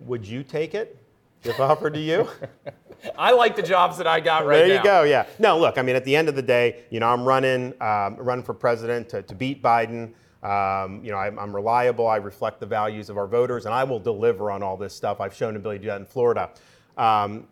Would 0.00 0.26
you 0.26 0.42
take 0.42 0.74
it 0.74 0.96
if 1.44 1.60
offered 1.60 1.94
to 1.94 2.00
you? 2.00 2.28
I 3.18 3.32
like 3.32 3.54
the 3.54 3.62
jobs 3.62 3.98
that 3.98 4.06
I 4.06 4.20
got 4.20 4.46
right 4.46 4.58
there 4.58 4.68
you 4.68 4.74
now. 4.74 4.82
go. 4.82 5.02
Yeah. 5.04 5.26
No, 5.38 5.58
look. 5.58 5.78
I 5.78 5.82
mean, 5.82 5.94
at 5.94 6.04
the 6.04 6.16
end 6.16 6.28
of 6.28 6.34
the 6.34 6.42
day, 6.42 6.84
you 6.90 7.00
know, 7.00 7.08
I'm 7.08 7.24
running, 7.24 7.74
um, 7.82 8.16
running 8.16 8.44
for 8.44 8.54
president 8.54 9.08
to, 9.10 9.22
to 9.22 9.34
beat 9.34 9.62
Biden. 9.62 10.12
Um, 10.42 11.04
you 11.04 11.10
know, 11.10 11.18
I'm, 11.18 11.38
I'm 11.38 11.54
reliable. 11.54 12.06
I 12.06 12.16
reflect 12.16 12.60
the 12.60 12.66
values 12.66 13.10
of 13.10 13.18
our 13.18 13.26
voters, 13.26 13.66
and 13.66 13.74
I 13.74 13.84
will 13.84 13.98
deliver 13.98 14.50
on 14.50 14.62
all 14.62 14.76
this 14.76 14.94
stuff. 14.94 15.20
I've 15.20 15.34
shown 15.34 15.56
ability 15.56 15.80
to 15.80 15.82
do 15.82 15.88
that 15.88 16.00
in 16.00 16.06
Florida. 16.06 16.50
Um, 16.96 17.46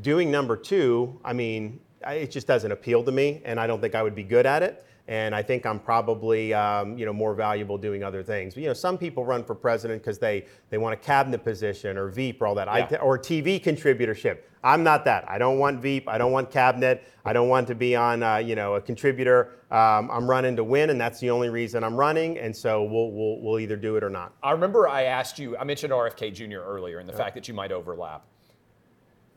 doing 0.00 0.30
number 0.30 0.56
two, 0.56 1.20
I 1.24 1.32
mean, 1.32 1.80
it 2.06 2.30
just 2.30 2.46
doesn't 2.46 2.72
appeal 2.72 3.02
to 3.04 3.12
me, 3.12 3.40
and 3.44 3.58
I 3.60 3.66
don't 3.66 3.80
think 3.80 3.94
I 3.94 4.02
would 4.02 4.14
be 4.14 4.24
good 4.24 4.46
at 4.46 4.62
it. 4.62 4.84
and 5.08 5.34
I 5.34 5.42
think 5.42 5.66
I'm 5.66 5.80
probably 5.80 6.54
um, 6.54 6.96
you 6.96 7.04
know 7.06 7.12
more 7.12 7.34
valuable 7.34 7.76
doing 7.76 8.04
other 8.04 8.22
things. 8.22 8.54
But, 8.54 8.62
You 8.62 8.68
know, 8.68 8.74
some 8.74 8.96
people 8.96 9.24
run 9.24 9.42
for 9.44 9.54
president 9.54 10.00
because 10.02 10.18
they 10.18 10.46
they 10.70 10.78
want 10.78 10.94
a 10.94 10.96
cabinet 10.96 11.42
position 11.42 11.96
or 11.96 12.08
VP 12.08 12.38
or 12.40 12.46
all 12.46 12.54
that, 12.54 12.68
Yeah. 12.68 12.98
I, 12.98 13.02
or 13.02 13.18
TV 13.18 13.60
contributorship. 13.60 14.38
I'm 14.64 14.84
not 14.84 15.04
that. 15.06 15.28
I 15.28 15.38
don't 15.38 15.58
want 15.58 15.80
VP. 15.82 16.06
I 16.06 16.18
don't 16.18 16.30
want 16.30 16.52
cabinet. 16.52 17.02
I 17.24 17.32
don't 17.32 17.48
want 17.48 17.66
to 17.66 17.74
be 17.74 17.96
on 17.96 18.22
uh, 18.22 18.36
you 18.36 18.54
know 18.54 18.76
a 18.76 18.80
contributor. 18.80 19.50
Um, 19.72 20.08
I'm 20.10 20.30
running 20.30 20.54
to 20.56 20.62
win, 20.64 20.90
and 20.90 21.00
that's 21.00 21.18
the 21.18 21.30
only 21.30 21.48
reason 21.48 21.82
I'm 21.82 21.96
running. 21.96 22.38
And 22.38 22.54
so 22.54 22.84
we'll 22.84 23.10
we'll, 23.10 23.40
we'll 23.40 23.58
either 23.58 23.76
do 23.76 23.96
it 23.96 24.04
or 24.04 24.10
not. 24.10 24.34
I 24.42 24.52
remember 24.52 24.86
I 24.88 25.02
asked 25.04 25.36
you, 25.38 25.56
I 25.56 25.64
mentioned 25.64 25.92
RFK 25.92 26.32
Jr. 26.32 26.60
earlier 26.60 27.00
and 27.00 27.08
the 27.08 27.12
fact 27.12 27.34
that 27.34 27.48
you 27.48 27.54
might 27.54 27.72
overlap. 27.72 28.24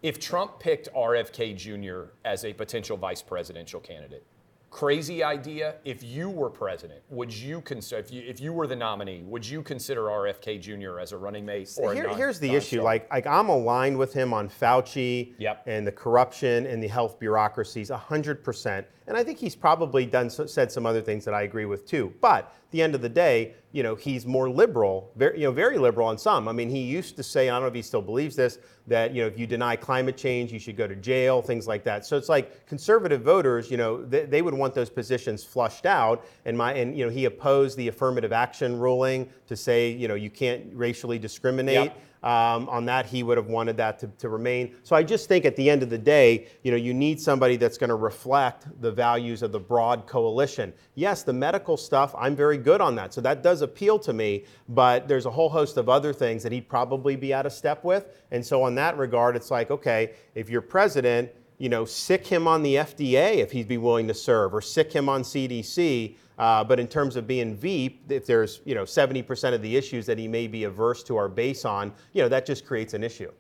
If 0.02 0.20
Trump 0.20 0.60
picked 0.60 0.90
RFK 0.94 1.56
Jr. 1.56 2.12
as 2.24 2.46
a 2.46 2.54
potential 2.54 2.98
vice 2.98 3.22
presidential 3.22 3.80
candidate, 3.80 4.24
crazy 4.70 5.24
idea. 5.24 5.76
If 5.86 6.04
you 6.04 6.30
were 6.30 6.50
president, 6.50 7.02
would 7.10 7.34
you 7.34 7.62
consider, 7.62 8.02
if 8.02 8.12
you, 8.12 8.22
if 8.28 8.40
you 8.42 8.52
were 8.54 8.68
the 8.68 8.76
nominee, 8.76 9.24
would 9.24 9.48
you 9.48 9.64
consider 9.64 10.02
RFK 10.04 10.60
Jr. 10.60 11.00
as 11.00 11.12
a 11.14 11.18
running 11.18 11.46
mate? 11.46 11.72
Or 11.78 11.94
Here- 11.94 12.08
non- 12.08 12.18
here's 12.18 12.40
the 12.40 12.54
issue. 12.54 12.82
Like, 12.82 13.10
like 13.10 13.26
I'm 13.26 13.48
aligned 13.50 13.98
with 13.98 14.14
him 14.14 14.34
on 14.34 14.50
Fauci 14.50 15.34
Yep. 15.38 15.64
and 15.66 15.88
the 15.88 15.92
corruption 15.94 16.66
and 16.68 16.84
the 16.84 16.88
health 16.90 17.18
bureaucracies 17.20 17.90
100%. 17.90 18.86
And 19.08 19.16
I 19.16 19.24
think 19.24 19.38
he's 19.38 19.56
probably 19.56 20.06
done 20.06 20.30
said 20.30 20.72
some 20.72 20.86
other 20.86 21.02
things 21.02 21.26
that 21.26 21.34
I 21.34 21.44
agree 21.44 21.66
with 21.66 21.88
too. 21.88 22.14
But 22.22 22.46
at 22.46 22.72
the 22.72 22.82
end 22.82 22.96
of 22.96 23.02
the 23.02 23.10
day, 23.10 23.54
you 23.72 23.84
know, 23.84 23.94
he's 23.94 24.26
more 24.26 24.50
liberal, 24.50 25.12
very, 25.16 25.40
you 25.40 25.44
know, 25.44 25.52
very 25.52 25.78
liberal 25.78 26.08
on 26.08 26.18
some. 26.18 26.48
I 26.48 26.54
mean, 26.54 26.70
he 26.70 26.80
used 26.80 27.16
to 27.18 27.24
say, 27.24 27.50
I 27.50 27.54
don't 27.54 27.62
know 27.62 27.68
if 27.68 27.76
he 27.76 27.82
still 27.84 28.02
believes 28.02 28.36
this, 28.36 28.58
that 28.88 29.14
you 29.14 29.22
know, 29.22 29.28
if 29.28 29.38
you 29.38 29.46
deny 29.46 29.76
climate 29.76 30.18
change, 30.18 30.52
you 30.52 30.60
should 30.60 30.78
go 30.78 30.88
to 30.88 30.96
jail, 30.96 31.42
things 31.42 31.68
like 31.68 31.84
that. 31.84 32.06
So 32.06 32.18
it's 32.18 32.30
like 32.30 32.66
conservative 32.66 33.22
voters, 33.22 33.70
you 33.70 33.78
know, 33.78 34.04
they, 34.04 34.26
they 34.26 34.42
would 34.42 34.54
want 34.54 34.74
those 34.74 34.90
positions 34.90 35.44
flushed 35.44 35.86
out. 35.86 36.26
And 36.46 36.58
my, 36.58 36.74
and 36.74 36.98
you 36.98 37.06
know, 37.06 37.12
he 37.12 37.26
opposed 37.26 37.78
the 37.78 37.88
affirmative 37.88 38.34
action 38.34 38.80
ruling 38.80 39.30
to 39.48 39.56
say, 39.56 39.92
you 39.92 40.08
know, 40.08 40.16
you 40.16 40.32
can't 40.32 40.66
racially 40.74 41.20
discriminate. 41.20 41.76
Yep. 41.76 42.02
Um, 42.26 42.68
on 42.70 42.86
that, 42.86 43.06
he 43.06 43.22
would 43.22 43.38
have 43.38 43.46
wanted 43.46 43.78
that 43.78 44.00
to, 44.00 44.08
to 44.08 44.30
remain. 44.30 44.76
So 44.82 44.96
I 44.96 45.04
just 45.04 45.28
think 45.28 45.46
at 45.46 45.56
the 45.56 45.70
end 45.70 45.84
of 45.84 45.92
the 45.92 45.98
day, 45.98 46.48
you 46.64 46.72
know, 46.72 46.78
you 46.78 46.92
need 46.92 47.22
somebody 47.22 47.56
that's 47.56 47.78
going 47.78 47.92
to 47.92 47.96
reflect 47.96 48.66
the 48.82 48.92
values 48.92 49.44
of 49.44 49.52
the 49.52 49.60
broad 49.60 50.08
coalition. 50.08 50.74
Yes, 50.96 51.22
the 51.22 51.34
medical 51.34 51.78
stuff, 51.78 52.16
I'm 52.18 52.36
very 52.36 52.58
good 52.58 52.82
on 52.82 52.96
that. 52.96 53.14
So 53.14 53.22
that 53.22 53.44
does 53.44 53.62
appeal 53.62 54.00
to 54.00 54.12
me, 54.12 54.46
but 54.70 55.08
there's 55.08 55.28
a 55.28 55.32
whole 55.32 55.50
host 55.50 55.78
of 55.78 55.88
other 55.88 56.14
things 56.14 56.42
that 56.42 56.52
he'd 56.52 56.68
probably 56.68 57.16
be 57.16 57.32
out 57.32 57.46
of 57.46 57.54
step 57.54 57.84
with. 57.84 58.08
And 58.32 58.44
so 58.44 58.64
on 58.64 58.74
that 58.76 58.98
regard, 58.98 59.36
it's 59.36 59.52
like, 59.52 59.70
okay, 59.70 60.14
if 60.34 60.50
you're 60.50 60.62
president, 60.62 61.30
you 61.58 61.70
know, 61.70 61.86
sic 61.86 62.28
him 62.28 62.48
on 62.48 62.64
the 62.64 62.76
FDA 62.76 63.38
if 63.38 63.52
he'd 63.52 63.68
be 63.68 63.78
willing 63.78 64.08
to 64.08 64.14
serve, 64.14 64.54
or 64.54 64.62
sic 64.62 64.92
him 64.92 65.10
on 65.10 65.24
CDC. 65.24 66.16
Uh, 66.38 66.64
but 66.64 66.80
in 66.80 66.88
terms 66.88 67.16
of 67.16 67.28
being 67.28 67.56
Veep, 67.56 68.12
if 68.12 68.26
there's 68.26 68.62
you 68.66 68.76
know 68.76 68.84
70% 68.84 69.54
of 69.54 69.62
the 69.62 69.76
issues 69.76 70.06
that 70.06 70.18
he 70.18 70.28
may 70.28 70.48
be 70.48 70.66
averse 70.66 71.04
to 71.04 71.16
our 71.16 71.30
base 71.30 71.64
on, 71.64 71.94
you 72.14 72.22
know 72.22 72.30
that 72.30 72.46
just 72.46 72.66
creates 72.66 72.94
an 72.94 73.04
issue. 73.04 73.32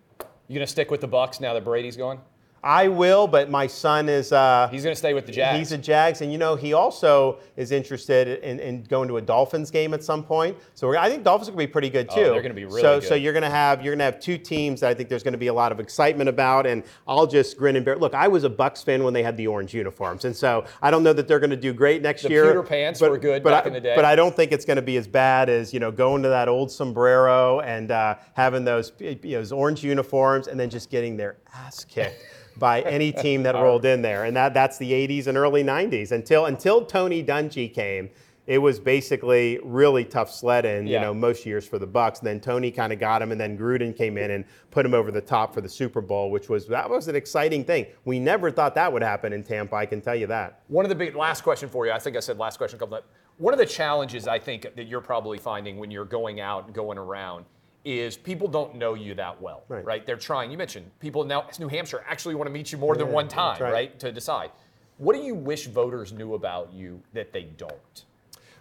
You 0.47 0.59
to 0.59 0.67
stick 0.67 0.91
with 0.91 1.01
the 1.01 1.07
Bucs 1.07 1.41
now 1.41 1.53
that 1.53 1.65
Brady's 1.65 1.97
gone? 1.97 2.19
I 2.65 2.87
will, 2.87 3.27
but 3.27 3.51
my 3.51 3.67
son 3.67 4.09
is. 4.09 4.31
Uh, 4.31 4.67
He's 4.71 4.81
going 4.81 4.91
to 4.95 4.97
stay 4.97 5.13
with 5.13 5.27
the 5.27 5.31
Jags. 5.31 5.59
He's 5.59 5.71
a 5.71 5.77
Jags, 5.77 6.21
and 6.21 6.31
you 6.31 6.39
know 6.39 6.55
he 6.55 6.73
also 6.73 7.37
is 7.55 7.71
interested 7.71 8.39
in, 8.43 8.59
in 8.59 8.81
going 8.85 9.07
to 9.07 9.17
a 9.17 9.21
Dolphins 9.21 9.69
game 9.69 9.93
at 9.93 10.03
some 10.03 10.23
point. 10.23 10.57
So 10.73 10.87
we're, 10.87 10.97
I 10.97 11.07
think 11.07 11.23
Dolphins 11.23 11.47
are 11.47 11.51
going 11.51 11.61
to 11.63 11.67
be 11.67 11.71
pretty 11.71 11.91
good 11.91 12.07
Oh, 12.09 12.15
too. 12.15 12.23
they're 12.31 12.41
gonna 12.41 12.55
be 12.55 12.65
really 12.65 12.81
so, 12.81 12.99
good. 12.99 13.07
So 13.07 13.13
you're 13.13 13.33
going 13.33 13.43
to 13.43 13.51
have 13.51 13.83
you're 13.83 13.91
going 13.93 13.99
to 13.99 14.05
have 14.05 14.19
two 14.19 14.39
teams 14.39 14.79
that 14.81 14.89
I 14.89 14.95
think 14.95 15.09
there's 15.09 15.21
going 15.21 15.33
to 15.33 15.37
be 15.37 15.45
a 15.47 15.53
lot 15.53 15.71
of 15.71 15.79
excitement 15.79 16.27
about, 16.27 16.65
and 16.65 16.81
I'll 17.07 17.27
just 17.27 17.55
grin 17.55 17.75
and 17.75 17.85
bear. 17.85 17.97
Look, 17.97 18.15
I 18.15 18.27
was 18.27 18.43
a 18.45 18.49
Bucs 18.49 18.83
fan 18.83 19.03
when 19.03 19.13
they 19.13 19.21
had 19.21 19.37
the 19.37 19.45
orange 19.45 19.75
uniforms, 19.75 20.25
and 20.25 20.35
so 20.35 20.65
I 20.81 20.89
don't 20.89 21.03
know 21.03 21.13
that 21.13 21.27
they're 21.27 21.39
going 21.39 21.51
to 21.51 21.55
do 21.55 21.71
great 21.71 22.01
next 22.01 22.23
The 22.23 22.29
year. 22.29 22.45
pewter 22.47 22.63
pants 22.63 22.99
but- 22.99 23.11
were 23.11 23.19
good 23.19 23.43
but 23.43 23.51
back 23.51 23.65
I, 23.65 23.67
in 23.67 23.73
the 23.73 23.81
day. 23.81 23.93
But 23.95 24.05
I 24.05 24.15
don't 24.15 24.35
think 24.35 24.51
it's 24.51 24.65
going 24.65 24.77
to 24.77 24.81
be 24.81 24.97
as 24.97 25.07
bad 25.07 25.49
as 25.49 25.71
you 25.71 25.79
know 25.79 25.91
going 25.91 26.23
to 26.23 26.29
that 26.29 26.47
old 26.49 26.71
sombrero 26.71 27.59
and 27.59 27.91
uh, 27.91 28.15
having 28.33 28.65
those 28.65 28.91
you 28.99 29.13
know, 29.23 29.37
those 29.37 29.51
orange 29.51 29.83
uniforms 29.83 30.47
and 30.47 30.59
then 30.59 30.71
just 30.71 30.89
getting 30.89 31.15
their 31.15 31.37
ass 31.53 31.85
kicked 31.85 32.23
by 32.57 32.81
any 32.81 33.11
team 33.11 33.43
that 33.43 33.55
rolled 33.55 33.85
in 33.85 34.01
there. 34.01 34.23
And 34.25 34.35
that 34.35 34.53
that's 34.53 34.77
the 34.77 34.91
80s 34.91 35.27
and 35.27 35.37
early 35.37 35.63
90s 35.63 36.11
until 36.11 36.45
until 36.45 36.85
Tony 36.85 37.23
Dungy 37.23 37.73
came. 37.73 38.09
It 38.47 38.59
was 38.59 38.79
basically 38.79 39.59
really 39.63 40.05
tough 40.05 40.31
sledding, 40.31 40.85
Yeah. 40.85 40.99
you 40.99 41.05
know, 41.07 41.13
most 41.15 41.47
years 41.47 41.67
for 41.67 41.79
the 41.79 41.87
Bucs. 41.87 42.21
then 42.21 42.39
Tony 42.39 42.69
kind 42.69 42.93
of 42.93 42.99
got 42.99 43.19
him, 43.19 43.31
and 43.31 43.41
then 43.41 43.57
Gruden 43.57 43.97
came 43.97 44.19
in 44.19 44.29
and 44.29 44.45
put 44.69 44.85
him 44.85 44.93
over 44.93 45.09
the 45.09 45.19
top 45.19 45.51
for 45.51 45.61
the 45.61 45.67
Super 45.69 45.99
Bowl, 45.99 46.29
which 46.29 46.47
was 46.47 46.67
that 46.67 46.87
was 46.87 47.07
an 47.07 47.15
exciting 47.15 47.63
thing. 47.63 47.87
We 48.05 48.19
never 48.19 48.51
thought 48.51 48.75
that 48.75 48.93
would 48.93 49.01
happen 49.01 49.33
in 49.33 49.41
Tampa. 49.41 49.75
I 49.75 49.87
can 49.87 49.99
tell 49.99 50.15
you 50.15 50.27
that. 50.27 50.59
One 50.67 50.85
of 50.85 50.89
the 50.89 50.95
big 50.95 51.15
last 51.15 51.41
question 51.41 51.69
for 51.69 51.87
you. 51.87 51.91
I 51.91 51.97
think 51.97 52.15
I 52.15 52.19
said 52.19 52.37
last 52.37 52.57
question 52.57 52.77
a 52.77 52.79
couple 52.79 52.97
of 52.97 53.03
One 53.39 53.51
of 53.51 53.57
the 53.57 53.65
challenges 53.65 54.27
I 54.27 54.37
think 54.37 54.61
that 54.75 54.85
you're 54.87 55.01
probably 55.01 55.39
finding 55.39 55.77
when 55.79 55.89
you're 55.89 56.05
going 56.05 56.39
out 56.39 56.65
and 56.67 56.75
going 56.75 56.99
around 56.99 57.45
is 57.85 58.17
people 58.17 58.47
don't 58.47 58.75
know 58.75 58.95
you 58.95 59.13
that 59.13 59.39
well, 59.41 59.63
Right. 59.85 60.05
They're 60.05 60.17
trying. 60.17 60.51
You 60.51 60.57
mentioned 60.57 60.89
people 60.99 61.23
now 61.23 61.47
New 61.59 61.67
Hampshire 61.67 62.03
actually 62.07 62.35
want 62.35 62.47
to 62.47 62.51
meet 62.51 62.71
you 62.71 62.77
more 62.77 62.95
than 62.95 63.11
one 63.11 63.27
time, 63.27 63.61
right. 63.61 63.71
right. 63.71 63.99
To 63.99 64.11
decide. 64.11 64.51
What 64.97 65.15
do 65.15 65.21
you 65.21 65.35
wish 65.35 65.67
voters 65.67 66.11
knew 66.11 66.33
about 66.33 66.73
you 66.73 67.01
that 67.13 67.31
they 67.31 67.43
don't? 67.43 68.05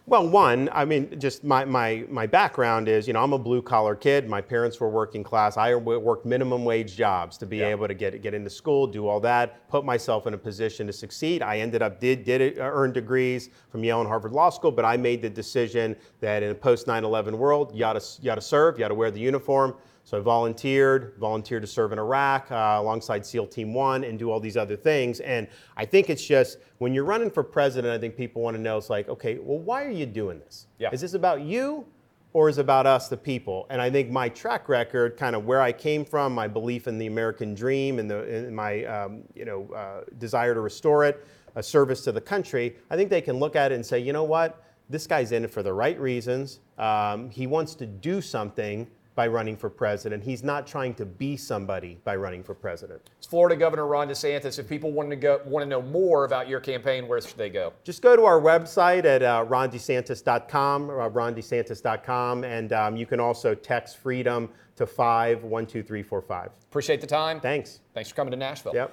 Well, 0.07 0.29
one, 0.29 0.69
I 0.71 0.85
mean, 0.85 1.19
just 1.19 1.45
my, 1.45 1.65
my, 1.65 2.05
my 2.11 2.27
background 2.27 2.89
is, 2.89 3.07
you 3.07 3.15
know, 3.15 3.23
I'm 3.23 3.33
a 3.33 3.39
blue 3.39 3.63
collar 3.63 3.95
kid. 3.97 4.29
My 4.29 4.43
parents 4.43 4.79
were 4.79 4.91
working 4.91 5.25
class. 5.25 5.57
I 5.57 5.75
worked 5.75 6.27
minimum 6.27 6.63
wage 6.67 6.95
jobs 6.95 7.39
to 7.39 7.47
be 7.47 7.59
Yeah. 7.59 7.69
able 7.69 7.89
to 7.89 7.95
get, 7.95 8.21
get 8.21 8.35
into 8.35 8.51
school, 8.51 8.87
do 8.87 9.09
all 9.09 9.19
that, 9.21 9.67
put 9.71 9.83
myself 9.83 10.27
in 10.27 10.35
a 10.35 10.39
position 10.39 10.87
to 10.89 10.93
succeed. 10.93 11.41
I 11.43 11.59
ended 11.59 11.81
up, 11.81 12.01
did, 12.01 12.23
did 12.23 12.43
it, 12.43 12.59
uh, 12.59 12.65
earn 12.71 12.93
degrees 12.93 13.49
from 13.71 13.83
Yale 13.83 14.01
and 14.01 14.09
Harvard 14.09 14.33
Law 14.33 14.51
School, 14.51 14.71
but 14.73 14.85
I 14.85 14.99
made 14.99 15.23
the 15.23 15.31
decision 15.31 15.97
that 16.21 16.43
in 16.43 16.51
a 16.51 16.55
post 16.55 16.87
9 16.87 17.03
11 17.03 17.39
world, 17.39 17.73
you 17.75 17.87
ought, 17.87 17.99
to, 17.99 18.23
you 18.23 18.31
ought 18.31 18.35
to 18.35 18.43
serve, 18.43 18.79
you 18.79 18.85
ought 18.85 18.89
to 18.89 18.95
wear 18.95 19.11
the 19.11 19.21
uniform. 19.21 19.75
So 20.05 20.19
I 20.19 20.21
volunteered, 20.21 21.15
volunteered 21.19 21.63
to 21.63 21.67
serve 21.67 21.93
in 21.93 21.99
Iraq 21.99 22.53
uh, 22.53 22.77
alongside 22.79 23.25
SEAL 23.25 23.47
Team 23.47 23.73
One 23.73 24.05
and 24.05 24.19
do 24.19 24.31
all 24.31 24.39
these 24.39 24.57
other 24.57 24.77
things. 24.77 25.21
And 25.21 25.49
I 25.79 25.87
think 25.87 26.11
it's 26.11 26.25
just 26.25 26.59
when 26.77 26.93
you're 26.93 27.05
running 27.05 27.31
for 27.31 27.43
president, 27.43 27.93
I 27.93 27.99
think 27.99 28.15
people 28.15 28.43
want 28.43 28.55
to 28.55 28.63
know 28.63 28.77
it's 28.77 28.91
like, 28.91 29.09
okay, 29.09 29.39
well, 29.39 29.59
why 29.59 29.83
are 29.85 29.91
you 29.91 30.05
doing 30.05 30.39
this? 30.41 30.67
Yeah. 30.79 30.91
Is 30.93 31.01
this 31.01 31.15
about 31.15 31.41
you 31.41 31.87
or 32.35 32.51
is 32.51 32.59
about 32.59 32.87
us, 32.87 33.09
the 33.09 33.17
people? 33.17 33.67
And 33.71 33.81
I 33.81 33.89
think 33.89 34.11
my 34.11 34.29
track 34.29 34.69
record, 34.69 35.17
kind 35.17 35.35
of 35.35 35.47
where 35.47 35.63
I 35.63 35.73
came 35.73 36.05
from, 36.05 36.35
my 36.35 36.49
belief 36.49 36.87
in 36.87 36.99
the 36.99 37.07
American 37.07 37.55
dream 37.55 37.99
and, 37.99 38.11
the, 38.11 38.23
and 38.25 38.55
my 38.55 38.85
um, 38.85 39.23
you 39.35 39.47
know, 39.47 39.73
uh, 39.73 40.03
desire 40.19 40.53
to 40.53 40.61
restore 40.61 41.07
it, 41.07 41.27
a 41.55 41.63
service 41.63 42.03
to 42.03 42.13
the 42.13 42.21
country, 42.21 42.77
I 42.91 42.97
think 42.97 43.09
they 43.09 43.23
can 43.23 43.39
look 43.39 43.57
at 43.57 43.73
it 43.73 43.77
and 43.77 43.87
say, 43.87 44.01
you 44.01 44.13
know 44.13 44.25
what? 44.25 44.63
This 44.91 45.07
guy's 45.07 45.33
in 45.33 45.45
it 45.45 45.51
for 45.51 45.63
the 45.63 45.73
right 45.73 45.99
reasons. 45.99 46.61
Um, 46.77 47.31
he 47.31 47.47
wants 47.47 47.75
to 47.77 47.87
do 47.87 48.21
something 48.21 48.87
by 49.15 49.27
running 49.27 49.57
for 49.57 49.71
president. 49.71 50.23
He's 50.23 50.43
not 50.43 50.67
trying 50.67 50.95
to 50.95 51.07
be 51.07 51.37
somebody 51.37 51.99
by 52.05 52.17
running 52.17 52.43
for 52.43 52.55
president. 52.55 53.11
It's 53.19 53.27
Florida 53.27 53.57
Governor 53.57 53.87
Ron 53.87 54.09
DeSantis. 54.09 54.59
If 54.59 54.69
people 54.69 54.93
want 54.93 55.11
to 55.11 55.17
go 55.17 55.41
want 55.45 55.63
to 55.63 55.69
know 55.69 55.83
more 55.83 56.25
about 56.25 56.49
your 56.49 56.61
campaign, 56.61 57.07
where 57.07 57.21
should 57.21 57.37
they 57.37 57.51
go? 57.51 57.73
Just 57.85 58.03
go 58.03 58.17
to 58.17 58.25
our 58.25 58.41
website 58.41 59.05
at 59.05 59.23
uh, 59.23 59.45
rondesantis.com, 59.49 60.91
uh, 60.91 60.93
rondesantis.com, 61.11 62.45
and 62.45 62.73
um, 62.73 62.97
you 62.97 63.07
can 63.07 63.21
also 63.21 63.55
text 63.55 63.99
freedom 63.99 64.49
to 64.77 64.87
512345. 64.87 66.51
Appreciate 66.69 67.01
the 67.01 67.07
time. 67.07 67.41
Thanks. 67.41 67.81
Thanks 67.93 68.11
for 68.11 68.17
coming 68.17 68.33
to 68.33 68.37
Nashville. 68.37 68.75
Yep. 68.75 68.93